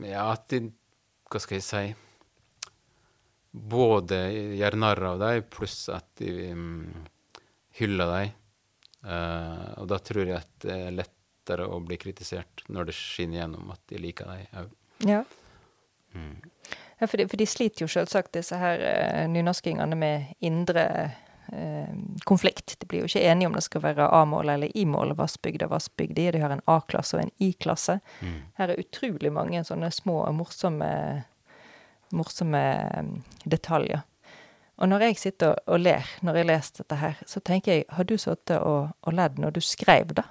Ja, 0.06 0.32
at 0.34 0.50
de 0.54 0.68
Hva 1.30 1.41
skal 1.41 1.60
jeg 1.60 1.66
si 1.66 1.84
Både 3.50 4.28
gjør 4.60 4.78
narr 4.78 5.02
av 5.16 5.24
dem, 5.24 5.47
pluss 5.50 5.88
at 5.89 6.06
de 6.22 6.52
um, 6.54 6.91
hyller 7.80 8.12
dem. 8.14 8.36
Uh, 9.02 9.72
og 9.82 9.88
da 9.89 9.97
tror 10.06 10.22
jeg 10.22 10.36
at 10.38 10.52
det 10.62 10.76
er 10.76 10.93
lettere 10.93 11.66
å 11.66 11.80
bli 11.82 11.97
kritisert 11.97 12.62
når 12.70 12.91
det 12.91 12.95
skinner 13.00 13.39
gjennom 13.39 13.72
at 13.74 13.82
de 13.89 14.04
liker 14.04 14.30
dem 14.30 14.62
òg. 14.62 14.76
Ja. 15.10 15.24
Mm. 16.16 16.38
Ja, 16.99 17.07
for 17.07 17.18
de, 17.18 17.28
for 17.32 17.39
de 17.39 17.47
sliter 17.47 17.86
jo 17.86 17.88
selvsagt, 17.91 18.34
disse 18.36 18.57
her 18.60 18.82
eh, 18.84 19.26
nynorskingene, 19.32 19.95
med 19.95 20.34
indre 20.43 20.86
eh, 21.53 21.93
konflikt. 22.28 22.76
De 22.80 22.89
blir 22.89 23.03
jo 23.03 23.10
ikke 23.10 23.24
enige 23.32 23.47
om 23.47 23.55
det 23.55 23.64
skal 23.64 23.86
være 23.86 24.10
A-mål 24.18 24.51
eller 24.55 24.78
I-mål, 24.78 25.16
Vassbygd 25.18 25.64
og 25.64 25.72
Vassbygdi. 25.78 26.28
De 26.36 26.43
har 26.43 26.51
en 26.55 26.66
A-klasse 26.68 27.18
og 27.18 27.24
en 27.24 27.34
I-klasse. 27.39 27.99
Mm. 28.20 28.36
Her 28.60 28.74
er 28.74 28.84
utrolig 28.84 29.32
mange 29.34 29.64
sånne 29.64 29.91
små, 29.95 30.22
morsomme, 30.36 30.91
morsomme 32.12 32.66
mm, 32.91 33.16
detaljer. 33.47 34.03
Og 34.80 34.88
når 34.91 35.10
jeg 35.10 35.20
sitter 35.24 35.55
og, 35.55 35.64
og 35.68 35.82
ler 35.84 36.12
når 36.24 36.41
jeg 36.41 36.51
leser 36.51 36.84
dette 36.84 36.99
her, 36.99 37.24
så 37.28 37.39
tenker 37.39 37.80
jeg, 37.80 37.88
har 37.95 38.07
du 38.07 38.16
sittet 38.20 38.60
og, 38.60 38.91
og 39.07 39.16
ledd 39.16 39.39
når 39.39 39.55
du 39.55 39.64
skrev 39.64 40.14
det? 40.20 40.28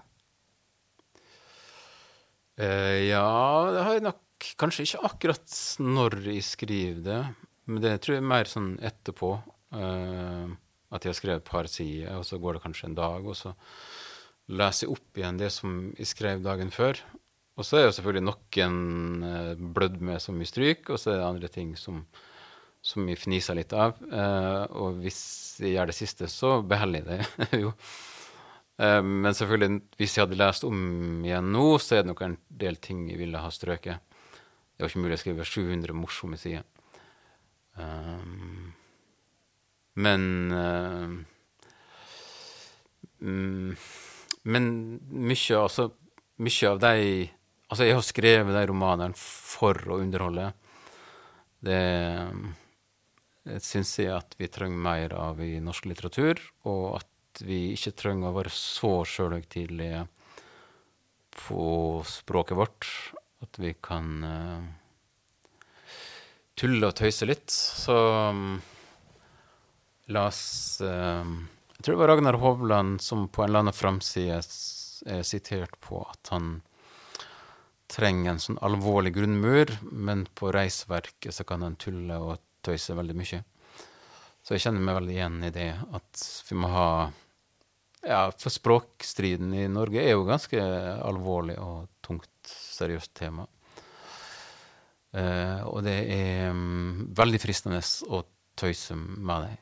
Uh, 2.58 2.98
ja, 3.06 3.28
det 3.70 3.84
har 3.86 3.92
jeg 3.94 4.08
nok 4.08 4.24
kanskje 4.60 4.86
ikke 4.86 5.04
akkurat 5.08 5.58
når 5.82 6.18
jeg 6.28 6.46
skriver 6.46 7.04
det, 7.04 7.20
men 7.68 7.84
det 7.84 7.98
tror 8.02 8.16
jeg 8.16 8.24
er 8.24 8.32
mer 8.32 8.50
sånn 8.50 8.72
etterpå. 8.84 9.34
Uh, 9.74 10.56
at 10.88 11.04
jeg 11.04 11.12
har 11.12 11.18
skrevet 11.18 11.42
et 11.42 11.50
par 11.50 11.68
sider, 11.68 12.14
og 12.16 12.24
så 12.24 12.38
går 12.40 12.56
det 12.56 12.64
kanskje 12.64 12.88
en 12.88 12.96
dag, 12.96 13.26
og 13.28 13.36
så 13.36 13.52
leser 14.48 14.86
jeg 14.86 14.94
opp 14.94 15.20
igjen 15.20 15.40
det 15.40 15.50
som 15.52 15.74
jeg 15.98 16.08
skrev 16.08 16.40
dagen 16.44 16.72
før. 16.72 17.02
Og 17.58 17.66
så 17.66 17.76
er 17.76 17.84
det 17.84 17.90
jo 17.90 17.96
selvfølgelig 17.98 18.26
noen 18.30 18.78
uh, 19.26 19.68
blødd 19.76 20.00
med 20.08 20.24
så 20.24 20.32
mye 20.32 20.48
stryk, 20.48 20.88
og 20.88 21.00
så 21.02 21.12
er 21.12 21.20
det 21.20 21.28
andre 21.28 21.52
ting 21.52 21.74
som, 21.76 22.04
som 22.80 23.08
jeg 23.10 23.20
fniser 23.20 23.58
litt 23.58 23.74
av. 23.76 23.98
Uh, 24.08 24.64
og 24.80 25.02
hvis 25.02 25.20
jeg 25.60 25.74
gjør 25.74 25.90
det 25.90 25.98
siste, 25.98 26.30
så 26.32 26.60
beholder 26.64 27.02
jeg 27.02 27.26
det 27.50 27.60
jo. 27.66 27.74
Eh, 28.78 29.02
men 29.02 29.34
selvfølgelig, 29.34 29.80
hvis 29.98 30.16
jeg 30.16 30.24
hadde 30.26 30.38
lest 30.38 30.66
om 30.66 31.24
igjen 31.26 31.50
nå, 31.54 31.64
så 31.82 31.96
er 31.96 32.04
det 32.04 32.12
nok 32.12 32.22
en 32.26 32.36
del 32.62 32.78
ting 32.82 33.08
jeg 33.10 33.18
ville 33.20 33.42
ha 33.42 33.50
strøket. 33.50 34.04
Det 34.78 34.84
var 34.84 34.92
ikke 34.92 35.00
mulig 35.02 35.16
å 35.16 35.22
skrive 35.24 35.44
700 35.44 35.94
morsomme 35.98 36.36
sider. 36.38 36.62
Um, 37.74 38.68
men 39.98 40.22
mm, 43.18 43.74
Men 44.46 44.68
mye, 45.10 45.58
altså, 45.58 45.88
mye 46.38 46.70
av 46.70 46.78
de 46.82 46.94
Altså, 47.68 47.84
jeg 47.84 47.98
har 47.98 48.06
skrevet 48.06 48.54
de 48.54 48.62
romanene 48.70 49.18
for 49.18 49.76
å 49.90 49.98
underholde. 50.00 50.46
Det, 51.60 51.82
det 53.44 53.58
syns 53.66 53.90
jeg 53.98 54.14
at 54.14 54.38
vi 54.40 54.48
trenger 54.48 54.80
mer 54.86 55.12
av 55.12 55.42
i 55.44 55.58
norsk 55.60 55.90
litteratur, 55.90 56.40
og 56.64 57.02
at 57.02 57.42
vi 57.44 57.74
ikke 57.74 57.92
trenger 57.98 58.30
å 58.30 58.38
være 58.38 58.54
så 58.54 58.94
sjølhøytidelige 59.04 60.06
på 61.36 61.66
språket 62.08 62.56
vårt 62.56 62.88
at 63.44 63.58
vi 63.62 63.74
kan 63.84 64.24
uh, 64.24 64.64
tulle 66.58 66.90
og 66.90 66.96
tøyse 66.98 67.28
litt. 67.28 67.50
Så 67.52 67.96
um, 68.32 68.58
la 70.14 70.26
oss 70.30 70.80
uh, 70.82 71.26
Jeg 71.76 71.84
tror 71.84 71.94
det 71.94 72.00
var 72.02 72.12
Ragnar 72.14 72.40
Hovland 72.42 73.02
som 73.04 73.28
på 73.28 73.44
en 73.44 73.50
eller 73.50 73.66
annen 73.66 73.76
framside 73.76 74.40
er 75.06 75.22
sitert 75.26 75.78
på 75.84 76.02
at 76.02 76.32
han 76.34 76.58
trenger 77.88 78.34
en 78.34 78.42
sånn 78.42 78.58
alvorlig 78.64 79.14
grunnmur, 79.16 79.70
men 79.82 80.26
på 80.36 80.50
reisverket 80.52 81.32
så 81.34 81.46
kan 81.48 81.62
han 81.64 81.78
tulle 81.80 82.18
og 82.20 82.42
tøyse 82.66 82.96
veldig 82.98 83.16
mye. 83.16 83.40
Så 84.42 84.56
jeg 84.56 84.64
kjenner 84.64 84.84
meg 84.84 84.98
veldig 84.98 85.14
igjen 85.14 85.38
i 85.44 85.52
det 85.54 85.70
at 85.96 86.26
vi 86.48 86.58
må 86.58 86.70
ha 86.72 86.90
Ja, 87.98 88.28
for 88.30 88.54
språkstriden 88.54 89.50
i 89.58 89.64
Norge 89.68 90.00
er 90.00 90.14
jo 90.14 90.26
ganske 90.28 90.60
alvorlig 91.02 91.56
og 91.58 91.88
tungt, 92.08 92.32
seriøst 92.48 93.14
tema. 93.18 93.46
Eh, 95.12 95.62
og 95.68 95.82
det 95.86 95.96
er 96.12 96.50
um, 96.52 97.08
veldig 97.16 97.40
fristende 97.40 97.80
å 98.08 98.22
tøyse 98.58 98.96
med 98.98 99.46
det. 99.46 99.54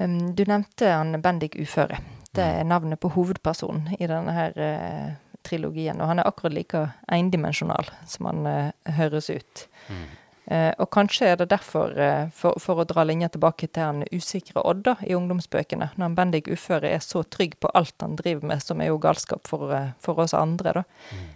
Um, 0.00 0.32
du 0.34 0.44
nevnte 0.48 0.90
han 0.90 1.20
Bendik 1.22 1.58
Uføre. 1.60 2.00
Det 2.32 2.42
er 2.42 2.64
navnet 2.64 3.00
på 3.00 3.12
hovedpersonen 3.12 3.92
i 3.98 4.08
denne 4.08 4.32
her 4.34 4.56
uh, 4.56 5.12
trilogien. 5.44 6.00
Og 6.00 6.08
han 6.10 6.22
er 6.22 6.30
akkurat 6.30 6.56
like 6.56 6.86
endimensjonal 7.12 7.90
som 8.08 8.30
han 8.30 8.48
uh, 8.48 8.94
høres 8.98 9.30
ut. 9.30 9.66
Mm. 9.92 10.06
Uh, 10.52 10.72
og 10.82 10.90
kanskje 10.92 11.30
er 11.32 11.38
det 11.40 11.48
derfor, 11.52 11.94
for, 12.36 12.58
for, 12.60 12.82
å 12.82 12.88
dra 12.88 13.06
linja 13.08 13.30
tilbake 13.32 13.70
til 13.72 13.86
han 13.86 14.02
usikre 14.12 14.64
Odda 14.68 14.98
i 15.06 15.14
ungdomsbøkene, 15.16 15.92
når 15.96 16.04
han 16.04 16.16
Bendik 16.18 16.50
Uføre 16.52 16.90
er 16.92 17.00
så 17.04 17.22
trygg 17.24 17.54
på 17.62 17.70
alt 17.78 17.94
han 18.04 18.18
driver 18.18 18.50
med, 18.50 18.60
som 18.60 18.82
er 18.82 18.90
jo 18.90 19.00
galskap 19.00 19.48
for, 19.48 19.72
for 20.02 20.20
oss 20.20 20.34
andre, 20.36 20.82
da. 20.82 20.84
Mm. 21.14 21.30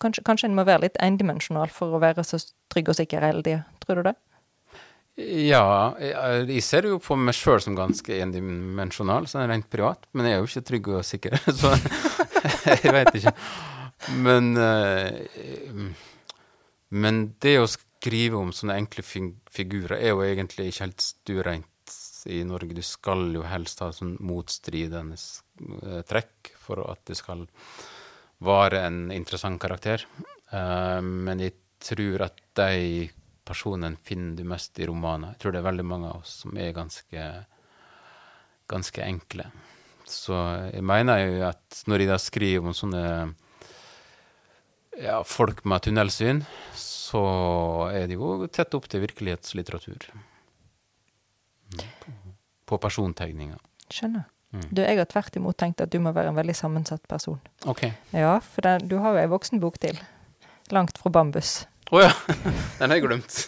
Kanskje, 0.00 0.24
kanskje 0.24 0.48
en 0.48 0.56
må 0.56 0.64
være 0.64 0.86
litt 0.86 0.98
endimensjonal 1.04 1.70
for 1.74 1.92
å 1.92 2.00
være 2.00 2.24
så 2.24 2.40
trygg 2.72 2.90
og 2.90 2.96
sikker 2.96 3.26
hele 3.28 3.44
tida. 3.44 3.64
Tror 3.84 4.00
du 4.00 4.08
det? 4.08 4.16
Ja, 5.20 5.92
jeg, 6.00 6.46
jeg 6.48 6.64
ser 6.64 6.86
jo 6.88 7.00
på 7.02 7.16
meg 7.18 7.36
sjøl 7.36 7.60
som 7.60 7.76
ganske 7.76 8.20
endimensjonal, 8.24 9.28
sånn 9.28 9.48
rent 9.50 9.68
privat. 9.72 10.06
Men 10.16 10.28
jeg 10.28 10.36
er 10.36 10.40
jo 10.40 10.48
ikke 10.48 10.68
trygg 10.70 10.88
og 10.94 11.04
sikker, 11.06 11.36
så 11.60 11.74
jeg 12.70 12.94
veit 12.94 13.12
ikke. 13.20 13.34
Men, 14.24 14.54
men 16.88 17.20
det 17.44 17.58
å 17.60 17.68
skrive 18.00 18.38
om 18.40 18.52
sånne 18.54 18.78
enkle 18.80 19.04
figurer 19.04 19.98
er 19.98 20.14
jo 20.14 20.24
egentlig 20.24 20.70
ikke 20.70 20.86
helt 20.86 21.04
stuereint 21.04 21.96
i 22.30 22.42
Norge. 22.48 22.76
Du 22.76 22.82
skal 22.84 23.28
jo 23.34 23.44
helst 23.48 23.80
ha 23.84 23.90
sånn 23.92 24.16
motstridende 24.24 25.16
uh, 25.16 26.00
trekk 26.08 26.52
for 26.60 26.82
at 26.88 27.02
det 27.08 27.18
skal 27.20 27.46
være 28.40 28.84
en 28.86 29.00
interessant 29.12 29.60
karakter. 29.60 30.06
Uh, 30.52 31.00
men 31.04 31.44
jeg 31.44 31.58
tror 31.80 32.26
at 32.28 32.40
de 32.56 33.08
personene 33.44 33.98
finner 34.04 34.36
du 34.38 34.48
mest 34.48 34.78
i 34.80 34.88
romaner. 34.88 35.34
Jeg 35.34 35.42
tror 35.42 35.54
det 35.54 35.60
er 35.60 35.68
veldig 35.68 35.88
mange 35.92 36.12
av 36.12 36.22
oss 36.22 36.40
som 36.44 36.56
er 36.60 36.76
ganske, 36.76 37.28
ganske 38.70 39.04
enkle. 39.04 39.48
Så 40.08 40.36
jeg 40.72 40.84
mener 40.86 41.24
jo 41.24 41.46
at 41.48 41.82
når 41.86 42.04
jeg 42.04 42.10
da 42.10 42.20
skriver 42.20 42.70
om 42.70 42.76
sånne 42.76 43.04
ja, 45.00 45.20
folk 45.26 45.64
med 45.68 45.84
tunnelsyn, 45.86 46.44
så 47.10 47.22
er 47.90 48.06
det 48.10 48.18
jo 48.18 48.46
tett 48.52 48.74
opp 48.76 48.86
til 48.90 49.02
virkelighetslitteratur. 49.02 50.10
På 52.70 52.78
persontegninger. 52.78 53.58
Skjønner. 53.90 54.28
Mm. 54.50 54.66
Du, 54.70 54.82
jeg 54.82 54.98
har 54.98 55.06
tvert 55.10 55.36
imot 55.38 55.58
tenkt 55.58 55.82
at 55.82 55.92
du 55.92 56.00
må 56.02 56.10
være 56.14 56.32
en 56.32 56.38
veldig 56.38 56.54
sammensatt 56.58 57.02
person. 57.10 57.38
Ok. 57.70 57.84
Ja, 58.14 58.36
for 58.42 58.66
den, 58.66 58.88
du 58.90 58.98
har 59.02 59.14
jo 59.14 59.22
ei 59.22 59.30
voksenbok 59.30 59.78
til. 59.82 59.98
Langt 60.74 60.98
fra 60.98 61.10
bambus. 61.14 61.64
Å 61.90 61.98
oh, 61.98 62.04
ja! 62.04 62.10
Den 62.78 62.92
har 62.92 62.98
jeg 62.98 63.06
glemt. 63.06 63.38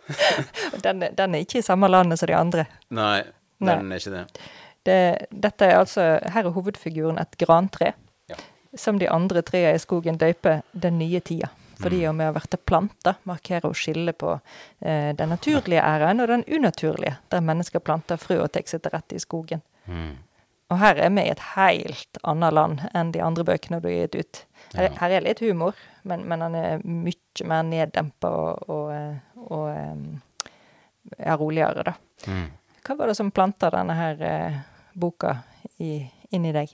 den, 0.84 1.04
den, 1.16 1.34
er 1.34 1.44
ikke 1.44 1.62
i 1.62 1.64
samme 1.64 1.88
landet 1.88 2.20
som 2.20 2.28
de 2.28 2.34
andre. 2.36 2.66
Nei, 2.92 3.22
den 3.62 3.86
Nei. 3.88 3.96
er 3.96 4.02
ikke 4.02 4.12
det. 4.12 4.48
det. 4.84 4.98
Dette 5.46 5.68
er 5.70 5.78
altså 5.78 6.04
Her 6.34 6.48
er 6.50 6.52
hovedfiguren 6.52 7.20
et 7.22 7.38
grantre. 7.40 7.94
Ja. 8.28 8.36
Som 8.76 9.00
de 9.00 9.08
andre 9.08 9.40
trærne 9.46 9.78
i 9.78 9.80
skogen 9.80 10.20
døyper 10.20 10.60
den 10.76 11.00
nye 11.00 11.22
tida. 11.24 11.48
Fordi 11.82 12.02
mm. 12.02 12.10
om 12.10 12.18
vi 12.20 12.26
har 12.28 12.34
vært 12.36 12.58
planta, 12.66 13.14
markerer 13.28 13.68
og 13.68 13.78
skiller 13.78 14.16
på 14.16 14.34
eh, 14.80 15.10
den 15.18 15.32
naturlige 15.34 15.82
æren 15.82 16.22
og 16.22 16.30
den 16.30 16.44
unaturlige, 16.46 17.16
der 17.28 17.44
mennesker 17.44 17.82
planter 17.84 18.20
frø 18.20 18.42
og 18.44 18.52
tar 18.54 18.68
seg 18.70 18.84
til 18.84 18.94
rette 18.94 19.18
i 19.18 19.22
skogen. 19.22 19.64
Mm. 19.86 20.14
Og 20.72 20.78
her 20.80 20.96
er 21.04 21.10
vi 21.12 21.26
i 21.26 21.32
et 21.32 21.42
helt 21.52 22.18
annet 22.24 22.54
land 22.56 22.80
enn 22.96 23.12
de 23.12 23.20
andre 23.20 23.44
bøkene 23.44 23.82
du 23.82 23.90
har 23.90 24.06
gitt 24.06 24.16
ut. 24.16 24.42
Her, 24.72 24.86
ja. 24.86 24.92
her 25.02 25.16
er 25.18 25.26
litt 25.26 25.42
humor, 25.44 25.76
men, 26.08 26.24
men 26.28 26.40
han 26.40 26.56
er 26.56 26.84
mye 26.86 27.48
mer 27.48 27.66
neddempa 27.66 28.30
og, 28.30 28.70
og, 28.72 29.50
og 29.52 29.66
er 31.18 31.36
roligere, 31.36 31.84
da. 31.90 31.94
Mm. 32.30 32.46
Hva 32.82 32.96
var 32.98 33.10
det 33.10 33.18
som 33.18 33.30
planta 33.34 33.70
denne 33.74 33.94
her 33.98 34.24
eh, 34.26 34.62
boka 34.98 35.36
i, 35.82 36.00
inni 36.34 36.54
deg? 36.54 36.72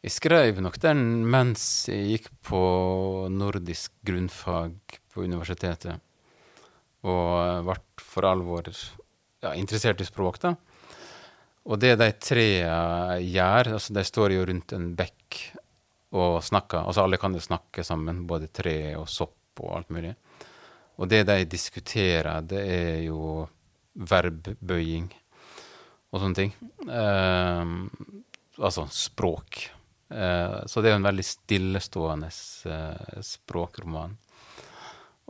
Jeg 0.00 0.14
skrev 0.14 0.62
nok 0.64 0.78
den 0.80 1.00
mens 1.28 1.62
jeg 1.90 2.14
gikk 2.14 2.28
på 2.48 2.60
nordisk 3.28 3.92
grunnfag 4.06 5.00
på 5.12 5.24
universitetet. 5.26 6.00
Og 7.04 7.66
ble 7.66 7.74
for 8.00 8.24
alvor 8.28 8.70
ja, 8.70 9.52
interessert 9.52 10.00
i 10.00 10.06
språk, 10.08 10.38
da. 10.40 10.54
Og 11.68 11.76
det 11.82 11.98
de 12.00 12.08
tre 12.16 12.46
gjør 13.20 13.74
altså 13.74 13.92
De 13.92 14.04
står 14.08 14.32
jo 14.32 14.46
rundt 14.48 14.72
en 14.72 14.86
bekk 14.96 15.40
og 16.16 16.38
snakker. 16.42 16.80
Altså 16.80 17.04
alle 17.04 17.20
kan 17.20 17.36
jo 17.36 17.42
snakke 17.44 17.84
sammen, 17.84 18.24
både 18.26 18.48
tre 18.48 18.94
og 18.98 19.04
sopp 19.08 19.60
og 19.60 19.74
alt 19.76 19.92
mulig. 19.92 20.14
Og 20.96 21.08
det 21.12 21.26
de 21.28 21.44
diskuterer, 21.44 22.40
det 22.40 22.62
er 22.64 23.02
jo 23.04 23.44
verbbøying 24.00 25.10
og 26.10 26.22
sånne 26.24 26.38
ting. 26.40 26.56
Um, 26.88 27.76
altså 28.56 28.86
språk. 28.92 29.60
Eh, 30.10 30.66
så 30.66 30.82
det 30.82 30.90
er 30.90 30.96
jo 30.96 31.00
en 31.00 31.08
veldig 31.08 31.26
stillestående 31.26 32.30
eh, 32.72 33.18
språkroman. 33.24 34.16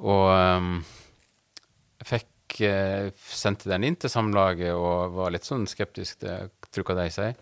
Og 0.00 0.26
um, 0.32 0.76
jeg 2.00 2.08
fikk 2.08 2.60
eh, 2.64 3.10
sendte 3.28 3.68
den 3.68 3.84
inn 3.84 3.98
til 4.00 4.12
Samlaget 4.12 4.72
og 4.72 5.16
var 5.18 5.34
litt 5.34 5.44
sånn 5.44 5.66
skeptisk 5.68 6.24
til 6.24 6.86
hva 6.86 6.96
de 7.02 7.08
sier. 7.12 7.36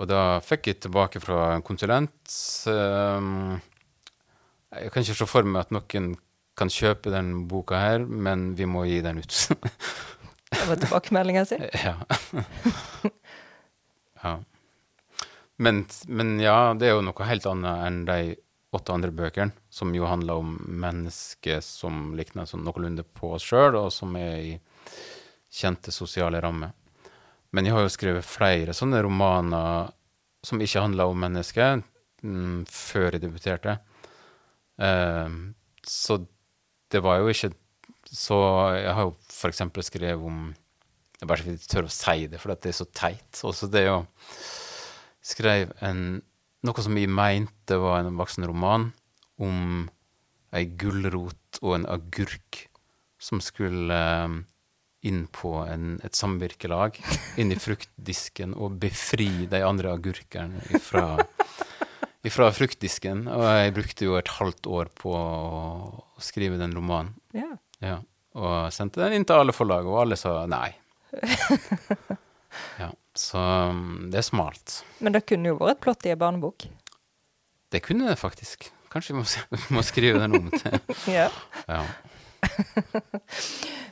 Og 0.00 0.08
da 0.08 0.40
fikk 0.40 0.70
jeg 0.70 0.80
tilbake 0.86 1.20
fra 1.20 1.50
en 1.52 1.60
konsulent 1.60 2.32
um, 2.64 3.58
Jeg 4.72 4.88
kan 4.94 5.04
ikke 5.04 5.18
se 5.18 5.28
for 5.28 5.44
meg 5.44 5.66
at 5.66 5.74
noen 5.76 6.14
kan 6.56 6.72
kjøpe 6.72 7.12
den 7.12 7.44
boka 7.48 7.76
her, 7.80 8.04
men 8.04 8.54
vi 8.56 8.64
må 8.68 8.86
gi 8.88 9.02
den 9.04 9.20
ut. 9.20 9.36
Det 10.52 10.64
var 10.68 10.80
tilbakemeldinga 10.80 11.44
si. 11.48 11.58
ja. 11.86 11.94
ja. 14.24 14.34
Men, 15.62 15.84
men 16.10 16.38
ja, 16.42 16.72
det 16.74 16.88
er 16.88 16.96
jo 16.96 17.04
noe 17.06 17.28
helt 17.28 17.46
annet 17.46 17.86
enn 17.86 18.00
de 18.08 18.18
åtte 18.72 18.94
andre 18.94 19.12
bøkene, 19.14 19.52
som 19.70 19.92
jo 19.94 20.08
handler 20.08 20.40
om 20.40 20.54
mennesker 20.82 21.60
som 21.62 22.14
likner 22.16 22.48
sånn 22.48 22.64
noenlunde 22.66 23.04
på 23.04 23.34
oss 23.36 23.44
sjøl, 23.46 23.76
og 23.76 23.90
som 23.92 24.16
er 24.16 24.36
i 24.40 24.54
kjente 25.52 25.92
sosiale 25.92 26.40
rammer. 26.42 26.72
Men 27.52 27.68
jeg 27.68 27.76
har 27.76 27.84
jo 27.84 27.92
skrevet 27.92 28.26
flere 28.26 28.74
sånne 28.74 29.02
romaner 29.04 29.92
som 30.42 30.62
ikke 30.64 30.82
handler 30.86 31.12
om 31.12 31.20
mennesker, 31.20 31.82
mm, 32.24 32.64
før 32.72 33.10
jeg 33.12 33.22
debuterte. 33.26 33.76
Eh, 34.80 35.36
så 35.86 36.18
det 36.90 37.02
var 37.04 37.20
jo 37.20 37.28
ikke 37.28 37.52
Så 38.12 38.34
jeg 38.74 38.92
har 38.92 39.04
jo 39.04 39.12
eksempel 39.46 39.84
skrevet 39.84 40.24
om 40.26 40.54
Jeg 41.20 41.28
bare 41.28 41.54
tør 41.70 41.86
å 41.86 41.92
si 41.92 42.26
det, 42.26 42.40
for 42.40 42.52
det 42.52 42.68
er 42.68 42.74
så 42.76 42.86
teit. 42.90 43.40
Også 43.46 43.68
det 43.70 43.84
å 43.88 44.02
skrev 45.22 45.72
en, 45.84 46.20
noe 46.66 46.84
som 46.84 46.98
jeg 46.98 47.10
mente 47.10 47.78
var 47.80 48.02
en 48.02 48.18
voksenroman, 48.18 48.90
om 49.42 49.88
ei 50.52 50.66
gulrot 50.78 51.62
og 51.62 51.76
en 51.78 51.88
agurk 51.90 52.66
som 53.22 53.40
skulle 53.42 53.96
eh, 53.96 54.34
inn 55.08 55.24
på 55.34 55.54
en, 55.66 55.96
et 56.06 56.14
samvirkelag, 56.14 56.98
inn 57.40 57.54
i 57.54 57.58
fruktdisken, 57.58 58.54
og 58.54 58.78
befri 58.82 59.46
de 59.50 59.62
andre 59.66 59.94
agurkene 59.96 60.62
ifra, 60.76 61.16
ifra 62.28 62.50
fruktdisken. 62.54 63.26
Og 63.32 63.46
jeg 63.48 63.74
brukte 63.78 64.06
jo 64.06 64.18
et 64.18 64.30
halvt 64.38 64.70
år 64.70 64.92
på 64.98 65.14
å 65.16 66.22
skrive 66.22 66.60
den 66.60 66.74
romanen. 66.76 67.16
Ja. 67.34 67.50
Ja. 67.82 67.98
Og 68.38 68.70
sendte 68.72 69.02
den 69.02 69.18
inn 69.18 69.26
til 69.28 69.42
alle 69.42 69.54
forlag, 69.56 69.88
og 69.90 70.04
alle 70.04 70.20
sa 70.20 70.42
nei. 70.50 70.70
Ja, 72.76 72.90
så 73.18 73.40
um, 73.70 74.08
det 74.12 74.22
er 74.22 74.26
smalt. 74.26 74.78
Men 75.04 75.16
det 75.16 75.24
kunne 75.28 75.52
jo 75.52 75.58
vært 75.60 75.76
et 75.76 75.82
plott 75.84 76.06
i 76.08 76.14
en 76.14 76.20
barnebok. 76.20 76.66
Det 77.72 77.80
kunne 77.84 78.08
det 78.08 78.18
faktisk. 78.20 78.70
Kanskje 78.92 79.14
vi 79.14 79.22
må, 79.22 79.26
må 79.76 79.84
skrive 79.86 80.20
den 80.22 80.36
om 80.36 80.50
til 80.52 80.78
Ja. 81.18 81.28
Ja. 81.68 81.84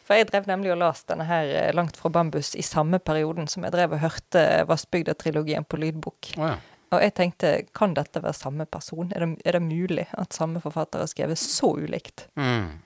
For 0.04 0.18
jeg 0.18 0.26
drev 0.26 0.48
nemlig 0.50 0.72
og 0.74 0.80
las 0.80 1.04
denne 1.06 1.24
her 1.28 1.46
eh, 1.54 1.70
Langt 1.76 1.94
fra 2.00 2.10
bambus 2.12 2.56
i 2.58 2.64
samme 2.66 2.98
perioden 2.98 3.46
som 3.48 3.62
jeg 3.64 3.72
drev 3.76 3.94
og 3.94 4.02
hørte 4.02 4.42
Vassbygda-trilogien 4.68 5.64
på 5.64 5.78
lydbok. 5.78 6.32
Oh, 6.36 6.48
ja. 6.50 6.56
Og 6.90 7.04
jeg 7.04 7.14
tenkte, 7.14 7.50
kan 7.76 7.94
dette 7.94 8.18
være 8.18 8.34
samme 8.34 8.66
person? 8.66 9.12
Er 9.14 9.22
det, 9.22 9.28
er 9.46 9.56
det 9.56 9.62
mulig 9.62 10.08
at 10.18 10.34
samme 10.34 10.58
forfatter 10.62 11.04
har 11.04 11.10
skrevet 11.10 11.38
så 11.38 11.70
ulikt? 11.78 12.26
Mm. 12.34 12.80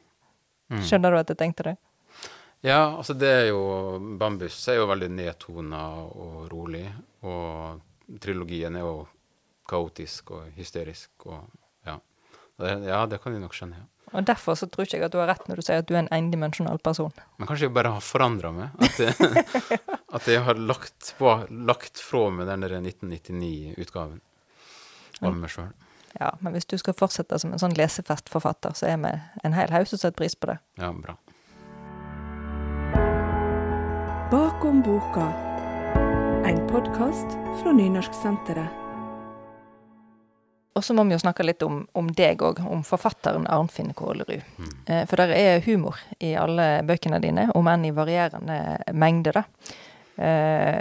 Mm. 0.74 0.82
Skjønner 0.84 1.14
du 1.14 1.20
at 1.22 1.32
jeg 1.32 1.40
tenkte 1.40 1.70
det? 1.70 1.74
Ja, 2.64 2.96
altså 2.96 3.12
det 3.12 3.28
er 3.28 3.48
jo 3.50 3.60
Bambus 4.20 4.56
er 4.72 4.78
jo 4.78 4.86
veldig 4.88 5.10
nedtona 5.12 5.82
og 6.08 6.46
rolig. 6.52 6.86
Og 7.28 7.82
trilogien 8.24 8.76
er 8.78 8.86
jo 8.86 9.02
kaotisk 9.68 10.32
og 10.36 10.46
hysterisk 10.56 11.28
og 11.28 11.42
ja. 11.84 11.98
Ja, 12.60 13.04
det 13.10 13.20
kan 13.20 13.36
jeg 13.36 13.42
nok 13.44 13.56
skjønne. 13.56 13.82
ja. 13.82 13.88
Og 14.14 14.26
derfor 14.28 14.54
så 14.54 14.68
tror 14.70 14.86
ikke 14.86 15.00
jeg 15.00 15.06
at 15.08 15.12
du 15.14 15.18
har 15.18 15.26
rett 15.32 15.48
når 15.48 15.58
du 15.58 15.64
sier 15.66 15.80
at 15.82 15.88
du 15.88 15.94
er 15.96 16.04
en 16.04 16.12
endimensjonal 16.14 16.78
person. 16.84 17.10
Men 17.40 17.48
kanskje 17.50 17.66
jeg 17.66 17.74
bare 17.74 17.90
har 17.96 18.04
forandra 18.04 18.52
meg? 18.54 18.76
At 18.78 19.00
jeg, 19.00 19.14
at 20.20 20.28
jeg 20.30 20.44
har 20.46 20.60
lagt, 20.60 21.14
på, 21.18 21.32
lagt 21.50 21.98
fra 21.98 22.28
meg 22.30 22.46
den 22.46 22.68
1999-utgaven 22.68 24.20
av 25.24 25.34
meg 25.40 25.50
sjøl. 25.50 25.72
Ja, 26.20 26.30
men 26.44 26.54
hvis 26.54 26.68
du 26.70 26.76
skal 26.78 26.94
fortsette 26.94 27.40
som 27.42 27.56
en 27.56 27.58
sånn 27.58 27.74
lesefestforfatter, 27.74 28.76
så 28.78 28.86
er 28.92 29.00
vi 29.02 29.10
en 29.42 29.56
hel 29.56 29.74
haug 29.74 29.88
som 29.90 29.98
setter 29.98 30.14
pris 30.20 30.38
på 30.38 30.52
det. 30.52 30.60
Ja, 30.78 30.92
bra. 30.94 31.16
Bakom 34.34 34.82
boka. 34.82 35.32
En 36.46 36.66
podkast 36.66 37.36
fra 37.62 37.72
Nynorsksenteret. 37.72 38.66
Og 40.74 40.84
så 40.84 40.94
må 40.94 41.04
vi 41.06 41.14
jo 41.14 41.20
snakke 41.22 41.46
litt 41.46 41.62
om, 41.62 41.84
om 41.94 42.08
deg 42.18 42.42
òg, 42.42 42.58
om 42.66 42.82
forfatteren 42.82 43.46
Arnfinn 43.46 43.92
Kålerud. 43.94 44.42
Mm. 44.58 44.72
Eh, 44.90 45.04
for 45.06 45.22
der 45.22 45.36
er 45.38 45.62
humor 45.68 46.00
i 46.18 46.32
alle 46.34 46.66
bøkene 46.82 47.20
dine, 47.22 47.44
om 47.54 47.70
enn 47.70 47.86
i 47.86 47.92
varierende 47.94 48.58
mengde, 48.90 49.36
da. 49.38 49.44
Eh, 50.18 50.80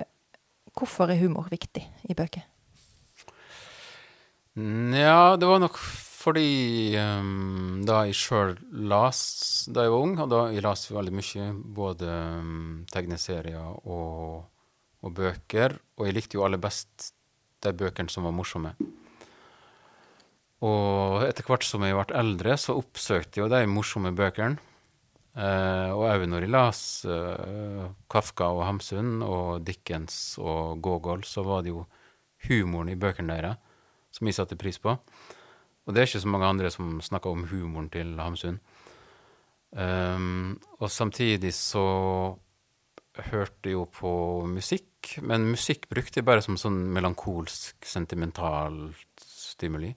hvorfor 0.74 1.14
er 1.14 1.22
humor 1.22 1.54
viktig 1.54 1.86
i 2.10 2.18
bøker? 2.18 2.48
Nja, 4.58 5.36
det 5.38 5.54
var 5.54 5.62
nok 5.62 5.78
fordi 6.24 6.96
um, 7.02 7.82
da 7.84 8.04
jeg 8.08 8.16
sjøl 8.16 8.54
las 8.88 9.20
da 9.68 9.84
jeg 9.84 9.92
var 9.92 10.06
ung, 10.06 10.16
og 10.24 10.30
da 10.32 10.42
jeg 10.54 10.64
las 10.64 10.88
veldig 10.92 11.14
mye, 11.18 11.48
både 11.76 12.08
um, 12.40 12.84
tegneserier 12.92 13.74
og, 13.84 14.46
og 15.04 15.16
bøker, 15.18 15.76
og 16.00 16.08
jeg 16.08 16.16
likte 16.16 16.40
jo 16.40 16.46
aller 16.48 16.62
best 16.64 17.12
de 17.64 17.74
bøkene 17.76 18.12
som 18.12 18.28
var 18.28 18.36
morsomme. 18.36 18.72
Og 20.64 21.26
etter 21.28 21.44
hvert 21.48 21.68
som 21.68 21.84
jeg 21.84 21.98
ble 21.98 22.16
eldre, 22.16 22.56
så 22.56 22.78
oppsøkte 22.80 23.42
jeg 23.42 23.44
jo 23.44 23.52
de 23.52 23.66
morsomme 23.68 24.14
bøkene. 24.16 24.72
Uh, 25.34 25.90
og 25.98 26.04
òg 26.12 26.24
når 26.30 26.46
jeg 26.46 26.54
las 26.54 26.80
uh, 27.10 27.88
Kafka 28.12 28.52
og 28.54 28.68
Hamsun 28.68 29.24
og 29.26 29.64
Dickens 29.66 30.38
og 30.38 30.78
Gogol, 30.86 31.26
så 31.26 31.42
var 31.44 31.66
det 31.66 31.74
jo 31.74 31.88
humoren 32.46 32.92
i 32.94 33.00
bøkene 33.00 33.40
deres 33.42 33.58
som 34.14 34.30
jeg 34.30 34.38
satte 34.38 34.60
pris 34.60 34.78
på. 34.78 34.94
Og 35.84 35.94
det 35.94 36.02
er 36.02 36.10
ikke 36.10 36.24
så 36.24 36.32
mange 36.32 36.50
andre 36.50 36.72
som 36.72 36.98
snakker 37.04 37.34
om 37.34 37.46
humoren 37.50 37.90
til 37.92 38.16
Hamsun. 38.20 38.60
Um, 39.74 40.60
og 40.80 40.92
samtidig 40.92 41.54
så 41.58 41.84
hørte 43.32 43.74
jo 43.74 43.86
på 43.90 44.14
musikk, 44.50 45.18
men 45.22 45.50
musikk 45.50 45.88
brukte 45.90 46.22
jeg 46.22 46.28
bare 46.28 46.44
som 46.46 46.58
sånn 46.58 46.80
melankolsk, 46.94 47.76
sentimental 47.86 48.78
stimuli, 49.20 49.92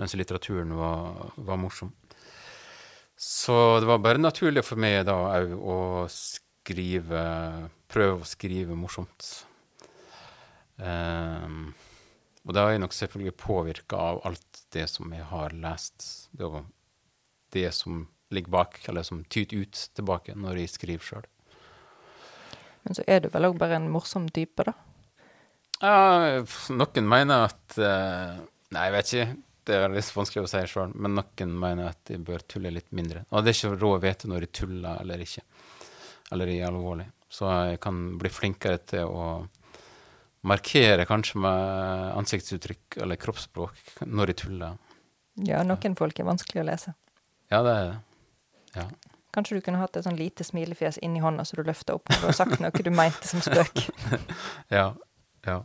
mens 0.00 0.14
litteraturen 0.16 0.72
var, 0.76 1.32
var 1.36 1.60
morsom. 1.60 1.92
Så 3.16 3.80
det 3.80 3.88
var 3.88 4.00
bare 4.02 4.20
naturlig 4.20 4.64
for 4.66 4.80
meg 4.80 5.04
da 5.06 5.18
òg 5.38 5.52
å 5.56 5.78
skrive 6.10 7.22
Prøve 7.92 8.22
å 8.22 8.24
skrive 8.24 8.72
morsomt. 8.72 9.26
Um, 10.80 11.74
og 12.42 12.56
da 12.56 12.64
er 12.66 12.74
jeg 12.74 12.82
nok 12.82 12.96
selvfølgelig 12.96 13.36
påvirka 13.38 13.98
av 14.10 14.22
alt 14.26 14.62
det 14.74 14.88
som 14.90 15.12
jeg 15.14 15.26
har 15.30 15.54
lest. 15.54 16.06
Det 16.34 16.48
var 16.50 16.64
det 17.54 17.68
som 17.76 18.06
ligger 18.32 18.50
bak, 18.50 18.80
eller 18.88 19.06
som 19.06 19.22
tyter 19.30 19.62
ut 19.62 19.78
tilbake 19.94 20.34
når 20.34 20.62
jeg 20.62 20.72
skriver 20.72 21.06
sjøl. 21.06 21.28
Men 22.82 22.98
så 22.98 23.04
er 23.06 23.22
du 23.22 23.28
vel 23.30 23.46
òg 23.46 23.60
bare 23.60 23.78
en 23.78 23.90
morsom 23.92 24.26
type, 24.34 24.66
da? 24.66 24.74
Ja, 25.82 26.42
noen 26.74 27.08
mener 27.10 27.48
at 27.50 27.78
eh, 27.78 28.42
Nei, 28.72 28.84
jeg 28.86 28.92
vet 28.94 29.10
ikke. 29.12 29.32
Det 29.68 29.74
er 29.76 29.92
litt 29.92 30.14
vanskelig 30.16 30.42
å 30.46 30.50
si 30.50 30.60
sjøl, 30.70 30.94
men 30.96 31.14
noen 31.18 31.50
mener 31.60 31.90
at 31.92 32.10
jeg 32.10 32.22
bør 32.26 32.42
tulle 32.48 32.72
litt 32.72 32.88
mindre. 32.96 33.26
Og 33.30 33.44
det 33.44 33.52
er 33.52 33.58
ikke 33.58 33.76
råd 33.76 33.98
å 33.98 34.02
vite 34.02 34.30
når 34.30 34.46
jeg 34.46 34.54
tuller 34.58 35.02
eller 35.02 35.22
ikke. 35.22 35.44
Eller 36.32 36.50
er 36.50 36.70
alvorlig. 36.70 37.06
Så 37.30 37.50
jeg 37.68 37.78
kan 37.84 38.00
bli 38.18 38.32
flinkere 38.32 38.80
til 38.88 39.12
å 39.12 39.26
markere 40.46 41.06
kanskje 41.06 41.40
med 41.44 42.08
ansiktsuttrykk 42.18 42.98
eller 43.04 43.20
kroppsspråk 43.20 44.02
når 44.06 44.32
de 44.32 44.38
tuller. 44.42 44.80
Ja, 45.46 45.62
noen 45.64 45.96
folk 45.96 46.18
er 46.20 46.28
vanskelig 46.28 46.64
å 46.64 46.68
lese. 46.68 46.94
Ja, 47.52 47.62
det 47.64 47.72
er 47.72 47.88
det. 47.88 47.98
Ja. 48.76 48.86
Kanskje 49.32 49.56
du 49.56 49.64
kunne 49.64 49.80
hatt 49.80 49.96
et 49.96 50.04
sånn 50.04 50.18
lite 50.18 50.44
smilefjes 50.44 50.98
inni 51.04 51.22
hånda 51.24 51.44
så 51.48 51.56
du 51.56 51.64
løfta 51.64 51.96
opp 51.96 52.10
har 52.12 52.34
sagt 52.36 52.60
noe 52.60 52.84
du 52.84 52.90
mente 52.92 53.28
som 53.28 53.44
spøk. 53.44 53.86
Ja. 54.78 54.92
ja. 55.46 55.62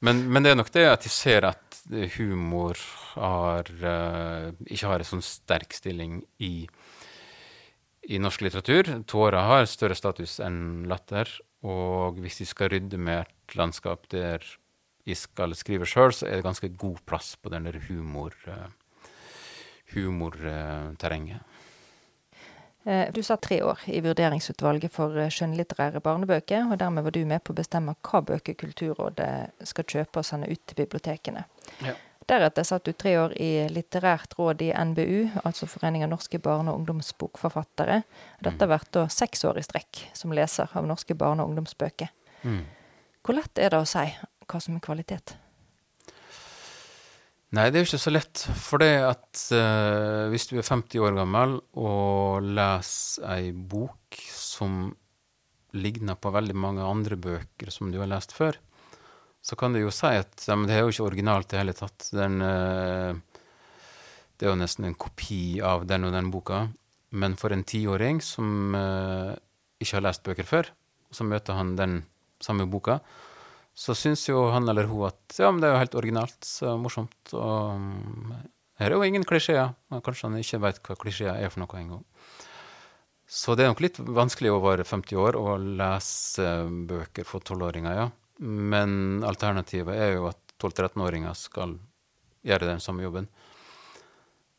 Men, 0.00 0.24
men 0.32 0.44
det 0.44 0.52
er 0.52 0.58
nok 0.58 0.72
det 0.74 0.86
at 0.88 1.04
de 1.04 1.10
ser 1.12 1.46
at 1.46 1.78
humor 2.16 2.78
har 3.14 3.68
uh, 3.82 4.50
ikke 4.66 4.90
har 4.90 5.02
en 5.02 5.08
sånn 5.08 5.24
sterk 5.24 5.74
stilling 5.76 6.20
i, 6.42 6.66
i 8.08 8.20
norsk 8.22 8.44
litteratur. 8.46 8.90
Tårer 9.10 9.46
har 9.48 9.68
større 9.70 9.98
status 9.98 10.38
enn 10.44 10.86
latter. 10.90 11.30
Og 11.66 12.18
hvis 12.22 12.38
de 12.38 12.46
skal 12.46 12.70
rydde 12.70 12.98
med 12.98 13.24
et 13.26 13.56
landskap 13.58 14.06
der 14.12 14.44
jeg 15.08 15.16
skal 15.16 15.54
skrive 15.56 15.86
sjøl, 15.88 16.12
så 16.12 16.26
er 16.28 16.38
det 16.38 16.46
ganske 16.46 16.68
god 16.68 17.00
plass 17.08 17.36
på 17.40 17.48
den 17.48 17.64
der 17.64 17.78
humor, 17.88 18.34
eh, 18.46 18.68
humorterrenget. 19.94 21.40
Eh, 22.84 23.12
Du 23.12 23.22
satt 23.22 23.42
tre 23.42 23.62
år 23.64 23.78
i 23.86 24.00
vurderingsutvalget 24.00 24.92
for 24.92 25.16
eh, 25.16 25.30
skjønnlitterære 25.30 26.00
barnebøker, 26.00 26.70
og 26.70 26.78
dermed 26.78 27.02
var 27.02 27.10
du 27.10 27.24
med 27.24 27.42
på 27.44 27.52
å 27.52 27.56
bestemme 27.56 27.96
hva 28.02 28.20
bøker 28.20 28.54
Kulturrådet 28.54 29.50
skal 29.64 29.84
kjøpe 29.84 30.20
og 30.20 30.24
sende 30.24 30.50
ut 30.52 30.60
til 30.66 30.76
bibliotekene. 30.84 31.44
Ja. 31.84 31.94
Deretter 32.28 32.66
satt 32.66 32.84
du 32.84 32.92
tre 32.92 33.14
år 33.16 33.32
i 33.40 33.50
litterært 33.72 34.34
råd 34.36 34.60
i 34.66 34.68
NBU, 34.76 35.40
altså 35.48 35.68
Forening 35.70 36.04
av 36.04 36.10
norske 36.12 36.40
barne- 36.44 36.74
og 36.74 36.82
ungdomsbokforfattere. 36.82 38.02
Dette 38.44 38.66
har 38.66 38.72
vært 38.74 38.90
da 38.92 39.06
seks 39.08 39.46
år 39.48 39.60
i 39.60 39.64
strekk 39.64 40.02
som 40.12 40.34
leser 40.36 40.68
av 40.76 40.84
norske 40.84 41.16
barne- 41.16 41.40
og 41.40 41.54
ungdomsbøker. 41.54 42.12
Mm. 42.44 42.66
Hvor 43.24 43.38
lett 43.38 43.58
er 43.58 43.72
det 43.72 43.80
å 43.80 43.88
si 43.88 44.04
hva 44.44 44.60
som 44.60 44.76
er 44.76 44.84
kvalitet? 44.84 45.34
Nei, 47.56 47.70
det 47.72 47.78
er 47.78 47.84
jo 47.84 47.88
ikke 47.88 48.04
så 48.04 48.12
lett. 48.12 48.44
For 48.60 48.82
det 48.82 48.92
at 49.08 49.42
uh, 49.56 50.28
hvis 50.28 50.50
du 50.50 50.58
er 50.58 50.68
50 50.68 51.00
år 51.00 51.16
gammel 51.16 51.56
og 51.80 52.44
leser 52.44 53.24
ei 53.24 53.52
bok 53.56 54.20
som 54.28 54.90
ligner 55.72 56.16
på 56.20 56.32
veldig 56.32 56.56
mange 56.56 56.84
andre 56.84 57.16
bøker 57.16 57.72
som 57.72 57.88
du 57.92 58.02
har 58.02 58.10
lest 58.10 58.36
før, 58.36 58.60
så 59.40 59.56
kan 59.56 59.72
du 59.72 59.80
jo 59.80 59.92
si 59.94 60.10
at 60.18 60.44
ja, 60.48 60.56
det 60.68 60.74
er 60.74 60.84
jo 60.84 60.92
ikke 60.92 61.06
originalt 61.06 61.48
i 61.48 61.54
det 61.54 61.62
hele 61.62 61.76
tatt. 61.76 62.10
Den, 62.12 62.40
eh, 62.42 63.44
det 64.36 64.46
er 64.46 64.52
jo 64.52 64.60
nesten 64.60 64.88
en 64.88 64.98
kopi 64.98 65.60
av 65.64 65.86
den 65.88 66.08
og 66.08 66.14
den 66.16 66.32
boka. 66.34 66.66
Men 67.10 67.38
for 67.40 67.54
en 67.54 67.64
tiåring 67.64 68.20
som 68.24 68.74
eh, 68.76 69.32
ikke 69.80 69.98
har 69.98 70.06
lest 70.08 70.26
bøker 70.26 70.48
før, 70.48 70.68
så 71.14 71.24
møter 71.24 71.56
han 71.56 71.76
den 71.78 72.02
samme 72.44 72.68
boka, 72.70 72.98
så 73.78 73.94
syns 73.94 74.26
jo 74.26 74.48
han 74.50 74.68
eller 74.68 74.88
hun 74.90 75.06
at 75.06 75.38
ja, 75.38 75.50
men 75.52 75.62
det 75.62 75.68
er 75.68 75.76
jo 75.76 75.82
helt 75.84 75.96
originalt, 76.00 76.38
så 76.44 76.74
morsomt. 76.80 77.32
Og 77.32 77.78
her 78.82 78.90
er 78.90 78.96
jo 78.96 79.06
ingen 79.06 79.26
klisjeer. 79.26 79.72
Kanskje 80.04 80.28
han 80.28 80.38
ikke 80.40 80.62
veit 80.66 80.80
hva 80.82 80.98
klisjeer 80.98 81.38
er 81.38 81.52
for 81.54 81.62
noe 81.62 81.78
engang. 81.78 82.04
Så 83.28 83.54
det 83.54 83.64
er 83.64 83.72
nok 83.72 83.82
litt 83.84 83.98
vanskelig 84.00 84.50
å 84.54 84.62
være 84.64 84.86
50 84.88 85.20
år 85.20 85.36
og 85.36 85.66
lese 85.78 86.48
bøker 86.88 87.26
for 87.28 87.44
tolvåringer, 87.44 87.98
ja. 88.02 88.06
Men 88.38 89.24
alternativet 89.26 89.96
er 89.98 90.12
jo 90.16 90.28
at 90.30 90.38
12-13-åringer 90.58 91.34
skal 91.38 91.76
gjøre 92.46 92.68
den 92.70 92.82
samme 92.82 93.04
jobben. 93.04 93.28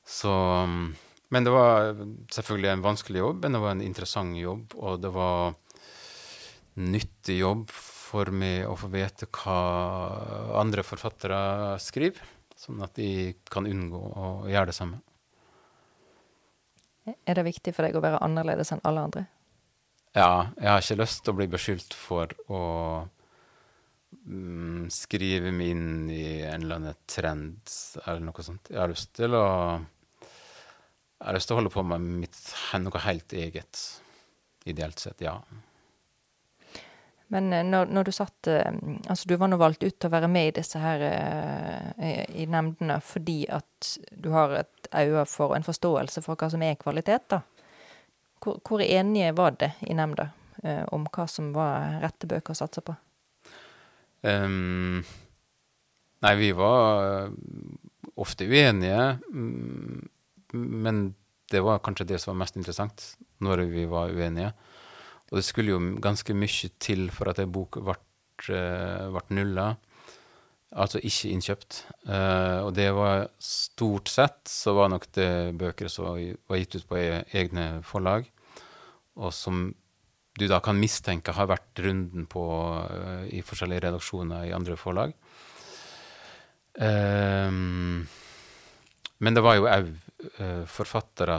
Så 0.08 0.32
mm, 0.32 0.96
Men 1.30 1.46
det 1.46 1.54
var 1.54 1.94
selvfølgelig 2.34 2.72
en 2.72 2.82
vanskelig 2.82 3.20
jobb, 3.20 3.44
men 3.44 3.54
det 3.54 3.62
var 3.62 3.76
en 3.76 3.86
interessant 3.86 4.38
jobb, 4.38 4.74
og 4.76 5.02
det 5.04 5.12
var 5.14 5.54
nyttig 6.80 7.36
jobb 7.44 7.70
for 7.70 8.32
meg 8.34 8.66
å 8.66 8.74
få 8.80 8.90
vite 8.90 9.28
hva 9.30 9.60
andre 10.58 10.82
forfattere 10.82 11.78
skriver, 11.84 12.24
sånn 12.58 12.82
at 12.82 12.96
de 12.98 13.36
kan 13.52 13.70
unngå 13.70 14.00
å 14.00 14.32
gjøre 14.50 14.72
det 14.72 14.78
samme. 14.80 15.04
Er 17.06 17.38
det 17.38 17.46
viktig 17.46 17.76
for 17.76 17.86
deg 17.86 17.98
å 17.98 18.04
være 18.04 18.24
annerledes 18.26 18.74
enn 18.74 18.82
alle 18.88 19.06
andre? 19.06 19.26
Ja, 20.18 20.50
jeg 20.58 20.72
har 20.72 20.82
ikke 20.82 21.02
lyst 21.04 21.22
til 21.22 21.34
å 21.36 21.38
bli 21.38 21.48
beskyldt 21.54 21.94
for 21.94 22.34
å 22.50 22.62
mm, 24.30 24.90
skrive 24.94 25.52
meg 25.56 25.74
inn 25.74 26.10
i 26.14 26.42
en 26.48 26.64
eller 26.64 26.82
annen 26.82 27.00
trend 27.10 27.74
eller 28.06 28.28
noe 28.30 28.46
sånt. 28.46 28.70
Jeg 28.72 28.82
har 28.82 28.92
lyst 28.92 29.14
til 29.18 29.38
å 29.38 29.48
Jeg 31.20 31.26
har 31.28 31.36
lyst 31.36 31.50
til 31.50 31.58
å 31.58 31.60
holde 31.60 31.74
på 31.74 31.84
med 31.84 32.06
mitt, 32.22 32.38
noe 32.80 33.02
helt 33.04 33.34
eget. 33.36 33.82
Ideelt 34.70 35.00
sett, 35.00 35.20
ja. 35.22 35.36
Men 37.30 37.54
eh, 37.54 37.66
når, 37.66 37.92
når 37.94 38.08
du 38.08 38.12
satt 38.12 38.48
eh, 38.50 38.72
Altså, 39.08 39.28
du 39.30 39.36
var 39.38 39.52
nå 39.52 39.60
valgt 39.62 39.84
ut 39.84 39.96
til 39.96 40.10
å 40.10 40.14
være 40.14 40.30
med 40.32 40.50
i 40.50 40.56
disse 40.60 40.82
her 40.82 41.04
eh, 41.06 42.24
i 42.42 42.48
nemndene 42.50 43.00
fordi 43.06 43.44
at 43.54 43.92
du 44.12 44.32
har 44.34 44.56
et 44.64 44.90
øye 44.90 45.26
for 45.30 45.52
og 45.52 45.60
en 45.60 45.68
forståelse 45.68 46.24
for 46.26 46.40
hva 46.40 46.50
som 46.50 46.64
er 46.66 46.80
kvalitet, 46.80 47.30
da. 47.30 47.44
Hvor, 48.40 48.58
hvor 48.66 48.82
enige 48.82 49.36
var 49.38 49.58
det 49.60 49.74
i 49.86 49.94
nemnda 49.94 50.30
om 50.92 51.06
hva 51.08 51.24
som 51.28 51.54
var 51.56 52.02
rette 52.02 52.28
bøker 52.28 52.52
å 52.52 52.58
satse 52.58 52.82
på? 52.84 52.96
Ehm, 54.28 55.04
nei, 56.26 56.34
vi 56.40 56.52
var 56.58 57.04
eh, 57.06 57.32
ofte 58.20 58.48
uenige, 58.50 59.20
mm, 59.32 60.10
men 60.54 61.04
det 61.50 61.62
var 61.66 61.82
kanskje 61.84 62.08
det 62.10 62.20
som 62.22 62.34
var 62.34 62.44
mest 62.44 62.60
interessant, 62.60 63.06
når 63.40 63.66
vi 63.72 63.86
var 63.90 64.14
uenige. 64.14 64.54
Og 65.30 65.40
det 65.40 65.46
skulle 65.46 65.76
jo 65.76 65.82
ganske 66.02 66.34
mye 66.34 66.72
til 66.82 67.08
for 67.14 67.32
at 67.32 67.40
ei 67.42 67.50
bok 67.50 67.80
ble, 67.86 67.96
eh, 68.54 69.06
ble 69.14 69.38
nulla, 69.38 69.70
altså 70.70 71.02
ikke 71.02 71.32
innkjøpt. 71.34 71.84
Uh, 72.06 72.66
og 72.68 72.74
det 72.78 72.90
var 72.94 73.28
stort 73.42 74.12
sett 74.12 74.50
så 74.50 74.76
var 74.78 74.92
nok 74.94 75.08
det 75.18 75.58
bøker 75.58 75.90
som 75.90 76.12
var 76.12 76.20
var 76.50 76.60
gitt 76.62 76.76
ut 76.78 76.88
på 76.90 77.00
e- 77.00 77.24
egne 77.34 77.68
forlag, 77.86 78.30
og 79.18 79.34
som 79.34 79.72
du 80.40 80.48
da 80.52 80.62
kan 80.64 80.80
mistenke 80.80 81.36
har 81.36 81.50
vært 81.52 81.84
runden 81.86 82.28
på 82.32 82.46
uh, 82.80 83.26
i 83.30 83.44
forskjellige 83.46 83.86
redaksjoner 83.88 84.48
i 84.50 84.56
andre 84.56 84.78
forlag. 84.80 85.14
Um, 86.80 88.08
men 89.20 89.36
det 89.36 89.44
var 89.44 89.60
jo 89.60 89.68
òg 89.68 89.92
forfattere 90.70 91.38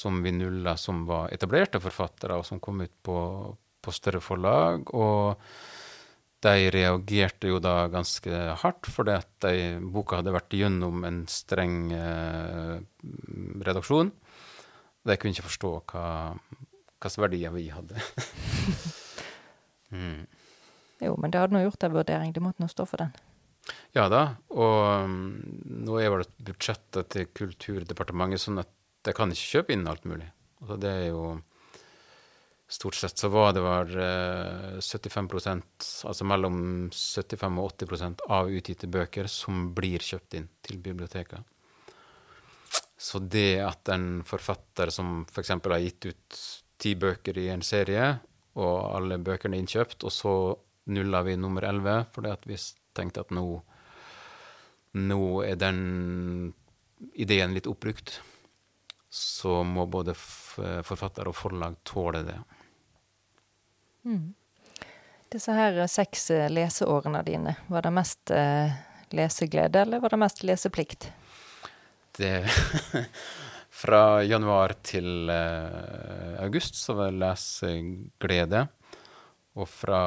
som 0.00 0.22
vi 0.22 0.32
nulla, 0.32 0.76
som 0.76 1.04
var 1.06 1.32
etablerte 1.34 1.80
forfattere, 1.82 2.38
og 2.38 2.46
som 2.48 2.60
kom 2.62 2.80
ut 2.84 2.94
på, 3.04 3.18
på 3.82 3.94
større 3.94 4.22
forlag. 4.24 4.88
Og 4.96 5.36
de 6.40 6.70
reagerte 6.72 7.50
jo 7.50 7.60
da 7.60 7.84
ganske 7.92 8.44
hardt, 8.62 8.88
fordi 8.88 9.16
at 9.18 9.30
de, 9.44 9.76
boka 9.92 10.20
hadde 10.20 10.32
vært 10.32 10.56
gjennom 10.56 11.04
en 11.04 11.20
streng 11.28 11.90
eh, 11.92 12.78
redaksjon. 13.68 14.12
De 15.04 15.16
kunne 15.16 15.36
ikke 15.36 15.48
forstå 15.48 15.72
hva 15.92 16.06
hvilke 17.00 17.24
verdier 17.24 17.54
vi 17.54 17.66
hadde. 17.72 18.02
mm. 19.96 20.20
Jo, 21.00 21.16
men 21.16 21.32
det 21.32 21.40
hadde 21.40 21.56
nå 21.56 21.64
gjort 21.64 21.86
en 21.86 21.96
vurdering. 21.96 22.32
Du 22.36 22.42
måtte 22.44 22.62
nå 22.62 22.68
stå 22.70 22.86
for 22.88 23.02
den. 23.02 23.14
Ja 23.94 24.06
da, 24.10 24.22
og 24.54 25.04
um, 25.04 25.14
nå 25.84 25.98
er 26.00 26.12
vel 26.12 26.26
budsjettet 26.46 27.10
til 27.12 27.28
Kulturdepartementet 27.36 28.42
sånn 28.42 28.62
at 28.62 28.70
jeg 29.06 29.16
kan 29.16 29.32
ikke 29.32 29.50
kjøpe 29.56 29.74
inn 29.74 29.88
alt 29.90 30.06
mulig. 30.08 30.28
Altså 30.60 30.76
det 30.80 30.96
er 31.04 31.08
jo 31.12 31.22
Stort 32.70 32.94
sett 32.94 33.18
så 33.18 33.26
var 33.34 33.48
det 33.50 33.64
var 33.64 33.88
uh, 33.90 34.76
75% 34.78 35.86
altså 36.06 36.26
mellom 36.30 36.60
75 36.94 37.56
og 37.58 37.72
80% 37.72 38.22
av 38.30 38.50
utgitte 38.54 38.86
bøker 38.86 39.26
som 39.26 39.72
blir 39.74 40.04
kjøpt 40.06 40.36
inn 40.38 40.46
til 40.62 40.78
biblioteket. 40.78 41.42
Så 42.94 43.18
det 43.18 43.58
at 43.64 43.90
en 43.90 44.20
forfatter 44.22 44.94
som 44.94 45.24
f.eks. 45.24 45.50
For 45.56 45.74
har 45.74 45.82
gitt 45.82 46.12
ut 46.12 46.38
ti 46.80 46.94
bøker 46.98 47.38
i 47.38 47.48
en 47.52 47.62
serie, 47.66 48.14
og 48.60 48.74
alle 48.96 49.20
bøkene 49.22 49.56
er 49.56 49.64
innkjøpt, 49.64 50.04
og 50.04 50.14
så 50.14 50.34
nulla 50.90 51.22
vi 51.22 51.36
nummer 51.38 51.64
11 51.68 52.08
fordi 52.14 52.32
at 52.32 52.48
vi 52.48 52.56
tenkte 52.96 53.22
at 53.22 53.30
nå, 53.34 53.44
nå 54.98 55.22
er 55.46 55.60
den 55.60 55.80
ideen 57.14 57.54
litt 57.54 57.68
oppbrukt, 57.70 58.18
så 59.10 59.60
må 59.66 59.86
både 59.90 60.14
forfatter 60.16 61.30
og 61.30 61.36
forlag 61.36 61.78
tåle 61.86 62.22
det. 62.26 62.36
Mm. 64.06 64.34
Disse 65.30 65.54
her 65.54 65.78
seks 65.86 66.30
eh, 66.34 66.48
leseårene 66.50 67.22
dine, 67.26 67.54
var 67.70 67.86
det 67.86 67.92
mest 67.94 68.32
eh, 68.34 68.72
leseglede, 69.14 69.84
eller 69.84 70.02
var 70.02 70.14
det 70.14 70.18
mest 70.18 70.42
leseplikt? 70.46 71.10
Det 72.18 72.32
Fra 73.80 74.20
januar 74.26 74.74
til 74.84 75.30
eh, 75.32 76.36
august 76.44 76.76
så 76.76 76.96
var 76.98 77.08
det 77.10 77.20
leseglede. 77.22 78.66
Og 79.58 79.66
fra 79.66 80.00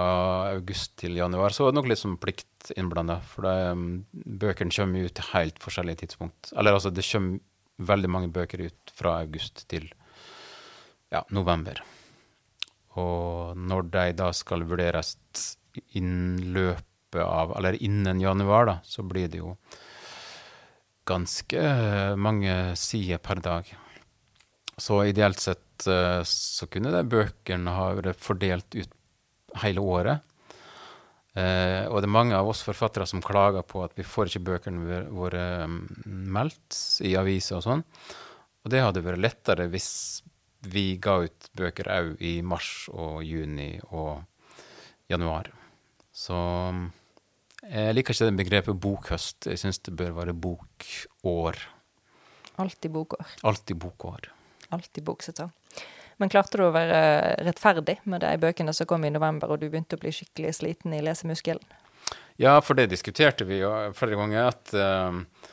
august 0.54 0.94
til 1.02 1.18
januar 1.18 1.54
så 1.54 1.66
var 1.66 1.74
det 1.74 1.80
nok 1.80 1.90
litt 1.92 2.02
som 2.02 2.20
plikt 2.22 2.72
innblanda. 2.78 3.18
For 3.28 3.48
det, 3.48 3.56
um, 3.74 3.88
bøkene 4.14 4.74
kommer 4.74 5.08
ut 5.08 5.16
til 5.18 5.30
helt 5.34 5.60
forskjellige 5.62 6.04
tidspunkt. 6.04 6.54
Eller 6.56 6.78
altså, 6.78 6.94
det 6.94 7.06
kommer 7.10 7.42
veldig 7.84 8.12
mange 8.14 8.32
bøker 8.34 8.62
ut 8.70 8.94
fra 8.94 9.18
august 9.24 9.66
til 9.72 9.90
ja, 11.12 11.24
november. 11.34 11.82
Og 13.02 13.58
når 13.58 13.90
de 13.90 14.08
da 14.22 14.30
skal 14.38 14.68
vurderes 14.70 15.16
innen 15.98 16.54
løpet 16.54 16.90
av 17.22 17.52
Eller 17.58 17.76
innen 17.86 18.22
januar, 18.22 18.66
da, 18.66 18.76
så 18.86 19.04
blir 19.06 19.28
det 19.30 19.38
jo 19.38 19.52
ganske 21.08 21.64
mange 22.20 22.54
sider 22.80 23.20
per 23.24 23.42
dag. 23.44 23.68
Så 24.78 25.04
ideelt 25.06 25.40
sett 25.40 25.88
eh, 25.88 26.22
så 26.26 26.68
kunne 26.72 26.94
de 26.94 27.04
bøkene 27.06 27.74
ha 27.76 27.90
vært 28.00 28.22
fordelt 28.22 28.78
ut 28.78 28.94
hele 29.62 29.84
året. 29.84 30.24
Eh, 31.34 31.86
og 31.90 32.02
det 32.02 32.08
er 32.08 32.14
mange 32.14 32.38
av 32.38 32.50
oss 32.50 32.62
forfattere 32.66 33.08
som 33.10 33.22
klager 33.26 33.66
på 33.66 33.84
at 33.86 33.96
vi 33.98 34.06
får 34.06 34.30
ikke 34.30 34.46
bøkene 34.50 35.04
våre 35.14 35.46
mm, 35.70 35.80
meldt 36.34 36.78
i 37.06 37.16
aviser 37.18 37.60
og 37.60 37.66
sånn. 37.66 37.86
Og 38.64 38.74
det 38.74 38.84
hadde 38.84 39.06
vært 39.06 39.22
lettere 39.22 39.70
hvis 39.70 39.92
vi 40.74 40.94
ga 41.02 41.20
ut 41.26 41.50
bøker 41.58 41.90
òg 41.92 42.22
i 42.24 42.38
mars 42.46 42.88
og 42.94 43.22
juni 43.28 43.76
og 43.92 44.24
januar. 45.12 45.52
Så 46.14 46.38
mm, 46.74 46.86
jeg 47.70 47.96
liker 47.96 48.16
ikke 48.16 48.28
det 48.28 48.40
begrepet 48.42 48.80
bokhøst. 48.84 49.48
Jeg 49.48 49.62
syns 49.62 49.80
det 49.86 49.96
bør 49.98 50.16
være 50.18 50.36
bokår. 50.36 51.60
Alltid 52.62 52.92
bokår. 52.94 53.36
Alltid 53.48 53.80
bokår. 53.82 54.30
Alltid 54.74 55.06
boksesong. 55.06 55.52
Men 56.22 56.30
klarte 56.30 56.60
du 56.60 56.68
å 56.68 56.74
være 56.74 57.00
rettferdig 57.46 57.98
med 58.10 58.22
de 58.24 58.34
bøkene 58.42 58.74
som 58.76 58.88
kom 58.90 59.06
i 59.06 59.14
november, 59.14 59.50
og 59.50 59.62
du 59.62 59.70
begynte 59.70 59.98
å 59.98 60.02
bli 60.02 60.12
skikkelig 60.14 60.54
sliten 60.60 60.94
i 60.94 61.02
lesemuskelen? 61.04 61.64
Ja, 62.42 62.58
for 62.66 62.78
det 62.78 62.90
diskuterte 62.92 63.46
vi 63.50 63.60
jo 63.62 63.72
flere 63.98 64.18
ganger, 64.18 64.50
at 64.52 64.74
uh, 64.78 65.50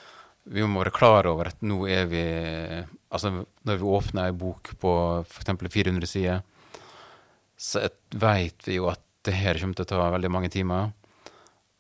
vi 0.51 0.65
må 0.65 0.83
være 0.83 0.95
klar 0.97 1.29
over 1.31 1.53
at 1.53 1.61
nå 1.65 1.85
er 1.89 2.09
vi 2.11 2.25
Altså, 3.11 3.33
når 3.67 3.79
vi 3.81 3.89
åpner 3.91 4.29
ei 4.29 4.35
bok 4.39 4.69
på 4.79 4.91
f.eks. 5.25 5.49
400 5.75 6.07
sider, 6.07 6.45
så 7.59 7.81
vet 8.15 8.63
vi 8.63 8.77
jo 8.77 8.85
at 8.87 9.03
det 9.27 9.35
her 9.35 9.59
kommer 9.59 9.75
til 9.75 9.83
å 9.83 9.89
ta 9.91 10.05
veldig 10.15 10.31
mange 10.31 10.51
timer. 10.55 10.93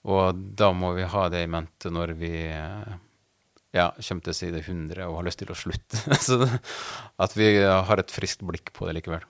Og 0.09 0.39
da 0.57 0.71
må 0.73 0.95
vi 0.97 1.05
ha 1.05 1.27
det 1.33 1.43
i 1.45 1.51
mente 1.51 1.91
når 1.93 2.15
vi 2.17 2.33
ja, 3.77 3.91
kommer 3.93 4.25
til 4.25 4.37
side 4.37 4.63
100 4.63 5.05
og 5.07 5.19
har 5.19 5.27
lyst 5.29 5.43
til 5.43 5.53
å 5.53 5.59
slutte. 5.59 6.01
at 7.25 7.37
vi 7.37 7.53
har 7.61 8.01
et 8.01 8.15
friskt 8.15 8.45
blikk 8.47 8.73
på 8.77 8.89
det 8.89 8.97
likevel. 9.01 9.27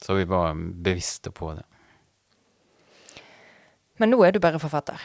Så 0.00 0.16
vi 0.18 0.26
var 0.28 0.56
bevisste 0.56 1.32
på 1.34 1.52
det. 1.58 1.66
Men 4.00 4.10
nå 4.10 4.24
er 4.26 4.34
du 4.34 4.40
bare 4.42 4.58
forfatter? 4.58 4.98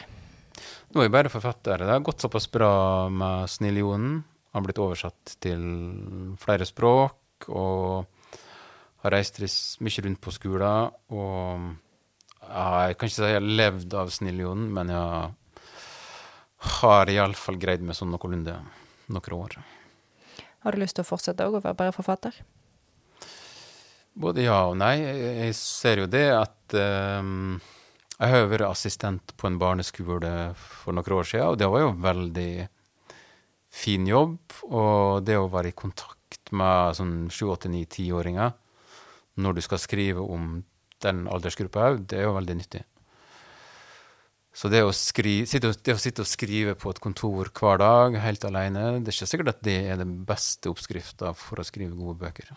Nå 0.90 1.02
er 1.02 1.06
jeg 1.06 1.14
bare 1.14 1.30
forfatter. 1.30 1.84
Det 1.84 1.92
har 1.92 2.02
gått 2.02 2.24
såpass 2.24 2.48
bra 2.50 2.72
med 3.12 3.46
Snillionen. 3.50 4.22
Har 4.50 4.64
blitt 4.64 4.80
oversatt 4.82 5.36
til 5.38 5.62
flere 6.42 6.66
språk 6.66 7.46
og 7.54 8.08
har 9.04 9.14
reist 9.14 9.38
mye 9.80 10.04
rundt 10.04 10.20
på 10.24 10.34
skolen. 10.34 10.90
Og 11.14 11.70
jeg 12.50 12.96
kan 12.98 13.08
ikke 13.08 13.16
si 13.16 13.28
jeg 13.28 13.38
har 13.38 13.50
levd 13.62 13.96
av 13.98 14.10
snilljonen, 14.14 14.70
men 14.74 14.92
jeg 14.92 15.30
har 16.80 17.12
iallfall 17.12 17.58
greid 17.60 17.84
meg 17.86 17.96
sånn 17.96 18.12
noenlunde 18.12 18.56
noen 19.10 19.36
år. 19.36 19.58
Har 20.64 20.76
du 20.76 20.82
lyst 20.82 20.98
til 20.98 21.06
å 21.06 21.08
fortsette 21.08 21.46
å 21.46 21.60
være 21.60 21.76
bare 21.78 21.94
forfatter? 21.96 22.36
Både 24.20 24.44
ja 24.44 24.58
og 24.68 24.76
nei. 24.80 24.96
Jeg 25.00 25.54
ser 25.56 26.02
jo 26.02 26.08
det 26.10 26.26
at 26.34 26.74
um, 26.76 27.60
jeg 28.18 28.34
har 28.34 28.50
vært 28.50 28.66
assistent 28.68 29.32
på 29.40 29.48
en 29.48 29.58
barneskole 29.60 30.32
for 30.58 30.96
noen 30.96 31.16
år 31.16 31.30
siden, 31.30 31.52
og 31.54 31.60
det 31.60 31.70
var 31.72 31.86
jo 31.86 31.94
veldig 32.04 32.52
fin 33.70 34.08
jobb. 34.10 34.36
Og 34.68 35.22
det 35.24 35.38
å 35.40 35.48
være 35.52 35.72
i 35.72 35.78
kontakt 35.78 36.52
med 36.52 36.98
sånn 36.98 37.14
sju, 37.32 37.46
åtte, 37.54 37.70
ni, 37.72 37.86
tiåringer 37.88 38.52
når 39.40 39.56
du 39.56 39.62
skal 39.64 39.80
skrive 39.80 40.20
om 40.20 40.58
den 41.04 41.26
aldersgruppa 41.30 41.90
òg, 41.90 42.06
det 42.10 42.20
er 42.20 42.28
jo 42.28 42.36
veldig 42.36 42.56
nyttig. 42.60 42.84
Så 44.52 44.68
det 44.68 44.82
å, 44.82 44.90
skrive, 44.92 45.60
det 45.62 45.94
å, 45.94 46.00
sitte 46.00 46.24
og 46.24 46.28
skrive 46.28 46.74
på 46.78 46.90
et 46.90 47.00
kontor 47.02 47.52
hver 47.54 47.78
dag 47.80 48.16
helt 48.18 48.44
alene, 48.48 48.98
det 48.98 49.12
er 49.12 49.16
ikke 49.16 49.30
sikkert 49.30 49.52
at 49.54 49.62
det 49.64 49.76
er 49.92 50.00
den 50.00 50.16
beste 50.26 50.72
oppskrifta 50.72 51.30
for 51.38 51.62
å 51.62 51.66
skrive 51.66 51.94
gode 51.94 52.18
bøker. 52.20 52.50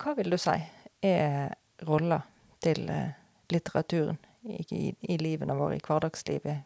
Hva 0.00 0.16
vil 0.16 0.32
du 0.32 0.38
si 0.40 0.56
er 1.04 1.52
rolla 1.84 2.18
til 2.64 2.88
eh, 2.90 3.12
litteraturen 3.52 4.16
i, 4.48 4.62
i, 4.72 4.84
i 5.12 5.18
livene 5.20 5.56
våre, 5.58 5.76
i 5.76 5.84
hverdagslivet? 5.84 6.64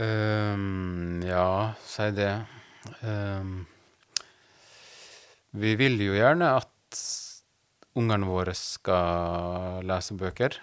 Um, 0.00 1.22
ja, 1.22 1.74
si 1.86 2.10
det. 2.16 2.32
Um, 3.02 3.66
vi 5.50 5.74
vil 5.78 5.98
jo 6.02 6.14
gjerne 6.14 6.52
at 6.60 7.00
ungene 7.98 8.28
våre 8.28 8.54
skal 8.54 9.82
lese 9.86 10.14
bøker, 10.18 10.54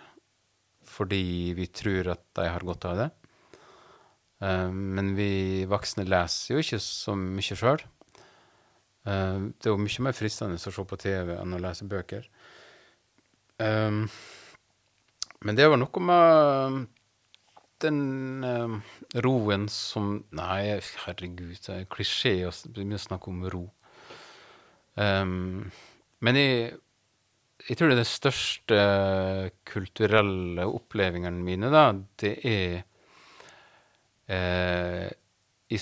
fordi 0.88 1.54
vi 1.58 1.68
tror 1.68 2.14
at 2.16 2.24
de 2.40 2.48
har 2.48 2.66
godt 2.66 2.88
av 2.88 3.02
det. 3.02 3.10
Um, 4.38 4.94
men 4.96 5.16
vi 5.18 5.66
voksne 5.70 6.06
leser 6.06 6.54
jo 6.54 6.62
ikke 6.62 6.80
så 6.84 7.16
mye 7.18 7.58
sjøl. 7.58 7.82
Uh, 9.08 9.50
det 9.58 9.68
er 9.68 9.74
jo 9.74 9.82
mye 9.82 10.08
mer 10.08 10.16
fristende 10.16 10.60
å 10.60 10.62
se 10.62 10.72
på 10.72 11.00
TV 11.02 11.34
enn 11.36 11.58
å 11.58 11.62
lese 11.62 11.88
bøker. 11.90 12.28
Um, 13.58 14.06
men 15.44 15.58
det 15.58 15.68
var 15.68 15.82
noe 15.82 16.04
med 16.06 16.86
den 17.82 18.46
roen 19.22 19.68
som 19.70 20.24
Nei, 20.34 20.80
herregud, 21.04 21.58
det 21.66 21.74
er 21.76 21.90
klisjé 21.94 22.40
å 22.48 22.54
begynne 22.72 22.98
å 22.98 23.04
snakke 23.04 23.30
om 23.34 23.44
ro. 23.52 23.68
Um, 24.98 25.72
men 26.26 26.36
jeg, 26.40 26.74
jeg 27.68 27.78
tror 27.78 27.92
det 27.92 27.98
er 27.98 28.02
den 28.02 28.10
største 28.10 28.78
kulturelle 29.70 30.66
opplevelsene 30.66 31.44
mine, 31.46 31.70
da, 31.74 31.92
det 32.22 32.34
er 32.50 32.82
uh, 34.34 35.08
i 35.70 35.78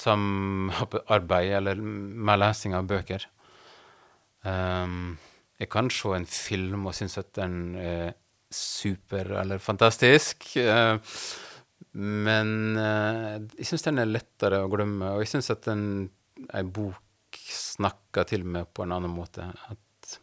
samarbeid 0.00 1.50
eller 1.60 1.76
med 1.80 2.40
lesing 2.42 2.74
av 2.74 2.88
bøker. 2.90 3.22
Um, 4.42 5.18
jeg 5.60 5.68
kan 5.70 5.90
se 5.92 6.08
en 6.16 6.26
film 6.26 6.86
og 6.88 6.96
synes 6.96 7.18
at 7.20 7.30
den 7.36 7.76
er 7.76 8.12
super 8.50 9.24
eller 9.42 9.58
fantastisk. 9.62 10.56
Uh, 10.56 10.96
men 12.00 12.76
uh, 12.78 13.36
jeg 13.58 13.66
syns 13.68 13.86
den 13.86 14.00
er 14.00 14.10
lettere 14.10 14.62
å 14.64 14.70
glemme, 14.72 15.12
og 15.14 15.20
jeg 15.22 15.30
syns 15.34 15.52
at 15.52 15.68
en, 15.70 16.10
bok 16.72 16.98
snakker 17.52 18.28
til 18.30 18.44
meg 18.46 18.70
på 18.74 18.84
en 18.84 18.94
annen 18.96 19.12
måte. 19.12 19.46
At, 19.70 20.18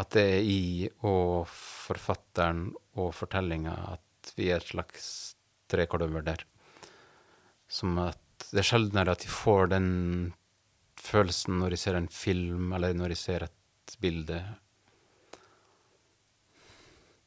at 0.00 0.12
det 0.16 0.26
er 0.38 0.50
i 0.50 0.64
og 1.08 1.46
forfatteren 1.52 2.68
og 3.00 3.12
fortellinga 3.16 3.76
at 3.94 4.34
vi 4.36 4.50
er 4.50 4.60
et 4.60 4.72
slags 4.72 5.08
trekløver 5.70 6.24
der. 6.26 6.44
Som 7.68 7.98
at 8.02 8.20
det 8.50 8.62
er 8.62 8.68
sjeldnere 8.68 9.16
at 9.16 9.24
de 9.24 9.32
får 9.32 9.72
den 9.72 9.88
følelsen 11.00 11.60
når 11.60 11.74
de 11.74 11.80
ser 11.80 11.98
en 11.98 12.08
film, 12.12 12.72
eller 12.76 12.94
når 12.96 13.14
de 13.14 13.18
ser 13.18 13.46
et 13.46 13.96
bilde. 14.02 14.38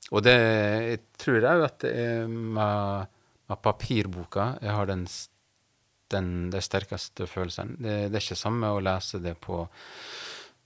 Og 0.10 0.24
det 0.26 0.36
jeg 0.36 1.02
tror 1.22 1.46
òg 1.52 1.66
at 1.68 1.82
det 1.84 1.92
er 2.02 2.30
med, 2.30 3.10
med 3.50 3.62
papirboka 3.66 4.56
jeg 4.64 4.74
har 4.74 4.90
den, 4.90 5.06
den, 6.14 6.50
de 6.54 6.62
sterkeste 6.64 7.28
følelsene. 7.30 7.78
Det, 7.80 7.96
det, 8.10 8.20
er 8.20 8.26
ikke 8.26 8.40
samme 8.40 8.72
å 8.74 8.82
lese 8.84 9.22
det 9.24 9.36
på 9.42 9.64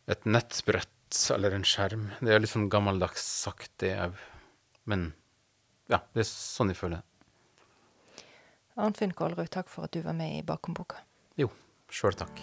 et 0.09 0.27
nettbrett 0.27 0.89
eller 1.33 1.55
en 1.55 1.65
skjerm. 1.67 2.09
Det 2.21 2.33
er 2.33 2.41
litt 2.41 2.53
sånn 2.53 2.71
gammeldags 2.73 3.23
sagt, 3.43 3.71
det 3.83 3.93
òg. 4.07 4.19
Men 4.89 5.11
ja, 5.91 6.01
det 6.15 6.23
er 6.23 6.29
sånn 6.29 6.73
jeg 6.73 6.79
føler 6.79 6.99
det. 7.01 7.07
Arnfinn 8.83 9.13
Kålrud, 9.13 9.51
takk 9.53 9.69
for 9.69 9.85
at 9.85 9.93
du 9.93 10.01
var 10.01 10.15
med 10.17 10.39
i 10.39 10.45
Bakom 10.45 10.73
boka. 10.73 11.03
Jo, 11.37 11.51
sjøl 11.93 12.15
takk. 12.17 12.41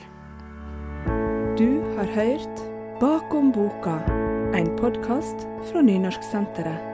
Du 1.59 1.83
har 1.97 2.13
hørt 2.15 2.63
Bakom 3.01 3.51
boka, 3.53 3.99
en 4.55 4.71
podkast 4.79 5.49
fra 5.71 5.83
Nynorsksenteret. 5.83 6.87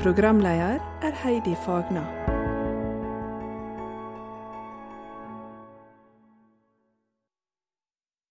Programleder 0.00 0.82
er 1.06 1.16
Heidi 1.22 1.54
Fagna. 1.66 2.06